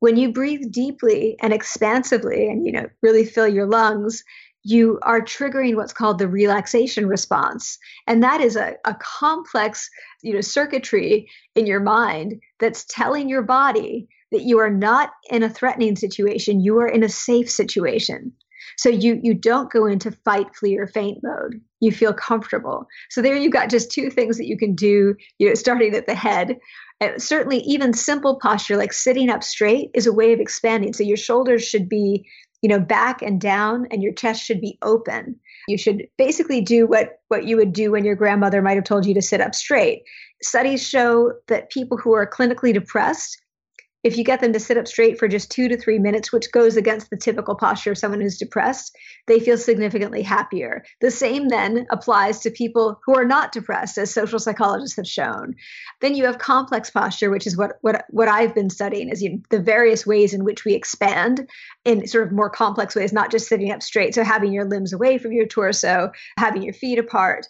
When 0.01 0.17
you 0.17 0.33
breathe 0.33 0.73
deeply 0.73 1.37
and 1.41 1.53
expansively 1.53 2.49
and 2.49 2.67
you 2.67 2.73
know 2.73 2.87
really 3.03 3.25
fill 3.25 3.49
your 3.49 3.67
lungs, 3.67 4.25
you 4.65 4.99
are 5.03 5.21
triggering 5.21 5.77
what's 5.77 5.93
called 5.93 6.19
the 6.19 6.29
relaxation 6.29 7.07
response 7.07 7.79
and 8.07 8.23
that 8.23 8.41
is 8.41 8.57
a, 8.57 8.75
a 8.85 8.97
complex 9.01 9.91
you 10.23 10.33
know 10.33 10.41
circuitry 10.41 11.29
in 11.55 11.67
your 11.67 11.81
mind 11.81 12.41
that's 12.61 12.85
telling 12.88 13.29
your 13.29 13.43
body 13.43 14.09
that 14.31 14.43
you 14.43 14.59
are 14.59 14.71
not 14.71 15.11
in 15.31 15.43
a 15.43 15.51
threatening 15.51 15.97
situation 15.97 16.61
you 16.61 16.79
are 16.79 16.87
in 16.87 17.03
a 17.03 17.09
safe 17.09 17.51
situation 17.51 18.33
so 18.77 18.88
you 18.88 19.20
you 19.23 19.35
don't 19.35 19.73
go 19.73 19.87
into 19.87 20.10
fight 20.25 20.54
flee 20.54 20.77
or 20.79 20.87
faint 20.87 21.18
mode 21.23 21.60
you 21.81 21.92
feel 21.92 22.12
comfortable 22.12 22.87
so 23.10 23.20
there 23.20 23.37
you've 23.37 23.52
got 23.52 23.70
just 23.70 23.90
two 23.90 24.10
things 24.10 24.37
that 24.38 24.46
you 24.46 24.56
can 24.56 24.75
do 24.75 25.14
you 25.38 25.48
know 25.48 25.54
starting 25.54 25.94
at 25.94 26.06
the 26.06 26.14
head 26.14 26.58
uh, 27.00 27.18
certainly 27.18 27.58
even 27.58 27.92
simple 27.92 28.38
posture 28.40 28.77
like 28.77 28.92
sitting 28.92 29.29
up 29.29 29.42
straight 29.42 29.90
is 29.94 30.06
a 30.06 30.12
way 30.12 30.33
of 30.33 30.40
expanding 30.40 30.92
so 30.92 31.02
your 31.02 31.16
shoulders 31.16 31.64
should 31.64 31.88
be 31.88 32.25
you 32.62 32.68
know, 32.68 32.79
back 32.79 33.20
and 33.20 33.40
down, 33.40 33.87
and 33.90 34.02
your 34.02 34.12
chest 34.12 34.42
should 34.44 34.60
be 34.60 34.79
open. 34.83 35.38
You 35.66 35.77
should 35.77 36.06
basically 36.16 36.60
do 36.60 36.87
what, 36.87 37.18
what 37.29 37.44
you 37.44 37.56
would 37.56 37.73
do 37.73 37.90
when 37.90 38.04
your 38.04 38.14
grandmother 38.14 38.62
might 38.62 38.77
have 38.77 38.85
told 38.85 39.04
you 39.04 39.14
to 39.14 39.23
sit 39.23 39.40
up 39.40 39.54
straight. 39.54 40.04
Studies 40.42 40.87
show 40.87 41.33
that 41.48 41.70
people 41.70 41.98
who 41.98 42.12
are 42.14 42.27
clinically 42.27 42.73
depressed 42.73 43.42
if 44.03 44.17
you 44.17 44.25
get 44.25 44.40
them 44.40 44.53
to 44.53 44.61
sit 44.61 44.77
up 44.77 44.88
straight 44.88 45.19
for 45.19 45.29
just 45.29 45.50
two 45.50 45.69
to 45.69 45.77
three 45.77 45.98
minutes, 45.98 46.33
which 46.33 46.50
goes 46.53 46.77
against 46.77 47.11
the 47.11 47.17
typical 47.17 47.55
posture 47.55 47.92
of 47.92 47.98
someone 47.98 48.21
who's 48.21 48.38
depressed, 48.38 48.96
they 49.27 49.38
feel 49.38 49.57
significantly 49.57 50.23
happier. 50.23 50.85
The 51.00 51.11
same 51.11 51.48
then 51.48 51.87
applies 51.90 52.40
to 52.40 52.50
people 52.50 53.00
who 53.05 53.15
are 53.17 53.25
not 53.25 53.53
depressed, 53.53 53.98
as 53.98 54.13
social 54.13 54.38
psychologists 54.38 54.96
have 54.96 55.07
shown. 55.07 55.55
Then 56.00 56.15
you 56.15 56.25
have 56.25 56.38
complex 56.38 56.90
posture, 56.90 57.31
which 57.31 57.46
is 57.46 57.57
what 57.57 57.73
what 57.81 58.05
what 58.11 58.29
I've 58.29 58.55
been 58.55 58.71
studying, 58.71 59.09
is 59.09 59.23
you, 59.23 59.42
the 59.50 59.61
various 59.61 60.07
ways 60.07 60.35
in 60.35 60.44
which 60.44 60.65
we 60.65 60.75
expand 60.75 61.48
in 61.85 62.07
sort 62.07 62.27
of 62.27 62.33
more 62.33 62.50
complex 62.50 62.94
ways, 62.94 63.13
not 63.13 63.31
just 63.31 63.48
sitting 63.48 63.71
up 63.71 63.83
straight. 63.83 64.15
So 64.15 64.25
having 64.25 64.53
your 64.53 64.65
limbs 64.65 64.92
away 64.92 65.19
from 65.19 65.33
your 65.33 65.46
torso, 65.46 66.11
having 66.38 66.63
your 66.63 66.75
feet 66.75 66.98
apart, 66.98 67.46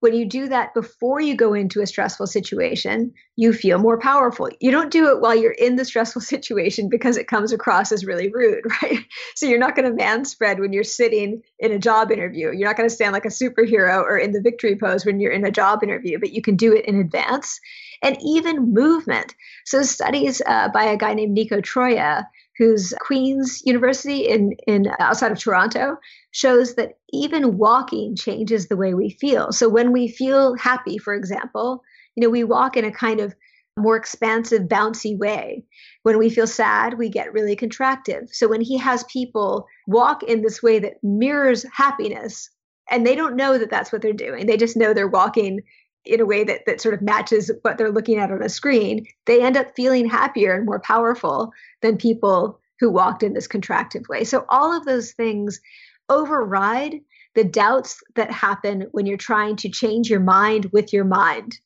when 0.00 0.14
you 0.14 0.26
do 0.26 0.48
that 0.48 0.74
before 0.74 1.20
you 1.20 1.34
go 1.34 1.54
into 1.54 1.80
a 1.80 1.86
stressful 1.86 2.26
situation, 2.26 3.12
you 3.34 3.52
feel 3.52 3.78
more 3.78 3.98
powerful. 3.98 4.48
You 4.60 4.70
don't 4.70 4.90
do 4.90 5.08
it 5.08 5.20
while 5.20 5.34
you're 5.34 5.52
in 5.52 5.76
the 5.76 5.84
stressful 5.84 6.22
situation 6.32 6.88
because 6.88 7.16
it 7.16 7.28
comes 7.28 7.52
across 7.52 7.92
as 7.92 8.04
really 8.04 8.28
rude, 8.28 8.64
right? 8.82 9.04
So 9.34 9.46
you're 9.46 9.58
not 9.58 9.74
going 9.74 9.88
to 9.88 9.96
man 9.96 10.24
spread 10.24 10.60
when 10.60 10.72
you're 10.72 10.84
sitting 10.84 11.42
in 11.58 11.72
a 11.72 11.78
job 11.78 12.12
interview. 12.12 12.52
You're 12.52 12.68
not 12.68 12.76
going 12.76 12.88
to 12.88 12.94
stand 12.94 13.12
like 13.12 13.24
a 13.24 13.28
superhero 13.28 14.02
or 14.02 14.18
in 14.18 14.32
the 14.32 14.40
victory 14.40 14.76
pose 14.76 15.06
when 15.06 15.18
you're 15.18 15.32
in 15.32 15.46
a 15.46 15.50
job 15.50 15.82
interview, 15.82 16.18
but 16.18 16.32
you 16.32 16.42
can 16.42 16.56
do 16.56 16.74
it 16.74 16.84
in 16.84 17.00
advance. 17.00 17.60
And 18.02 18.18
even 18.22 18.74
movement. 18.74 19.34
So 19.64 19.82
studies 19.82 20.42
uh, 20.44 20.68
by 20.68 20.84
a 20.84 20.98
guy 20.98 21.14
named 21.14 21.36
Niko 21.36 21.62
Troje 21.62 22.26
who's 22.58 22.94
Queen's 23.00 23.62
University 23.64 24.28
in, 24.28 24.52
in 24.66 24.88
outside 24.98 25.32
of 25.32 25.38
Toronto, 25.38 25.96
shows 26.30 26.74
that 26.74 26.98
even 27.12 27.58
walking 27.58 28.16
changes 28.16 28.68
the 28.68 28.76
way 28.76 28.94
we 28.94 29.10
feel. 29.10 29.52
So 29.52 29.68
when 29.68 29.92
we 29.92 30.08
feel 30.08 30.56
happy, 30.56 30.98
for 30.98 31.14
example, 31.14 31.82
you 32.14 32.22
know, 32.22 32.30
we 32.30 32.44
walk 32.44 32.76
in 32.76 32.84
a 32.84 32.90
kind 32.90 33.20
of 33.20 33.34
more 33.78 33.96
expansive, 33.96 34.62
bouncy 34.62 35.18
way. 35.18 35.62
When 36.02 36.16
we 36.16 36.30
feel 36.30 36.46
sad, 36.46 36.96
we 36.96 37.10
get 37.10 37.32
really 37.32 37.54
contractive. 37.54 38.32
So 38.32 38.48
when 38.48 38.62
he 38.62 38.78
has 38.78 39.04
people 39.04 39.66
walk 39.86 40.22
in 40.22 40.40
this 40.40 40.62
way 40.62 40.78
that 40.78 40.94
mirrors 41.02 41.66
happiness, 41.74 42.48
and 42.90 43.06
they 43.06 43.14
don't 43.14 43.36
know 43.36 43.58
that 43.58 43.68
that's 43.68 43.92
what 43.92 44.00
they're 44.00 44.12
doing, 44.12 44.46
they 44.46 44.56
just 44.56 44.76
know 44.76 44.94
they're 44.94 45.08
walking 45.08 45.60
in 46.06 46.20
a 46.20 46.26
way 46.26 46.44
that, 46.44 46.62
that 46.66 46.80
sort 46.80 46.94
of 46.94 47.02
matches 47.02 47.50
what 47.62 47.78
they're 47.78 47.92
looking 47.92 48.18
at 48.18 48.30
on 48.30 48.42
a 48.42 48.48
screen, 48.48 49.06
they 49.26 49.42
end 49.42 49.56
up 49.56 49.74
feeling 49.74 50.08
happier 50.08 50.54
and 50.54 50.66
more 50.66 50.80
powerful 50.80 51.52
than 51.82 51.96
people 51.96 52.60
who 52.78 52.90
walked 52.90 53.22
in 53.22 53.32
this 53.32 53.48
contractive 53.48 54.08
way. 54.08 54.24
So 54.24 54.44
all 54.48 54.76
of 54.76 54.84
those 54.84 55.12
things 55.12 55.60
override 56.08 57.00
the 57.34 57.44
doubts 57.44 58.02
that 58.14 58.30
happen 58.30 58.86
when 58.92 59.06
you're 59.06 59.16
trying 59.16 59.56
to 59.56 59.68
change 59.68 60.08
your 60.08 60.20
mind 60.20 60.70
with 60.72 60.92
your 60.92 61.04
mind. 61.04 61.58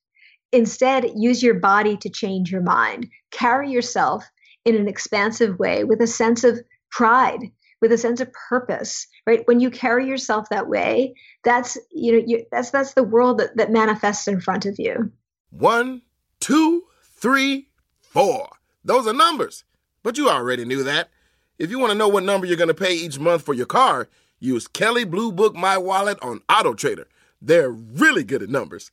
Instead, 0.53 1.07
use 1.15 1.43
your 1.43 1.55
body 1.55 1.97
to 1.99 2.09
change 2.09 2.51
your 2.51 2.63
mind. 2.63 3.09
Carry 3.31 3.71
yourself 3.71 4.25
in 4.65 4.75
an 4.75 4.89
expansive 4.89 5.59
way 5.59 5.85
with 5.85 6.01
a 6.01 6.07
sense 6.07 6.43
of 6.43 6.61
pride, 6.91 7.51
with 7.81 7.93
a 7.93 7.99
sense 7.99 8.21
of 8.21 8.33
purpose, 8.33 9.07
right? 9.27 9.47
When 9.47 9.61
you 9.61 9.71
carry 9.71 10.07
yourself 10.07 10.49
that 10.51 10.69
way, 10.69 11.15
that's 11.45 11.79
you 11.91 12.13
know, 12.13 12.25
you, 12.27 12.45
that's 12.51 12.71
that's 12.71 12.95
the 12.95 13.03
world 13.03 13.39
that, 13.39 13.57
that 13.57 13.71
manifests 13.71 14.29
in 14.29 14.41
front 14.41 14.67
of 14.67 14.77
you. 14.79 15.11
One, 15.51 16.03
two, 16.41 16.85
three, 17.17 17.69
four. 18.01 18.49
Those 18.85 19.07
are 19.07 19.13
numbers. 19.13 19.65
But 20.03 20.17
you 20.17 20.29
already 20.31 20.65
knew 20.65 20.83
that. 20.85 21.11
If 21.59 21.71
you 21.71 21.79
want 21.79 21.93
to 21.93 21.99
know 21.99 22.09
what 22.09 22.25
number 22.25 22.47
you're 22.47 22.57
going 22.57 22.69
to 22.69 22.75
pay 22.75 22.95
each 22.95 23.19
month 23.19 23.43
for 23.43 23.53
your 23.53 23.67
car, 23.67 24.09
use 24.39 24.67
Kelley 24.67 25.05
Blue 25.05 25.31
Book 25.31 25.55
My 25.55 25.77
Wallet 25.77 26.19
on 26.23 26.41
Auto 26.49 26.73
Trader. 26.73 27.07
They're 27.43 27.71
really 27.71 28.25
good 28.25 28.43
at 28.43 28.49
numbers. 28.49 28.91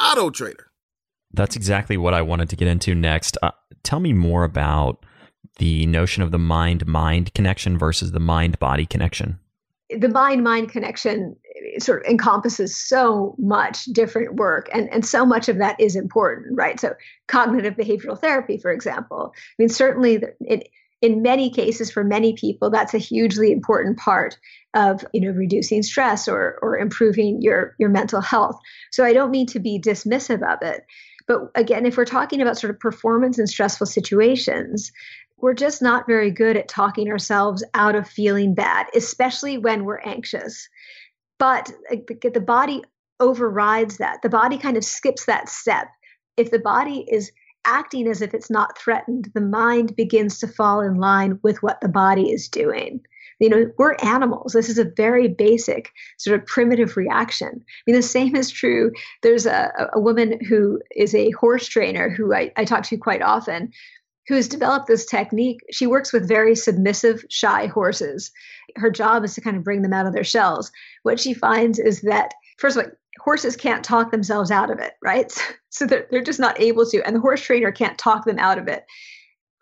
Auto 0.00 0.30
Trader. 0.30 0.70
That's 1.34 1.56
exactly 1.56 1.96
what 1.96 2.14
I 2.14 2.22
wanted 2.22 2.48
to 2.50 2.56
get 2.56 2.68
into 2.68 2.94
next. 2.94 3.36
Uh, 3.42 3.52
tell 3.82 4.00
me 4.00 4.12
more 4.12 4.44
about 4.44 5.04
the 5.58 5.86
notion 5.86 6.22
of 6.22 6.30
the 6.30 6.38
mind 6.38 6.86
mind 6.86 7.32
connection 7.34 7.78
versus 7.78 8.12
the 8.12 8.20
mind 8.20 8.58
body 8.58 8.86
connection. 8.86 9.38
The 9.90 10.08
mind 10.08 10.42
mind 10.42 10.70
connection 10.70 11.36
eh, 11.54 11.78
sort 11.78 12.04
of 12.04 12.10
encompasses 12.10 12.76
so 12.76 13.34
much 13.38 13.84
different 13.86 14.36
work 14.36 14.68
and, 14.72 14.88
and 14.92 15.04
so 15.04 15.26
much 15.26 15.48
of 15.48 15.58
that 15.58 15.78
is 15.78 15.96
important 15.96 16.56
right 16.56 16.80
so 16.80 16.94
cognitive 17.28 17.74
behavioral 17.74 18.18
therapy 18.18 18.56
for 18.56 18.70
example 18.70 19.34
i 19.36 19.54
mean 19.58 19.68
certainly 19.68 20.22
it, 20.40 20.68
in 21.02 21.20
many 21.20 21.50
cases 21.50 21.90
for 21.90 22.04
many 22.04 22.32
people 22.32 22.70
that's 22.70 22.94
a 22.94 22.98
hugely 22.98 23.52
important 23.52 23.98
part 23.98 24.38
of 24.72 25.04
you 25.12 25.20
know 25.20 25.32
reducing 25.32 25.82
stress 25.82 26.26
or 26.26 26.58
or 26.62 26.78
improving 26.78 27.42
your 27.42 27.74
your 27.78 27.90
mental 27.90 28.22
health 28.22 28.58
so 28.90 29.04
i 29.04 29.12
don't 29.12 29.30
mean 29.30 29.46
to 29.46 29.58
be 29.58 29.78
dismissive 29.78 30.42
of 30.48 30.62
it 30.62 30.86
but 31.26 31.40
again 31.54 31.84
if 31.84 31.96
we're 31.96 32.04
talking 32.04 32.40
about 32.40 32.56
sort 32.56 32.72
of 32.72 32.80
performance 32.80 33.38
in 33.38 33.46
stressful 33.46 33.86
situations 33.86 34.92
we're 35.42 35.52
just 35.52 35.82
not 35.82 36.06
very 36.06 36.30
good 36.30 36.56
at 36.56 36.68
talking 36.68 37.10
ourselves 37.10 37.62
out 37.74 37.94
of 37.94 38.08
feeling 38.08 38.54
bad 38.54 38.86
especially 38.94 39.58
when 39.58 39.84
we're 39.84 40.00
anxious 40.00 40.68
but 41.38 41.72
the 42.22 42.40
body 42.40 42.82
overrides 43.22 43.98
that. 43.98 44.20
The 44.22 44.28
body 44.28 44.58
kind 44.58 44.76
of 44.76 44.84
skips 44.84 45.24
that 45.26 45.48
step. 45.48 45.88
If 46.36 46.50
the 46.50 46.58
body 46.58 47.06
is 47.10 47.32
acting 47.64 48.08
as 48.08 48.20
if 48.20 48.34
it's 48.34 48.50
not 48.50 48.76
threatened, 48.76 49.30
the 49.34 49.40
mind 49.40 49.96
begins 49.96 50.40
to 50.40 50.48
fall 50.48 50.80
in 50.80 50.96
line 50.96 51.38
with 51.42 51.62
what 51.62 51.80
the 51.80 51.88
body 51.88 52.30
is 52.30 52.48
doing. 52.48 53.00
You 53.38 53.48
know, 53.48 53.70
we're 53.78 53.96
animals. 54.02 54.52
This 54.52 54.68
is 54.68 54.78
a 54.78 54.92
very 54.96 55.28
basic, 55.28 55.90
sort 56.18 56.38
of 56.38 56.46
primitive 56.46 56.96
reaction. 56.96 57.48
I 57.48 57.82
mean, 57.86 57.96
the 57.96 58.02
same 58.02 58.36
is 58.36 58.50
true. 58.50 58.92
There's 59.22 59.46
a, 59.46 59.90
a 59.94 60.00
woman 60.00 60.38
who 60.44 60.80
is 60.94 61.14
a 61.14 61.30
horse 61.30 61.66
trainer 61.66 62.08
who 62.08 62.34
I, 62.34 62.52
I 62.56 62.64
talk 62.64 62.84
to 62.84 62.96
quite 62.96 63.22
often 63.22 63.72
who 64.28 64.34
has 64.34 64.48
developed 64.48 64.86
this 64.86 65.06
technique. 65.06 65.60
She 65.70 65.86
works 65.86 66.12
with 66.12 66.28
very 66.28 66.54
submissive, 66.54 67.24
shy 67.28 67.66
horses. 67.66 68.30
Her 68.76 68.90
job 68.90 69.24
is 69.24 69.34
to 69.34 69.40
kind 69.40 69.56
of 69.56 69.64
bring 69.64 69.82
them 69.82 69.92
out 69.92 70.06
of 70.06 70.12
their 70.12 70.24
shells. 70.24 70.70
What 71.02 71.20
she 71.20 71.34
finds 71.34 71.78
is 71.78 72.02
that, 72.02 72.32
first 72.58 72.76
of 72.76 72.84
all, 72.84 72.90
horses 73.18 73.56
can't 73.56 73.84
talk 73.84 74.10
themselves 74.10 74.50
out 74.50 74.70
of 74.70 74.78
it, 74.78 74.94
right? 75.02 75.32
So 75.74 75.86
they're, 75.86 76.06
they're 76.10 76.22
just 76.22 76.38
not 76.38 76.60
able 76.60 76.84
to, 76.90 77.02
and 77.06 77.16
the 77.16 77.20
horse 77.20 77.40
trainer 77.40 77.72
can't 77.72 77.96
talk 77.96 78.26
them 78.26 78.38
out 78.38 78.58
of 78.58 78.68
it. 78.68 78.84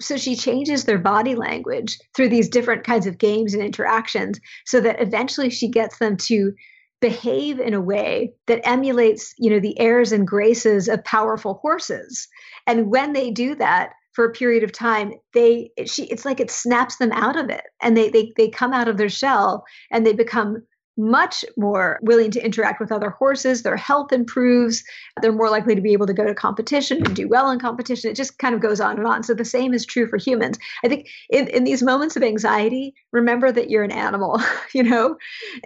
So 0.01 0.17
she 0.17 0.35
changes 0.35 0.85
their 0.85 0.99
body 0.99 1.37
language 1.37 2.01
through 2.17 2.31
these 2.31 2.49
different 2.49 2.83
kinds 2.83 3.07
of 3.07 3.17
games 3.17 3.55
and 3.55 3.63
interactions 3.63 4.41
so 4.67 4.81
that 4.81 5.01
eventually 5.01 5.49
she 5.49 5.69
gets 5.69 6.01
them 6.01 6.17
to 6.17 6.53
behave 7.01 7.61
in 7.61 7.75
a 7.75 7.81
way 7.81 8.35
that 8.47 8.67
emulates 8.67 9.35
you 9.39 9.51
know 9.51 9.61
the 9.61 9.79
airs 9.79 10.11
and 10.11 10.27
graces 10.27 10.89
of 10.89 11.05
powerful 11.05 11.55
horses 11.63 12.29
and 12.67 12.91
when 12.91 13.13
they 13.13 13.31
do 13.31 13.55
that 13.55 13.93
for 14.21 14.27
a 14.27 14.33
period 14.33 14.63
of 14.63 14.71
time 14.71 15.15
they 15.33 15.71
she 15.87 16.05
it's 16.05 16.27
like 16.27 16.41
it 16.41 16.51
snaps 16.51 16.99
them 16.99 17.11
out 17.13 17.39
of 17.39 17.49
it 17.49 17.65
and 17.81 17.97
they 17.97 18.11
they 18.11 18.31
they 18.37 18.51
come 18.51 18.71
out 18.71 18.87
of 18.87 18.99
their 18.99 19.09
shell 19.09 19.65
and 19.91 20.07
they 20.07 20.13
become 20.13 20.63
much 20.99 21.43
more 21.57 21.99
willing 22.03 22.31
to 22.31 22.45
interact 22.45 22.79
with 22.79 22.93
other 22.93 23.09
horses. 23.09 23.63
Their 23.63 23.77
health 23.77 24.13
improves. 24.13 24.85
They're 25.23 25.33
more 25.33 25.49
likely 25.49 25.75
to 25.75 25.81
be 25.81 25.95
able 25.95 26.07
to 26.07 26.13
go 26.13 26.27
to 26.27 26.35
competition 26.35 26.99
and 26.99 27.17
do 27.17 27.27
well 27.29 27.51
in 27.51 27.59
competition. 27.59 28.11
It 28.11 28.17
just 28.17 28.37
kind 28.37 28.55
of 28.55 28.61
goes 28.61 28.79
on 28.79 28.99
and 28.99 29.07
on. 29.07 29.23
So 29.23 29.33
the 29.33 29.43
same 29.43 29.73
is 29.73 29.87
true 29.87 30.07
for 30.07 30.19
humans. 30.19 30.59
I 30.85 30.89
think 30.89 31.09
in, 31.31 31.49
in 31.49 31.65
these 31.65 31.83
moments 31.83 32.17
of 32.17 32.23
anxiety 32.23 32.93
remember 33.13 33.51
that 33.51 33.71
you're 33.71 33.85
an 33.85 33.93
animal 33.93 34.43
you 34.75 34.83
know? 34.83 35.17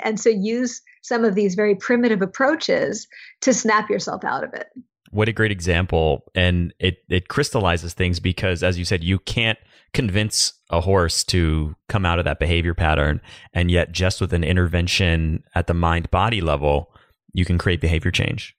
And 0.04 0.20
so 0.20 0.30
use 0.30 0.80
some 1.02 1.24
of 1.24 1.34
these 1.34 1.56
very 1.56 1.74
primitive 1.74 2.22
approaches 2.22 3.08
to 3.40 3.52
snap 3.52 3.90
yourself 3.90 4.22
out 4.22 4.44
of 4.44 4.54
it 4.54 4.68
what 5.14 5.28
a 5.28 5.32
great 5.32 5.52
example. 5.52 6.24
And 6.34 6.74
it, 6.78 6.98
it 7.08 7.28
crystallizes 7.28 7.94
things 7.94 8.20
because, 8.20 8.62
as 8.62 8.78
you 8.78 8.84
said, 8.84 9.04
you 9.04 9.18
can't 9.20 9.58
convince 9.92 10.52
a 10.70 10.80
horse 10.80 11.22
to 11.24 11.76
come 11.88 12.04
out 12.04 12.18
of 12.18 12.24
that 12.24 12.40
behavior 12.40 12.74
pattern. 12.74 13.20
And 13.52 13.70
yet, 13.70 13.92
just 13.92 14.20
with 14.20 14.32
an 14.32 14.42
intervention 14.42 15.44
at 15.54 15.68
the 15.68 15.74
mind 15.74 16.10
body 16.10 16.40
level, 16.40 16.92
you 17.32 17.44
can 17.44 17.58
create 17.58 17.80
behavior 17.80 18.10
change. 18.10 18.56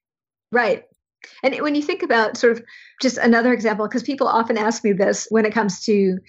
Right. 0.51 0.85
And 1.43 1.55
when 1.61 1.75
you 1.75 1.81
think 1.81 2.03
about 2.03 2.37
sort 2.37 2.53
of 2.53 2.63
just 3.01 3.17
another 3.17 3.51
example, 3.51 3.87
because 3.87 4.03
people 4.03 4.27
often 4.27 4.57
ask 4.57 4.83
me 4.83 4.93
this 4.93 5.27
when 5.29 5.45
it 5.45 5.53
comes 5.53 5.83
to 5.85 6.19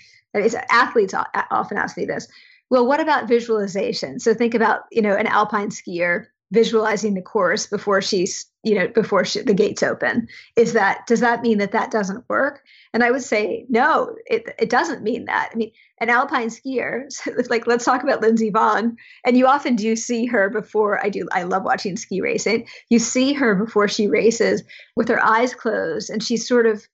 athletes 0.70 1.14
often 1.50 1.78
ask 1.78 1.96
me 1.96 2.04
this. 2.04 2.26
Well, 2.68 2.86
what 2.86 2.98
about 2.98 3.28
visualization? 3.28 4.18
So 4.18 4.34
think 4.34 4.54
about, 4.54 4.82
you 4.90 5.02
know, 5.02 5.14
an 5.14 5.26
alpine 5.26 5.68
skier 5.68 6.26
visualizing 6.50 7.14
the 7.14 7.22
course 7.22 7.66
before 7.66 8.02
she's 8.02 8.46
you 8.66 8.74
know 8.74 8.88
before 8.88 9.24
she, 9.24 9.40
the 9.42 9.54
gates 9.54 9.82
open. 9.82 10.26
Is 10.56 10.72
that 10.72 11.06
does 11.06 11.20
that 11.20 11.40
mean 11.40 11.58
that 11.58 11.70
that 11.70 11.92
doesn't 11.92 12.28
work? 12.28 12.64
And 12.92 13.04
i 13.04 13.10
would 13.12 13.22
say 13.22 13.64
no 13.68 14.16
it, 14.26 14.54
it 14.58 14.68
doesn't 14.68 15.04
mean 15.04 15.26
that. 15.26 15.50
I 15.52 15.56
mean 15.56 15.70
an 16.00 16.10
alpine 16.10 16.48
skier 16.48 17.06
like 17.50 17.66
let's 17.66 17.84
talk 17.84 18.02
about 18.02 18.20
lindsey 18.20 18.50
vonn. 18.50 18.96
And 19.24 19.38
you 19.38 19.46
often 19.46 19.76
do 19.76 19.94
see 19.94 20.26
her 20.26 20.50
before 20.50 21.02
i 21.04 21.08
do 21.08 21.28
i 21.32 21.44
love 21.44 21.62
watching 21.62 21.96
ski 21.96 22.20
racing. 22.20 22.66
You 22.90 22.98
see 22.98 23.32
her 23.34 23.54
before 23.54 23.86
she 23.86 24.08
races 24.08 24.64
with 24.96 25.08
her 25.08 25.24
eyes 25.24 25.54
closed 25.54 26.10
and 26.10 26.22
she's 26.22 26.46
sort 26.46 26.66
of 26.66 26.84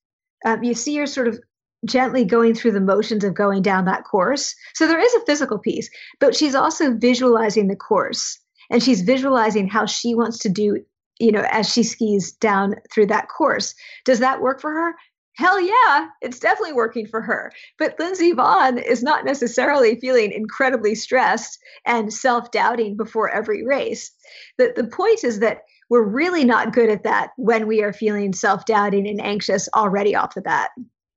um, 0.45 0.63
you 0.63 0.75
see 0.75 0.97
her 0.99 1.07
sort 1.07 1.29
of 1.29 1.41
gently 1.87 2.25
going 2.25 2.55
through 2.55 2.73
the 2.73 2.81
motions 2.81 3.25
of 3.25 3.35
going 3.35 3.63
down 3.63 3.87
that 3.87 4.05
course. 4.05 4.55
So 4.75 4.87
there 4.87 5.01
is 5.01 5.15
a 5.15 5.25
physical 5.25 5.59
piece 5.59 5.89
but 6.21 6.37
she's 6.37 6.55
also 6.55 6.93
visualizing 6.93 7.69
the 7.69 7.77
course 7.77 8.39
and 8.71 8.83
she's 8.83 9.01
visualizing 9.01 9.69
how 9.69 9.87
she 9.87 10.15
wants 10.15 10.39
to 10.41 10.51
do 10.51 10.85
you 11.23 11.33
know 11.33 11.47
as 11.51 11.73
she 11.73 11.83
skis 11.83 12.33
down 12.33 12.75
through 12.93 13.07
that 13.07 13.29
course 13.29 13.75
does 14.05 14.19
that 14.19 14.41
work 14.41 14.61
for 14.61 14.73
her 14.73 14.95
hell 15.35 15.61
yeah, 15.61 16.09
it's 16.21 16.39
definitely 16.39 16.75
working 16.75 17.07
for 17.07 17.21
her. 17.21 17.53
But 17.79 17.97
Lindsey 17.99 18.33
Vonn 18.33 18.83
is 18.83 19.03
not 19.03 19.25
necessarily 19.25 19.99
feeling 19.99 20.33
incredibly 20.33 20.95
stressed 20.95 21.59
and 21.87 22.13
self 22.13 22.51
doubting 22.51 22.97
before 22.97 23.31
every 23.31 23.65
race. 23.65 24.11
The, 24.59 24.73
the 24.75 24.85
point 24.85 25.25
is 25.25 25.41
that 25.41 25.63
we're 25.89 26.03
really 26.03 26.45
not 26.45 26.73
good 26.73 26.89
at 26.89 27.03
that 27.05 27.31
when 27.37 27.67
we 27.67 27.83
are 27.83 27.93
feeling 27.93 28.33
self 28.33 28.65
doubting 28.65 29.07
and 29.09 29.21
anxious 29.21 29.69
already 29.75 30.15
off 30.15 30.35
the 30.35 30.43
bat. 30.43 30.71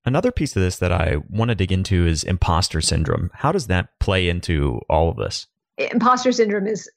Another 0.06 0.32
piece 0.32 0.56
of 0.56 0.62
this 0.62 0.78
that 0.78 0.92
I 0.92 1.18
want 1.30 1.50
to 1.50 1.56
dig 1.56 1.72
into 1.72 2.06
is 2.06 2.24
imposter 2.24 2.80
syndrome. 2.80 3.32
How 3.34 3.52
does 3.52 3.68
that 3.68 4.00
play 4.00 4.30
into 4.30 4.80
all 4.88 5.10
of 5.10 5.18
this? 5.18 5.48
Imposter 5.78 6.32
syndrome 6.32 6.68
is 6.68 6.90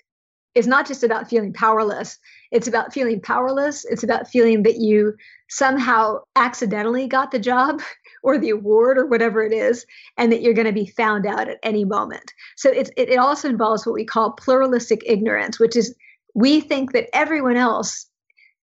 is 0.58 0.66
not 0.66 0.88
just 0.88 1.04
about 1.04 1.30
feeling 1.30 1.52
powerless. 1.52 2.18
It's 2.50 2.66
about 2.66 2.92
feeling 2.92 3.20
powerless. 3.20 3.84
It's 3.84 4.02
about 4.02 4.28
feeling 4.28 4.64
that 4.64 4.78
you 4.78 5.14
somehow 5.48 6.18
accidentally 6.34 7.06
got 7.06 7.30
the 7.30 7.38
job 7.38 7.80
or 8.24 8.38
the 8.38 8.50
award 8.50 8.98
or 8.98 9.06
whatever 9.06 9.44
it 9.44 9.52
is, 9.52 9.86
and 10.16 10.32
that 10.32 10.42
you're 10.42 10.54
going 10.54 10.66
to 10.66 10.72
be 10.72 10.86
found 10.86 11.26
out 11.26 11.48
at 11.48 11.58
any 11.62 11.84
moment. 11.84 12.32
So 12.56 12.72
it 12.74 13.16
also 13.16 13.48
involves 13.48 13.86
what 13.86 13.94
we 13.94 14.04
call 14.04 14.32
pluralistic 14.32 15.02
ignorance, 15.06 15.60
which 15.60 15.76
is 15.76 15.94
we 16.34 16.60
think 16.60 16.92
that 16.92 17.08
everyone 17.14 17.56
else 17.56 18.08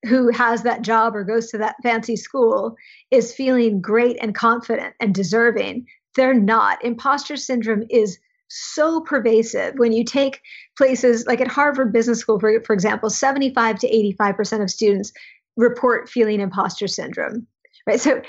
who 0.05 0.29
has 0.31 0.63
that 0.63 0.81
job 0.81 1.15
or 1.15 1.23
goes 1.23 1.49
to 1.51 1.57
that 1.59 1.77
fancy 1.81 2.17
school 2.17 2.75
is 3.09 3.33
feeling 3.33 3.79
great 3.79 4.17
and 4.21 4.35
confident 4.35 4.93
and 4.99 5.15
deserving. 5.15 5.87
They're 6.15 6.33
not. 6.33 6.83
Imposter 6.83 7.37
syndrome 7.37 7.83
is 7.89 8.19
so 8.47 9.01
pervasive 9.01 9.75
when 9.77 9.91
you 9.91 10.03
take 10.03 10.41
places 10.77 11.25
like 11.25 11.41
at 11.41 11.47
Harvard 11.47 11.91
Business 11.91 12.19
School, 12.19 12.39
for, 12.39 12.61
for 12.63 12.73
example, 12.73 13.09
75 13.09 13.79
to 13.79 13.89
85% 14.19 14.61
of 14.61 14.69
students 14.69 15.11
report 15.57 16.09
feeling 16.09 16.41
imposter 16.41 16.87
syndrome, 16.87 17.47
right? 17.87 17.99
So 17.99 18.21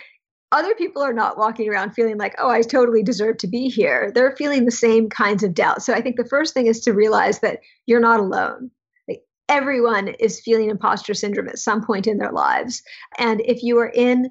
other 0.53 0.75
people 0.75 1.03
are 1.03 1.13
not 1.13 1.39
walking 1.39 1.69
around 1.69 1.93
feeling 1.93 2.19
like, 2.19 2.35
oh, 2.39 2.49
I 2.49 2.63
totally 2.63 3.03
deserve 3.03 3.39
to 3.39 3.49
be 3.49 3.69
here. 3.69 4.13
They're 4.15 4.37
feeling 4.37 4.65
the 4.65 4.71
same 4.71 5.09
kinds 5.09 5.43
of 5.43 5.55
doubt. 5.55 5.83
So 5.83 5.93
I 5.93 6.01
think 6.01 6.17
the 6.17 6.25
first 6.25 6.55
thing 6.55 6.67
is 6.67 6.81
to 6.81 6.93
realize 6.93 7.41
that 7.41 7.61
you're 7.87 8.01
not 8.01 8.21
alone. 8.21 8.71
Like 9.09 9.23
everyone 9.49 10.09
is 10.21 10.41
feeling 10.41 10.71
imposter 10.71 11.15
syndrome 11.15 11.49
at 11.49 11.59
some 11.59 11.85
point 11.85 12.07
in 12.07 12.19
their 12.19 12.33
lives. 12.33 12.83
And 13.19 13.41
if 13.45 13.63
you 13.63 13.79
are 13.79 13.91
in 13.93 14.31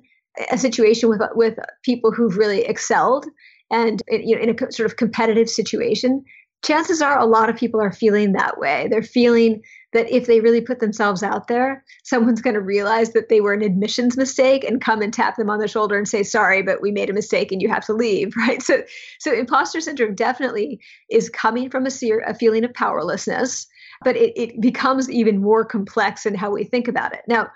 a 0.52 0.58
situation 0.58 1.10
with 1.10 1.22
with 1.36 1.58
people 1.84 2.12
who've 2.12 2.38
really 2.38 2.66
excelled 2.66 3.26
and 3.72 4.04
you 4.08 4.36
know 4.36 4.42
in 4.42 4.50
a 4.50 4.72
sort 4.72 4.90
of 4.90 4.98
competitive 4.98 5.50
situation 5.50 6.24
chances 6.66 7.02
are 7.02 7.20
a 7.20 7.26
lot 7.26 7.50
of 7.50 7.56
people 7.56 7.80
are 7.80 7.92
feeling 7.92 8.32
that 8.32 8.58
way. 8.58 8.88
They're 8.90 9.04
feeling 9.04 9.62
that 9.94 10.10
if 10.10 10.26
they 10.26 10.42
really 10.42 10.62
put 10.62 10.80
themselves 10.80 11.24
out 11.24 11.48
there 11.48 11.84
someone's 12.04 12.42
going 12.42 12.56
to 12.56 12.62
realize 12.62 13.14
that 13.14 13.30
they 13.30 13.40
were 13.40 13.54
an 13.54 13.62
admissions 13.62 14.18
mistake 14.18 14.64
and 14.64 14.82
come 14.82 15.02
and 15.02 15.14
tap 15.14 15.38
them 15.38 15.50
on 15.50 15.60
the 15.60 15.68
shoulder 15.68 15.98
and 15.98 16.08
say 16.08 16.24
sorry 16.24 16.62
but 16.62 16.82
we 16.82 16.92
made 16.92 17.10
a 17.10 17.14
mistake 17.14 17.52
and 17.52 17.62
you 17.62 17.70
have 17.70 17.86
to 17.86 17.94
leave 17.94 18.36
right? 18.48 18.62
So 18.62 18.84
so 19.20 19.34
imposter 19.34 19.80
syndrome 19.80 20.16
definitely 20.16 20.80
is 21.10 21.30
coming 21.30 21.70
from 21.70 21.86
a, 21.86 21.92
seer, 21.92 22.24
a 22.28 22.34
feeling 22.34 22.66
of 22.66 22.74
powerlessness 22.74 23.68
but 24.04 24.18
it, 24.18 24.34
it 24.36 24.60
becomes 24.60 25.10
even 25.10 25.42
more 25.42 25.64
complex 25.64 26.26
in 26.26 26.36
how 26.36 26.52
we 26.52 26.66
think 26.66 26.88
about 26.88 27.14
it. 27.14 27.22
Now 27.28 27.48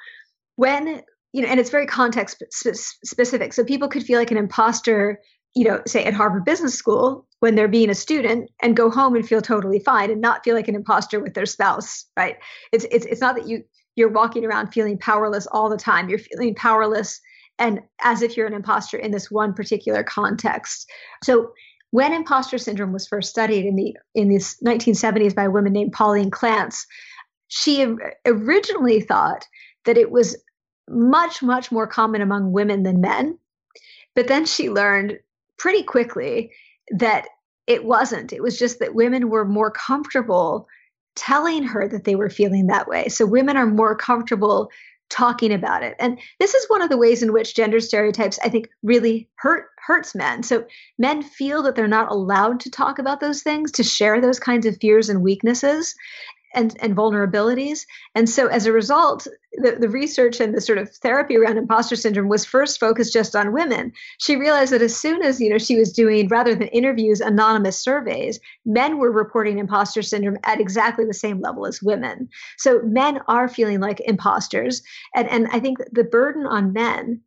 when 0.55 1.01
you 1.33 1.41
know 1.41 1.47
and 1.47 1.59
it's 1.59 1.69
very 1.69 1.85
context 1.85 2.41
specific 2.51 3.53
so 3.53 3.63
people 3.63 3.87
could 3.87 4.03
feel 4.03 4.17
like 4.17 4.31
an 4.31 4.37
imposter 4.37 5.19
you 5.55 5.63
know, 5.63 5.81
say 5.87 6.03
at 6.05 6.13
Harvard 6.13 6.45
Business 6.45 6.75
School 6.75 7.25
when 7.39 7.55
they're 7.55 7.67
being 7.67 7.89
a 7.89 7.95
student 7.95 8.49
and 8.61 8.75
go 8.75 8.89
home 8.89 9.15
and 9.15 9.27
feel 9.27 9.41
totally 9.41 9.79
fine 9.79 10.11
and 10.11 10.21
not 10.21 10.43
feel 10.43 10.55
like 10.55 10.67
an 10.67 10.75
imposter 10.75 11.19
with 11.19 11.33
their 11.33 11.45
spouse, 11.45 12.05
right? 12.17 12.37
It's 12.71 12.85
it's 12.91 13.05
it's 13.05 13.21
not 13.21 13.35
that 13.35 13.47
you 13.47 13.63
you're 13.95 14.11
walking 14.11 14.45
around 14.45 14.67
feeling 14.71 14.97
powerless 14.97 15.47
all 15.47 15.69
the 15.69 15.77
time. 15.77 16.09
You're 16.09 16.19
feeling 16.19 16.55
powerless 16.55 17.19
and 17.57 17.81
as 18.01 18.21
if 18.21 18.37
you're 18.37 18.47
an 18.47 18.53
imposter 18.53 18.97
in 18.97 19.11
this 19.11 19.29
one 19.29 19.53
particular 19.53 20.03
context. 20.03 20.89
So 21.23 21.51
when 21.91 22.13
imposter 22.13 22.57
syndrome 22.57 22.93
was 22.93 23.07
first 23.07 23.29
studied 23.29 23.65
in 23.65 23.75
the 23.75 23.95
in 24.15 24.29
the 24.29 24.37
1970s 24.37 25.35
by 25.35 25.45
a 25.45 25.51
woman 25.51 25.73
named 25.73 25.93
Pauline 25.93 26.31
Clance, 26.31 26.85
she 27.47 27.95
originally 28.25 29.01
thought 29.01 29.45
that 29.85 29.97
it 29.97 30.11
was 30.11 30.37
much 30.87 31.41
much 31.41 31.71
more 31.71 31.87
common 31.87 32.21
among 32.21 32.51
women 32.51 32.83
than 32.83 33.01
men. 33.01 33.37
But 34.15 34.27
then 34.27 34.45
she 34.45 34.69
learned 34.69 35.19
pretty 35.59 35.83
quickly 35.83 36.51
that 36.91 37.27
it 37.67 37.85
wasn't. 37.85 38.33
It 38.33 38.41
was 38.41 38.57
just 38.57 38.79
that 38.79 38.95
women 38.95 39.29
were 39.29 39.45
more 39.45 39.69
comfortable 39.69 40.67
telling 41.15 41.63
her 41.63 41.87
that 41.87 42.05
they 42.05 42.15
were 42.15 42.29
feeling 42.29 42.67
that 42.67 42.87
way. 42.87 43.09
So 43.09 43.25
women 43.25 43.57
are 43.57 43.67
more 43.67 43.95
comfortable 43.95 44.71
talking 45.09 45.51
about 45.51 45.83
it. 45.83 45.95
And 45.99 46.19
this 46.39 46.53
is 46.53 46.69
one 46.69 46.81
of 46.81 46.89
the 46.89 46.97
ways 46.97 47.23
in 47.23 47.33
which 47.33 47.55
gender 47.55 47.79
stereotypes 47.79 48.39
I 48.43 48.49
think 48.49 48.69
really 48.83 49.27
hurt 49.35 49.65
hurts 49.85 50.13
men. 50.13 50.43
So 50.43 50.65
men 50.99 51.23
feel 51.23 51.63
that 51.63 51.75
they're 51.75 51.87
not 51.87 52.11
allowed 52.11 52.59
to 52.61 52.71
talk 52.71 52.99
about 52.99 53.19
those 53.19 53.41
things, 53.41 53.71
to 53.73 53.83
share 53.83 54.21
those 54.21 54.39
kinds 54.39 54.65
of 54.65 54.77
fears 54.79 55.09
and 55.09 55.23
weaknesses 55.23 55.95
and, 56.53 56.75
and 56.81 56.95
vulnerabilities. 56.95 57.85
And 58.15 58.29
so 58.29 58.47
as 58.47 58.65
a 58.65 58.71
result, 58.71 59.27
the, 59.53 59.77
the 59.79 59.89
research 59.89 60.39
and 60.39 60.55
the 60.55 60.61
sort 60.61 60.77
of 60.77 60.89
therapy 60.97 61.37
around 61.37 61.57
imposter 61.57 61.95
syndrome 61.95 62.29
was 62.29 62.45
first 62.45 62.79
focused 62.79 63.13
just 63.13 63.35
on 63.35 63.53
women. 63.53 63.91
She 64.19 64.35
realized 64.35 64.71
that 64.73 64.81
as 64.81 64.95
soon 64.95 65.21
as, 65.23 65.39
you 65.39 65.49
know, 65.49 65.57
she 65.57 65.77
was 65.77 65.91
doing 65.93 66.27
rather 66.27 66.55
than 66.55 66.67
interviews, 66.69 67.21
anonymous 67.21 67.79
surveys, 67.79 68.39
men 68.65 68.97
were 68.97 69.11
reporting 69.11 69.59
imposter 69.59 70.01
syndrome 70.01 70.37
at 70.43 70.59
exactly 70.59 71.05
the 71.05 71.13
same 71.13 71.41
level 71.41 71.65
as 71.65 71.81
women. 71.81 72.29
So 72.57 72.81
men 72.83 73.19
are 73.27 73.47
feeling 73.47 73.79
like 73.79 74.01
imposters. 74.01 74.81
And 75.15 75.29
and 75.29 75.47
I 75.51 75.59
think 75.59 75.77
the 75.91 76.03
burden 76.03 76.45
on 76.45 76.73
men 76.73 77.21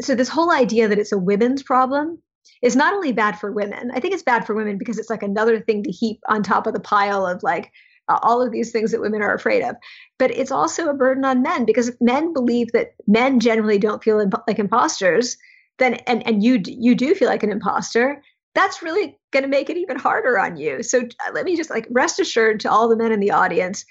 so 0.00 0.14
this 0.14 0.28
whole 0.28 0.50
idea 0.50 0.88
that 0.88 0.98
it's 0.98 1.12
a 1.12 1.18
women's 1.18 1.62
problem 1.62 2.18
is 2.62 2.76
not 2.76 2.94
only 2.94 3.12
bad 3.12 3.38
for 3.38 3.52
women. 3.52 3.90
I 3.94 4.00
think 4.00 4.14
it's 4.14 4.22
bad 4.22 4.46
for 4.46 4.54
women 4.54 4.78
because 4.78 4.98
it's 4.98 5.10
like 5.10 5.22
another 5.22 5.60
thing 5.60 5.82
to 5.84 5.90
heap 5.90 6.20
on 6.28 6.42
top 6.42 6.66
of 6.66 6.74
the 6.74 6.80
pile 6.80 7.26
of 7.26 7.42
like 7.42 7.72
uh, 8.08 8.18
all 8.22 8.42
of 8.42 8.52
these 8.52 8.72
things 8.72 8.90
that 8.90 9.00
women 9.00 9.22
are 9.22 9.34
afraid 9.34 9.62
of. 9.62 9.76
But 10.18 10.30
it's 10.30 10.50
also 10.50 10.88
a 10.88 10.94
burden 10.94 11.24
on 11.24 11.42
men 11.42 11.64
because 11.64 11.88
if 11.88 11.96
men 12.00 12.32
believe 12.32 12.72
that 12.72 12.94
men 13.06 13.40
generally 13.40 13.78
don't 13.78 14.02
feel 14.02 14.20
imp- 14.20 14.42
like 14.46 14.58
imposters, 14.58 15.36
then 15.78 15.94
and 16.06 16.26
and 16.26 16.42
you 16.42 16.60
you 16.64 16.94
do 16.94 17.14
feel 17.14 17.28
like 17.28 17.42
an 17.42 17.50
imposter, 17.50 18.22
that's 18.54 18.82
really 18.82 19.18
going 19.32 19.42
to 19.42 19.48
make 19.48 19.70
it 19.70 19.76
even 19.76 19.98
harder 19.98 20.38
on 20.38 20.56
you. 20.56 20.82
So 20.82 21.00
uh, 21.00 21.32
let 21.32 21.44
me 21.44 21.56
just 21.56 21.70
like 21.70 21.86
rest 21.90 22.20
assured 22.20 22.60
to 22.60 22.70
all 22.70 22.88
the 22.88 22.96
men 22.96 23.12
in 23.12 23.20
the 23.20 23.30
audience, 23.30 23.84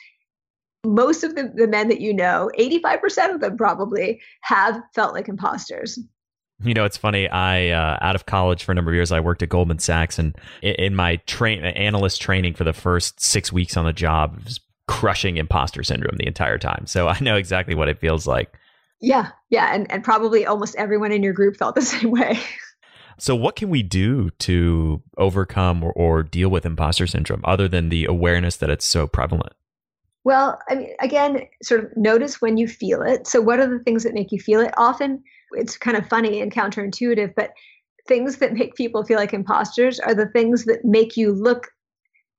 most 0.85 1.23
of 1.23 1.35
the, 1.35 1.51
the 1.55 1.67
men 1.67 1.89
that 1.89 2.01
you 2.01 2.13
know, 2.13 2.49
85% 2.57 3.35
of 3.35 3.41
them 3.41 3.57
probably 3.57 4.21
have 4.41 4.81
felt 4.93 5.13
like 5.13 5.27
imposters. 5.27 5.99
You 6.63 6.73
know, 6.73 6.85
it's 6.85 6.97
funny. 6.97 7.27
I 7.27 7.69
uh, 7.69 7.97
out 8.01 8.15
of 8.15 8.25
college 8.25 8.63
for 8.63 8.71
a 8.71 8.75
number 8.75 8.91
of 8.91 8.95
years, 8.95 9.11
I 9.11 9.19
worked 9.19 9.41
at 9.41 9.49
Goldman 9.49 9.79
Sachs, 9.79 10.19
and 10.19 10.35
in, 10.61 10.75
in 10.75 10.95
my 10.95 11.17
train 11.27 11.63
analyst 11.63 12.21
training 12.21 12.53
for 12.53 12.63
the 12.63 12.73
first 12.73 13.19
six 13.19 13.51
weeks 13.51 13.77
on 13.77 13.85
the 13.85 13.93
job, 13.93 14.39
was 14.43 14.59
crushing 14.87 15.37
imposter 15.37 15.83
syndrome 15.83 16.17
the 16.17 16.27
entire 16.27 16.57
time. 16.57 16.85
So 16.85 17.07
I 17.07 17.17
know 17.21 17.35
exactly 17.35 17.75
what 17.75 17.87
it 17.87 17.99
feels 17.99 18.27
like. 18.27 18.53
Yeah, 18.99 19.29
yeah, 19.49 19.73
and 19.73 19.91
and 19.91 20.03
probably 20.03 20.45
almost 20.45 20.75
everyone 20.75 21.11
in 21.11 21.23
your 21.23 21.33
group 21.33 21.57
felt 21.57 21.75
the 21.75 21.81
same 21.81 22.11
way. 22.11 22.39
So, 23.17 23.35
what 23.35 23.55
can 23.55 23.69
we 23.69 23.83
do 23.83 24.31
to 24.39 25.01
overcome 25.17 25.83
or, 25.83 25.91
or 25.91 26.23
deal 26.23 26.49
with 26.49 26.65
imposter 26.65 27.05
syndrome 27.05 27.41
other 27.43 27.67
than 27.67 27.89
the 27.89 28.05
awareness 28.05 28.57
that 28.57 28.71
it's 28.71 28.83
so 28.83 29.07
prevalent? 29.07 29.53
Well, 30.23 30.59
I 30.69 30.75
mean, 30.75 30.93
again, 30.99 31.41
sort 31.61 31.83
of 31.83 31.95
notice 31.95 32.41
when 32.41 32.57
you 32.57 32.67
feel 32.67 33.03
it. 33.03 33.27
So, 33.27 33.39
what 33.39 33.59
are 33.59 33.67
the 33.67 33.83
things 33.83 34.03
that 34.03 34.15
make 34.15 34.31
you 34.31 34.39
feel 34.39 34.59
it? 34.59 34.73
Often 34.75 35.23
it's 35.53 35.77
kind 35.77 35.97
of 35.97 36.07
funny 36.07 36.41
and 36.41 36.51
counterintuitive, 36.51 37.33
but 37.35 37.51
things 38.07 38.37
that 38.37 38.53
make 38.53 38.75
people 38.75 39.03
feel 39.03 39.17
like 39.17 39.33
imposters 39.33 39.99
are 39.99 40.15
the 40.15 40.27
things 40.27 40.65
that 40.65 40.83
make 40.83 41.15
you 41.17 41.31
look 41.31 41.67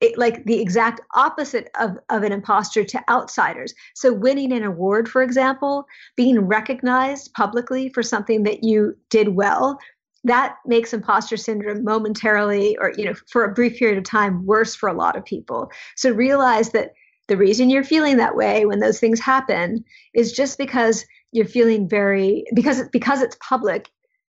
it, 0.00 0.18
like 0.18 0.44
the 0.46 0.60
exact 0.60 1.00
opposite 1.14 1.70
of, 1.78 1.96
of 2.10 2.24
an 2.24 2.32
imposter 2.32 2.82
to 2.82 3.00
outsiders. 3.08 3.72
So, 3.94 4.12
winning 4.12 4.52
an 4.52 4.64
award, 4.64 5.08
for 5.08 5.22
example, 5.22 5.86
being 6.16 6.40
recognized 6.40 7.32
publicly 7.34 7.88
for 7.88 8.02
something 8.02 8.42
that 8.42 8.64
you 8.64 8.96
did 9.10 9.28
well, 9.28 9.78
that 10.24 10.56
makes 10.66 10.92
imposter 10.92 11.36
syndrome 11.36 11.84
momentarily 11.84 12.76
or 12.78 12.92
you 12.96 13.04
know 13.04 13.14
for 13.30 13.44
a 13.44 13.52
brief 13.52 13.78
period 13.78 13.98
of 13.98 14.04
time 14.04 14.44
worse 14.46 14.74
for 14.74 14.88
a 14.88 14.94
lot 14.94 15.16
of 15.16 15.24
people 15.24 15.70
so 15.96 16.12
realize 16.12 16.70
that 16.70 16.92
the 17.28 17.36
reason 17.36 17.70
you're 17.70 17.84
feeling 17.84 18.16
that 18.16 18.36
way 18.36 18.64
when 18.64 18.80
those 18.80 19.00
things 19.00 19.20
happen 19.20 19.84
is 20.14 20.32
just 20.32 20.58
because 20.58 21.04
you're 21.32 21.46
feeling 21.46 21.88
very 21.88 22.44
because 22.54 22.82
because 22.90 23.20
it's 23.20 23.36
public 23.46 23.90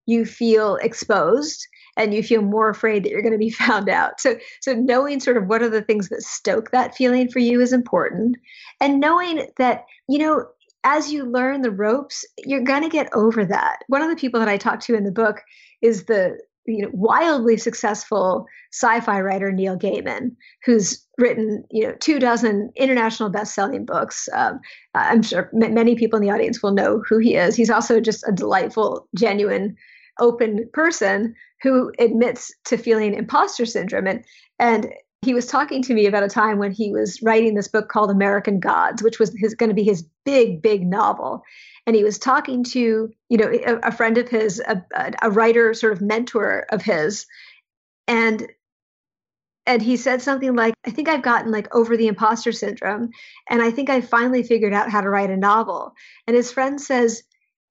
you 0.07 0.25
feel 0.25 0.77
exposed 0.77 1.67
and 1.97 2.13
you 2.13 2.23
feel 2.23 2.43
more 2.43 2.69
afraid 2.69 3.05
that 3.05 3.11
you're 3.11 3.23
going 3.23 3.33
to 3.33 3.39
be 3.39 3.51
found 3.67 3.89
out. 3.89 4.21
So 4.21 4.37
so 4.61 4.75
knowing 4.75 5.21
sort 5.21 5.37
of 5.37 5.47
what 5.47 5.63
are 5.63 5.69
the 5.69 5.83
things 5.83 6.09
that 6.09 6.23
stoke 6.23 6.71
that 6.71 6.95
feeling 6.95 7.29
for 7.29 7.41
you 7.41 7.61
is 7.61 7.73
important. 7.73 8.37
And 8.81 9.01
knowing 9.01 9.47
that 9.59 9.85
you 10.09 10.19
know 10.19 10.47
as 10.85 11.13
you 11.13 11.25
learn 11.25 11.63
the 11.63 11.71
ropes 11.71 12.25
you're 12.39 12.61
going 12.61 12.83
to 12.83 12.89
get 12.89 13.13
over 13.15 13.45
that. 13.45 13.79
One 13.89 14.03
of 14.03 14.11
the 14.11 14.17
people 14.17 14.41
that 14.41 14.49
i 14.49 14.57
talked 14.57 14.83
to 14.85 14.95
in 14.95 15.05
the 15.05 15.13
book 15.13 15.43
is 15.83 16.05
the 16.05 16.39
you 16.67 16.83
know 16.83 16.91
wildly 16.93 17.57
successful 17.57 18.47
sci-fi 18.73 19.21
writer 19.21 19.53
Neil 19.53 19.79
Gaiman, 19.79 20.35
who's 20.65 21.05
written 21.19 21.65
you 21.71 21.87
know 21.87 21.95
two 22.01 22.19
dozen 22.19 22.71
international 22.77 23.31
best-selling 23.31 23.85
books. 23.85 24.29
Um, 24.35 24.61
I'm 24.95 25.23
sure 25.23 25.51
m- 25.63 25.75
many 25.75 25.95
people 25.95 26.17
in 26.17 26.23
the 26.23 26.33
audience 26.33 26.63
will 26.63 26.73
know 26.73 27.03
who 27.09 27.19
he 27.19 27.35
is. 27.37 27.57
He's 27.57 27.71
also 27.71 28.01
just 28.01 28.27
a 28.27 28.33
delightful, 28.33 29.09
genuine, 29.15 29.77
open 30.21 30.69
person 30.73 31.35
who 31.63 31.93
admits 31.99 32.53
to 32.65 32.77
feeling 32.77 33.15
imposter 33.15 33.67
syndrome 33.67 34.07
and 34.07 34.25
and 34.59 34.93
he 35.25 35.35
was 35.35 35.47
talking 35.47 35.83
to 35.83 35.95
me 35.95 36.07
about 36.07 36.23
a 36.23 36.29
time 36.29 36.59
when 36.59 36.73
he 36.73 36.93
was 36.93 37.23
writing 37.23 37.55
this 37.55 37.69
book 37.69 37.89
called 37.89 38.11
American 38.11 38.61
Gods, 38.61 39.03
which 39.03 39.19
was 39.19 39.35
his, 39.37 39.55
going 39.55 39.71
to 39.71 39.75
be 39.75 39.83
his 39.83 40.05
big, 40.25 40.63
big 40.63 40.87
novel. 40.87 41.43
And 41.87 41.97
he 41.97 42.05
was 42.05 42.19
talking 42.19 42.65
to, 42.65 43.13
you 43.29 43.37
know, 43.37 43.51
a, 43.51 43.89
a 43.89 43.93
friend 43.93 44.19
of 44.19 44.29
his, 44.29 44.61
a, 44.61 44.83
a 45.23 45.31
writer, 45.31 45.75
sort 45.75 45.93
of 45.93 46.01
mentor 46.01 46.67
of 46.71 46.83
his, 46.83 47.27
and 48.07 48.47
and 49.67 49.81
he 49.81 49.97
said 49.97 50.21
something 50.21 50.55
like, 50.55 50.75
"I 50.87 50.91
think 50.91 51.09
I've 51.09 51.23
gotten 51.23 51.51
like 51.51 51.75
over 51.75 51.97
the 51.97 52.07
imposter 52.07 52.53
syndrome, 52.53 53.11
and 53.49 53.63
I 53.63 53.71
think 53.71 53.89
I 53.91 54.01
finally 54.01 54.43
figured 54.43 54.75
out 54.75 54.91
how 54.91 55.01
to 55.01 55.09
write 55.09 55.31
a 55.31 55.37
novel." 55.37 55.95
And 56.27 56.37
his 56.37 56.53
friend 56.53 56.81
says, 56.81 57.23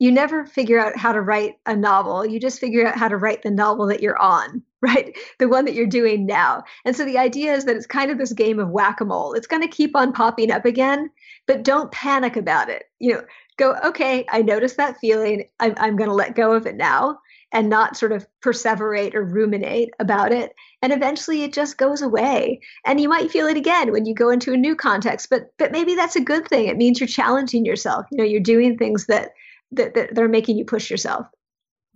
you 0.03 0.11
never 0.11 0.45
figure 0.45 0.77
out 0.81 0.97
how 0.97 1.13
to 1.13 1.21
write 1.21 1.59
a 1.65 1.73
novel. 1.73 2.25
You 2.25 2.37
just 2.37 2.59
figure 2.59 2.85
out 2.85 2.97
how 2.97 3.07
to 3.07 3.15
write 3.15 3.41
the 3.41 3.49
novel 3.49 3.87
that 3.87 4.01
you're 4.01 4.21
on, 4.21 4.61
right? 4.81 5.17
The 5.39 5.47
one 5.47 5.63
that 5.63 5.75
you're 5.75 5.87
doing 5.87 6.25
now. 6.25 6.65
And 6.83 6.93
so 6.93 7.05
the 7.05 7.17
idea 7.17 7.53
is 7.53 7.63
that 7.63 7.77
it's 7.77 7.85
kind 7.85 8.11
of 8.11 8.17
this 8.17 8.33
game 8.33 8.59
of 8.59 8.69
whack 8.69 8.99
a 8.99 9.05
mole. 9.05 9.31
It's 9.31 9.47
going 9.47 9.61
to 9.61 9.67
keep 9.69 9.95
on 9.95 10.11
popping 10.11 10.51
up 10.51 10.65
again, 10.65 11.09
but 11.47 11.63
don't 11.63 11.89
panic 11.93 12.35
about 12.35 12.67
it. 12.67 12.83
You 12.99 13.13
know, 13.13 13.21
go, 13.55 13.77
okay, 13.85 14.25
I 14.29 14.41
noticed 14.41 14.75
that 14.75 14.97
feeling. 14.99 15.45
I'm, 15.61 15.73
I'm 15.77 15.95
going 15.95 16.09
to 16.09 16.15
let 16.15 16.35
go 16.35 16.51
of 16.51 16.67
it 16.67 16.75
now 16.75 17.19
and 17.53 17.69
not 17.69 17.95
sort 17.95 18.11
of 18.11 18.27
perseverate 18.43 19.15
or 19.15 19.23
ruminate 19.23 19.91
about 20.01 20.33
it. 20.33 20.51
And 20.81 20.91
eventually 20.91 21.43
it 21.43 21.53
just 21.53 21.77
goes 21.77 22.01
away. 22.01 22.59
And 22.85 22.99
you 22.99 23.07
might 23.07 23.31
feel 23.31 23.47
it 23.47 23.55
again 23.55 23.93
when 23.93 24.05
you 24.05 24.13
go 24.13 24.31
into 24.31 24.51
a 24.51 24.57
new 24.57 24.75
context, 24.75 25.29
but 25.29 25.53
but 25.57 25.71
maybe 25.71 25.95
that's 25.95 26.17
a 26.17 26.21
good 26.21 26.45
thing. 26.49 26.67
It 26.67 26.75
means 26.75 26.99
you're 26.99 27.07
challenging 27.07 27.63
yourself. 27.63 28.05
You 28.11 28.17
know, 28.17 28.25
you're 28.25 28.41
doing 28.41 28.77
things 28.77 29.05
that 29.05 29.29
that, 29.75 29.93
that 29.95 30.15
they're 30.15 30.27
making 30.27 30.57
you 30.57 30.65
push 30.65 30.89
yourself. 30.89 31.27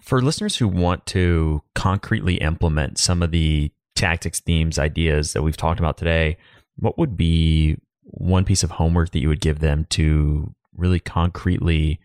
For 0.02 0.22
listeners 0.22 0.56
who 0.56 0.68
want 0.68 1.06
to 1.08 1.64
concretely 1.74 2.36
implement 2.36 3.00
some 3.00 3.24
of 3.24 3.32
the 3.32 3.72
tactics, 3.96 4.40
themes, 4.40 4.78
ideas 4.78 5.34
that 5.34 5.42
we've 5.42 5.58
talked 5.58 5.80
about 5.80 5.98
today, 5.98 6.38
what 6.76 6.98
would 6.98 7.18
be 7.18 7.78
one 8.04 8.46
piece 8.46 8.64
of 8.64 8.72
homework 8.72 9.12
that 9.12 9.20
you 9.20 9.28
would 9.28 9.42
give 9.42 9.60
them 9.60 9.86
to 9.90 10.54
really 10.76 11.00
concretely 11.00 12.00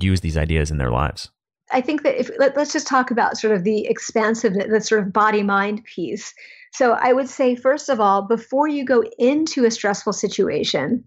use 0.00 0.20
these 0.20 0.36
ideas 0.36 0.70
in 0.70 0.78
their 0.78 0.90
lives? 0.90 1.30
I 1.70 1.80
think 1.80 2.02
that 2.02 2.18
if 2.18 2.30
let, 2.38 2.56
us 2.56 2.72
just 2.72 2.86
talk 2.86 3.10
about 3.10 3.38
sort 3.38 3.54
of 3.54 3.64
the 3.64 3.86
expansiveness, 3.86 4.68
the 4.70 4.80
sort 4.80 5.02
of 5.02 5.12
body 5.12 5.42
mind 5.42 5.84
piece. 5.84 6.34
So 6.72 6.92
I 6.92 7.12
would 7.12 7.28
say, 7.28 7.54
first 7.54 7.88
of 7.88 8.00
all, 8.00 8.22
before 8.22 8.68
you 8.68 8.84
go 8.84 9.04
into 9.18 9.64
a 9.64 9.70
stressful 9.70 10.12
situation, 10.12 11.04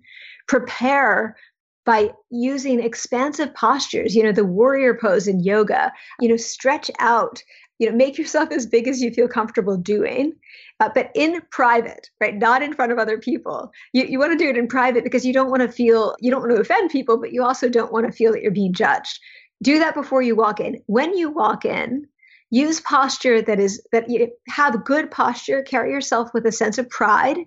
prepare 0.47 1.35
by 1.85 2.11
using 2.31 2.81
expansive 2.81 3.53
postures, 3.53 4.15
you 4.15 4.23
know, 4.23 4.31
the 4.31 4.45
warrior 4.45 4.95
pose 4.95 5.27
in 5.27 5.39
yoga, 5.39 5.93
you 6.19 6.27
know, 6.27 6.37
stretch 6.37 6.89
out, 6.99 7.41
you 7.77 7.89
know, 7.89 7.95
make 7.95 8.17
yourself 8.17 8.51
as 8.51 8.65
big 8.65 8.87
as 8.87 9.01
you 9.01 9.11
feel 9.11 9.27
comfortable 9.27 9.77
doing, 9.77 10.33
uh, 10.79 10.89
but 10.93 11.11
in 11.13 11.41
private, 11.51 12.09
right? 12.19 12.35
Not 12.35 12.63
in 12.63 12.73
front 12.73 12.91
of 12.91 12.97
other 12.97 13.19
people. 13.19 13.71
You, 13.93 14.05
you 14.05 14.19
want 14.19 14.31
to 14.31 14.43
do 14.43 14.49
it 14.49 14.57
in 14.57 14.67
private 14.67 15.03
because 15.03 15.25
you 15.25 15.33
don't 15.33 15.49
want 15.51 15.61
to 15.61 15.71
feel, 15.71 16.15
you 16.19 16.31
don't 16.31 16.41
want 16.41 16.55
to 16.55 16.61
offend 16.61 16.89
people, 16.89 17.17
but 17.17 17.31
you 17.31 17.43
also 17.43 17.69
don't 17.69 17.93
want 17.93 18.05
to 18.05 18.11
feel 18.11 18.31
that 18.31 18.41
you're 18.41 18.51
being 18.51 18.73
judged. 18.73 19.19
Do 19.61 19.79
that 19.79 19.93
before 19.93 20.21
you 20.21 20.35
walk 20.35 20.59
in. 20.59 20.81
When 20.87 21.15
you 21.15 21.29
walk 21.29 21.65
in, 21.65 22.07
use 22.55 22.79
posture 22.79 23.41
that 23.41 23.59
is 23.59 23.85
that 23.91 24.09
you 24.09 24.31
have 24.47 24.85
good 24.85 25.11
posture 25.11 25.61
carry 25.61 25.91
yourself 25.91 26.29
with 26.33 26.45
a 26.45 26.51
sense 26.51 26.77
of 26.77 26.89
pride 26.89 27.37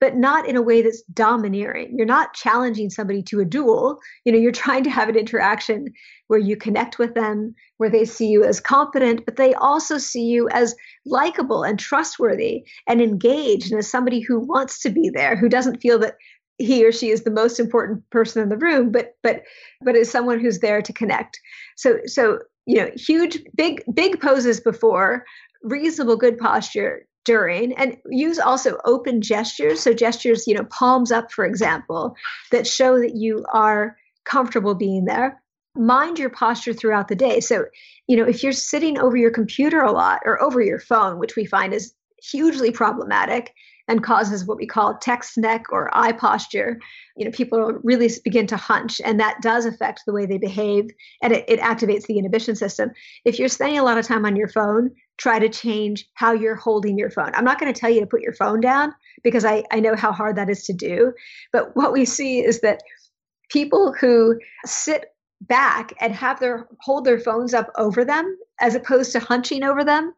but 0.00 0.16
not 0.16 0.46
in 0.46 0.56
a 0.56 0.62
way 0.62 0.82
that's 0.82 1.00
domineering. 1.14 1.94
You're 1.96 2.06
not 2.06 2.34
challenging 2.34 2.90
somebody 2.90 3.22
to 3.22 3.40
a 3.40 3.46
duel. 3.46 3.98
You 4.24 4.32
know 4.32 4.38
you're 4.38 4.52
trying 4.52 4.82
to 4.84 4.90
have 4.90 5.08
an 5.08 5.16
interaction 5.16 5.92
where 6.26 6.40
you 6.40 6.56
connect 6.56 6.98
with 6.98 7.14
them 7.14 7.54
where 7.76 7.88
they 7.88 8.04
see 8.04 8.26
you 8.26 8.42
as 8.42 8.60
competent 8.60 9.24
but 9.24 9.36
they 9.36 9.54
also 9.54 9.98
see 9.98 10.24
you 10.24 10.48
as 10.48 10.74
likable 11.04 11.62
and 11.62 11.78
trustworthy 11.78 12.64
and 12.88 13.00
engaged 13.00 13.70
and 13.70 13.78
as 13.78 13.88
somebody 13.88 14.20
who 14.20 14.40
wants 14.40 14.80
to 14.80 14.90
be 14.90 15.08
there 15.08 15.36
who 15.36 15.48
doesn't 15.48 15.80
feel 15.80 15.98
that 16.00 16.16
he 16.58 16.84
or 16.84 16.90
she 16.90 17.10
is 17.10 17.22
the 17.22 17.30
most 17.30 17.60
important 17.60 18.02
person 18.10 18.42
in 18.42 18.48
the 18.48 18.56
room 18.56 18.90
but 18.90 19.14
but 19.22 19.42
but 19.82 19.94
is 19.94 20.10
someone 20.10 20.40
who's 20.40 20.58
there 20.58 20.82
to 20.82 20.92
connect. 20.92 21.38
So 21.76 22.00
so 22.06 22.40
you 22.66 22.76
know 22.76 22.90
huge 22.96 23.38
big 23.54 23.82
big 23.94 24.20
poses 24.20 24.60
before 24.60 25.24
reasonable 25.62 26.16
good 26.16 26.38
posture 26.38 27.06
during 27.24 27.72
and 27.74 27.96
use 28.08 28.38
also 28.38 28.78
open 28.84 29.20
gestures. 29.20 29.80
So 29.80 29.92
gestures 29.92 30.46
you 30.46 30.54
know 30.54 30.64
palms 30.64 31.10
up 31.10 31.32
for 31.32 31.44
example 31.44 32.14
that 32.52 32.66
show 32.66 32.98
that 32.98 33.16
you 33.16 33.44
are 33.52 33.96
comfortable 34.24 34.74
being 34.74 35.04
there. 35.04 35.42
Mind 35.76 36.18
your 36.18 36.30
posture 36.30 36.72
throughout 36.72 37.08
the 37.08 37.16
day. 37.16 37.40
So 37.40 37.66
you 38.06 38.16
know 38.16 38.24
if 38.24 38.42
you're 38.42 38.52
sitting 38.52 38.98
over 38.98 39.16
your 39.16 39.30
computer 39.30 39.82
a 39.82 39.92
lot 39.92 40.20
or 40.24 40.42
over 40.42 40.60
your 40.60 40.80
phone 40.80 41.18
which 41.18 41.36
we 41.36 41.44
find 41.44 41.72
is 41.74 41.92
hugely 42.22 42.70
problematic 42.70 43.52
and 43.88 44.02
causes 44.02 44.44
what 44.44 44.58
we 44.58 44.66
call 44.66 44.96
text 44.98 45.38
neck 45.38 45.66
or 45.70 45.90
iPosture. 45.94 46.76
You 47.16 47.24
know, 47.24 47.30
people 47.30 47.78
really 47.82 48.10
begin 48.24 48.46
to 48.48 48.56
hunch, 48.56 49.00
and 49.04 49.18
that 49.20 49.40
does 49.42 49.64
affect 49.64 50.02
the 50.06 50.12
way 50.12 50.26
they 50.26 50.38
behave, 50.38 50.90
and 51.22 51.32
it, 51.32 51.44
it 51.48 51.60
activates 51.60 52.06
the 52.06 52.18
inhibition 52.18 52.56
system. 52.56 52.90
If 53.24 53.38
you're 53.38 53.48
spending 53.48 53.78
a 53.78 53.84
lot 53.84 53.98
of 53.98 54.06
time 54.06 54.24
on 54.24 54.36
your 54.36 54.48
phone, 54.48 54.90
try 55.18 55.38
to 55.38 55.48
change 55.48 56.08
how 56.14 56.32
you're 56.32 56.56
holding 56.56 56.98
your 56.98 57.10
phone. 57.10 57.32
I'm 57.34 57.44
not 57.44 57.58
going 57.58 57.72
to 57.72 57.78
tell 57.78 57.90
you 57.90 58.00
to 58.00 58.06
put 58.06 58.20
your 58.20 58.34
phone 58.34 58.60
down 58.60 58.94
because 59.22 59.44
I, 59.44 59.64
I 59.70 59.80
know 59.80 59.96
how 59.96 60.12
hard 60.12 60.36
that 60.36 60.50
is 60.50 60.64
to 60.64 60.72
do. 60.72 61.12
But 61.52 61.74
what 61.76 61.92
we 61.92 62.04
see 62.04 62.44
is 62.44 62.60
that 62.60 62.82
people 63.48 63.92
who 63.92 64.38
sit 64.64 65.12
back 65.42 65.92
and 66.00 66.14
have 66.14 66.40
their 66.40 66.66
hold 66.80 67.04
their 67.04 67.20
phones 67.20 67.54
up 67.54 67.70
over 67.76 68.04
them 68.04 68.38
as 68.60 68.74
opposed 68.74 69.12
to 69.12 69.20
hunching 69.20 69.62
over 69.62 69.84
them 69.84 70.14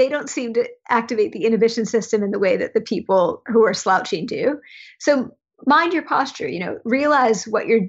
they 0.00 0.08
don't 0.08 0.30
seem 0.30 0.54
to 0.54 0.66
activate 0.88 1.32
the 1.32 1.44
inhibition 1.44 1.84
system 1.84 2.22
in 2.22 2.30
the 2.30 2.38
way 2.38 2.56
that 2.56 2.72
the 2.72 2.80
people 2.80 3.42
who 3.46 3.66
are 3.66 3.74
slouching 3.74 4.24
do. 4.24 4.58
So 4.98 5.36
mind 5.66 5.92
your 5.92 6.04
posture, 6.04 6.48
you 6.48 6.58
know, 6.58 6.78
realize 6.86 7.44
what 7.44 7.66
you're 7.66 7.82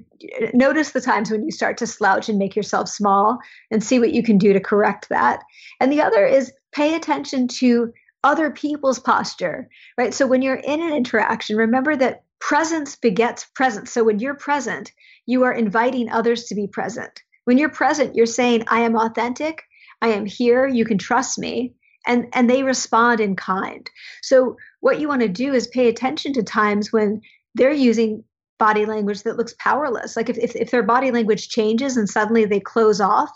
notice 0.52 0.90
the 0.90 1.00
times 1.00 1.30
when 1.30 1.42
you 1.42 1.50
start 1.50 1.78
to 1.78 1.86
slouch 1.86 2.28
and 2.28 2.38
make 2.38 2.54
yourself 2.54 2.90
small 2.90 3.38
and 3.70 3.82
see 3.82 3.98
what 3.98 4.12
you 4.12 4.22
can 4.22 4.36
do 4.36 4.52
to 4.52 4.60
correct 4.60 5.08
that. 5.08 5.42
And 5.80 5.90
the 5.90 6.02
other 6.02 6.26
is 6.26 6.52
pay 6.72 6.94
attention 6.94 7.48
to 7.48 7.90
other 8.22 8.50
people's 8.50 8.98
posture, 8.98 9.70
right? 9.96 10.12
So 10.12 10.26
when 10.26 10.42
you're 10.42 10.56
in 10.56 10.82
an 10.82 10.92
interaction, 10.92 11.56
remember 11.56 11.96
that 11.96 12.24
presence 12.40 12.94
begets 12.94 13.46
presence. 13.54 13.90
So 13.90 14.04
when 14.04 14.18
you're 14.18 14.34
present, 14.34 14.92
you 15.24 15.44
are 15.44 15.52
inviting 15.54 16.10
others 16.10 16.44
to 16.44 16.54
be 16.54 16.66
present. 16.66 17.22
When 17.46 17.56
you're 17.56 17.70
present, 17.70 18.14
you're 18.14 18.26
saying, 18.26 18.64
I 18.68 18.80
am 18.80 18.96
authentic. 18.96 19.62
I 20.02 20.08
am 20.08 20.26
here. 20.26 20.68
You 20.68 20.84
can 20.84 20.98
trust 20.98 21.38
me 21.38 21.72
and 22.06 22.26
and 22.32 22.48
they 22.48 22.62
respond 22.62 23.20
in 23.20 23.36
kind. 23.36 23.88
So 24.22 24.56
what 24.80 25.00
you 25.00 25.08
want 25.08 25.22
to 25.22 25.28
do 25.28 25.52
is 25.52 25.66
pay 25.66 25.88
attention 25.88 26.32
to 26.34 26.42
times 26.42 26.92
when 26.92 27.20
they're 27.54 27.72
using 27.72 28.24
body 28.58 28.86
language 28.86 29.22
that 29.22 29.36
looks 29.36 29.54
powerless. 29.58 30.16
Like 30.16 30.28
if, 30.28 30.38
if, 30.38 30.54
if 30.54 30.70
their 30.70 30.82
body 30.82 31.10
language 31.10 31.48
changes 31.48 31.96
and 31.96 32.08
suddenly 32.08 32.44
they 32.44 32.60
close 32.60 33.00
off 33.00 33.30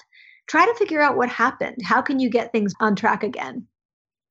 try 0.46 0.64
to 0.64 0.74
figure 0.74 1.00
out 1.00 1.16
what 1.16 1.28
happened. 1.28 1.76
How 1.82 2.00
can 2.00 2.20
you 2.20 2.30
get 2.30 2.52
things 2.52 2.72
on 2.80 2.94
track 2.94 3.24
again? 3.24 3.66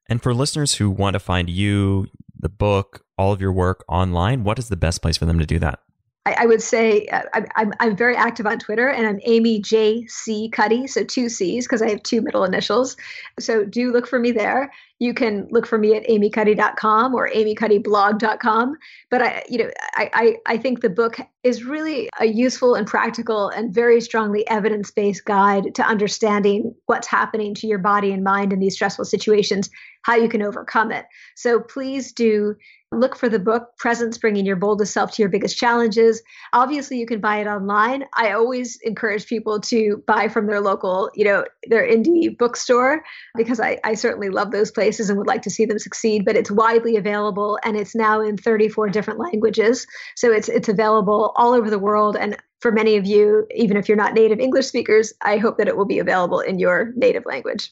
And 0.07 0.23
for 0.23 0.33
listeners 0.33 0.75
who 0.75 0.89
want 0.89 1.15
to 1.15 1.19
find 1.19 1.49
you 1.49 2.07
the 2.39 2.49
book 2.49 3.03
all 3.17 3.31
of 3.31 3.41
your 3.41 3.51
work 3.51 3.83
online 3.87 4.43
what 4.43 4.59
is 4.59 4.69
the 4.69 4.75
best 4.75 5.01
place 5.01 5.17
for 5.17 5.25
them 5.25 5.39
to 5.39 5.45
do 5.45 5.57
that 5.57 5.79
I, 6.25 6.35
I 6.39 6.45
would 6.45 6.61
say 6.61 7.05
uh, 7.07 7.23
I, 7.33 7.45
I'm, 7.55 7.73
I'm 7.79 7.95
very 7.95 8.15
active 8.15 8.45
on 8.45 8.59
Twitter 8.59 8.89
and 8.89 9.05
I'm 9.05 9.19
Amy 9.25 9.59
J 9.59 10.05
C 10.07 10.49
Cuddy, 10.49 10.87
so 10.87 11.03
two 11.03 11.29
C's 11.29 11.65
because 11.65 11.81
I 11.81 11.89
have 11.89 12.03
two 12.03 12.21
middle 12.21 12.43
initials. 12.43 12.97
So 13.39 13.63
do 13.63 13.91
look 13.91 14.07
for 14.07 14.19
me 14.19 14.31
there. 14.31 14.71
You 14.99 15.13
can 15.13 15.47
look 15.51 15.67
for 15.67 15.77
me 15.77 15.95
at 15.95 16.07
amycuddy.com 16.07 17.13
or 17.13 17.29
amycuddyblog.com. 17.29 18.77
But 19.11 19.21
I, 19.21 19.43
you 19.49 19.57
know, 19.57 19.69
I, 19.95 20.09
I, 20.13 20.35
I 20.53 20.57
think 20.57 20.81
the 20.81 20.89
book 20.89 21.17
is 21.43 21.63
really 21.63 22.09
a 22.19 22.25
useful 22.25 22.75
and 22.75 22.87
practical 22.87 23.49
and 23.49 23.73
very 23.73 23.99
strongly 24.01 24.47
evidence-based 24.47 25.25
guide 25.25 25.75
to 25.75 25.83
understanding 25.83 26.73
what's 26.85 27.07
happening 27.07 27.53
to 27.55 27.67
your 27.67 27.79
body 27.79 28.11
and 28.11 28.23
mind 28.23 28.53
in 28.53 28.59
these 28.59 28.75
stressful 28.75 29.05
situations, 29.05 29.69
how 30.03 30.15
you 30.15 30.29
can 30.29 30.41
overcome 30.41 30.91
it. 30.91 31.05
So 31.35 31.59
please 31.59 32.11
do 32.13 32.55
look 32.91 33.15
for 33.15 33.29
the 33.29 33.39
book 33.39 33.75
presence 33.77 34.17
bringing 34.17 34.45
your 34.45 34.55
boldest 34.55 34.93
self 34.93 35.11
to 35.11 35.21
your 35.21 35.29
biggest 35.29 35.57
challenges 35.57 36.21
obviously 36.53 36.97
you 36.97 37.05
can 37.05 37.19
buy 37.19 37.37
it 37.37 37.47
online 37.47 38.05
i 38.15 38.31
always 38.31 38.79
encourage 38.83 39.25
people 39.25 39.59
to 39.59 40.01
buy 40.07 40.27
from 40.27 40.47
their 40.47 40.61
local 40.61 41.09
you 41.13 41.25
know 41.25 41.43
their 41.67 41.85
indie 41.87 42.35
bookstore 42.37 43.03
because 43.35 43.59
i, 43.59 43.77
I 43.83 43.95
certainly 43.95 44.29
love 44.29 44.51
those 44.51 44.71
places 44.71 44.84
and 44.85 45.17
would 45.17 45.27
like 45.27 45.41
to 45.41 45.49
see 45.49 45.65
them 45.65 45.79
succeed 45.79 46.23
but 46.23 46.35
it's 46.35 46.51
widely 46.51 46.95
available 46.95 47.59
and 47.63 47.75
it's 47.75 47.95
now 47.95 48.21
in 48.21 48.37
34 48.37 48.89
different 48.89 49.19
languages 49.19 49.85
so 50.15 50.31
it's 50.31 50.49
it's 50.49 50.69
available 50.69 51.33
all 51.35 51.53
over 51.53 51.69
the 51.69 51.79
world 51.79 52.15
and 52.15 52.37
for 52.59 52.71
many 52.71 52.95
of 52.95 53.05
you 53.05 53.45
even 53.55 53.77
if 53.77 53.89
you're 53.89 53.97
not 53.97 54.13
native 54.13 54.39
english 54.39 54.67
speakers 54.67 55.13
i 55.23 55.37
hope 55.37 55.57
that 55.57 55.67
it 55.67 55.75
will 55.75 55.85
be 55.85 55.99
available 55.99 56.39
in 56.39 56.59
your 56.59 56.93
native 56.95 57.25
language 57.25 57.71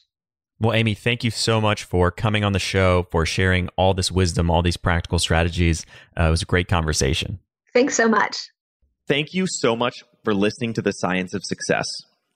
Well, 0.60 0.72
Amy, 0.72 0.94
thank 0.94 1.24
you 1.24 1.30
so 1.30 1.60
much 1.60 1.84
for 1.84 2.10
coming 2.12 2.44
on 2.44 2.52
the 2.52 2.60
show, 2.60 3.06
for 3.10 3.26
sharing 3.26 3.68
all 3.76 3.92
this 3.92 4.10
wisdom, 4.10 4.50
all 4.50 4.62
these 4.62 4.78
practical 4.78 5.18
strategies. 5.18 5.84
Uh, 6.18 6.28
it 6.28 6.30
was 6.30 6.42
a 6.42 6.46
great 6.46 6.68
conversation. 6.68 7.40
Thanks 7.74 7.96
so 7.96 8.08
much. 8.08 8.48
Thank 9.08 9.34
you 9.34 9.46
so 9.46 9.74
much 9.76 10.04
for 10.22 10.32
listening 10.32 10.72
to 10.74 10.82
The 10.82 10.92
Science 10.92 11.34
of 11.34 11.42
Success. 11.44 11.86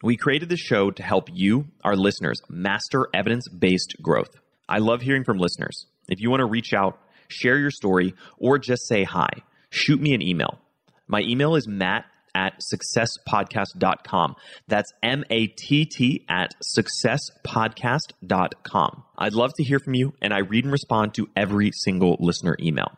We 0.02 0.16
created 0.16 0.48
the 0.48 0.56
show 0.56 0.90
to 0.92 1.02
help 1.02 1.28
you, 1.32 1.66
our 1.82 1.96
listeners, 1.96 2.40
master 2.48 3.08
evidence 3.12 3.48
based 3.48 3.96
growth. 4.00 4.30
I 4.68 4.78
love 4.78 5.02
hearing 5.02 5.24
from 5.24 5.38
listeners. 5.38 5.86
If 6.08 6.20
you 6.20 6.30
want 6.30 6.40
to 6.40 6.46
reach 6.46 6.72
out, 6.74 6.98
share 7.28 7.58
your 7.58 7.70
story, 7.70 8.14
or 8.38 8.58
just 8.58 8.86
say 8.86 9.04
hi, 9.04 9.28
shoot 9.70 10.00
me 10.00 10.14
an 10.14 10.22
email. 10.22 10.58
My 11.06 11.20
email 11.20 11.54
is 11.54 11.68
matt 11.68 12.06
at 12.34 12.60
successpodcast.com. 12.72 14.36
That's 14.68 14.92
M 15.02 15.24
A 15.30 15.46
T 15.46 15.86
T 15.86 16.24
at 16.28 16.52
successpodcast.com. 16.76 19.04
I'd 19.16 19.34
love 19.34 19.52
to 19.56 19.64
hear 19.64 19.78
from 19.78 19.94
you, 19.94 20.12
and 20.20 20.34
I 20.34 20.40
read 20.40 20.64
and 20.64 20.72
respond 20.72 21.14
to 21.14 21.30
every 21.34 21.70
single 21.72 22.18
listener 22.20 22.56
email. 22.60 22.97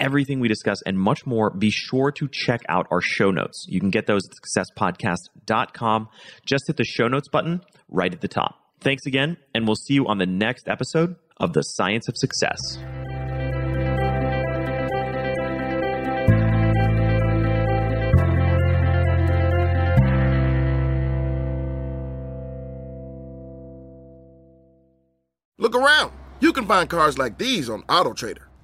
everything 0.00 0.40
we 0.40 0.48
discuss, 0.48 0.82
and 0.82 0.98
much 0.98 1.26
more, 1.26 1.50
be 1.50 1.70
sure 1.70 2.12
to 2.12 2.28
check 2.30 2.62
out 2.68 2.86
our 2.90 3.00
show 3.00 3.30
notes. 3.30 3.66
You 3.68 3.80
can 3.80 3.90
get 3.90 4.06
those 4.06 4.22
at 4.26 4.66
successpodcast.com. 4.76 6.08
Just 6.46 6.64
hit 6.66 6.76
the 6.76 6.84
show 6.84 7.08
notes 7.08 7.28
button 7.28 7.60
right 7.88 8.12
at 8.12 8.20
the 8.20 8.28
top. 8.28 8.56
Thanks 8.80 9.06
again, 9.06 9.36
and 9.54 9.66
we'll 9.66 9.76
see 9.76 9.94
you 9.94 10.06
on 10.06 10.18
the 10.18 10.26
next 10.26 10.68
episode 10.68 11.16
of 11.38 11.52
The 11.52 11.62
Science 11.62 12.08
of 12.08 12.16
Success. 12.16 12.78
Look 25.64 25.74
around. 25.74 26.12
You 26.40 26.52
can 26.52 26.66
find 26.66 26.90
cars 26.90 27.16
like 27.16 27.38
these 27.38 27.70
on 27.70 27.84
AutoTrader, 27.84 28.43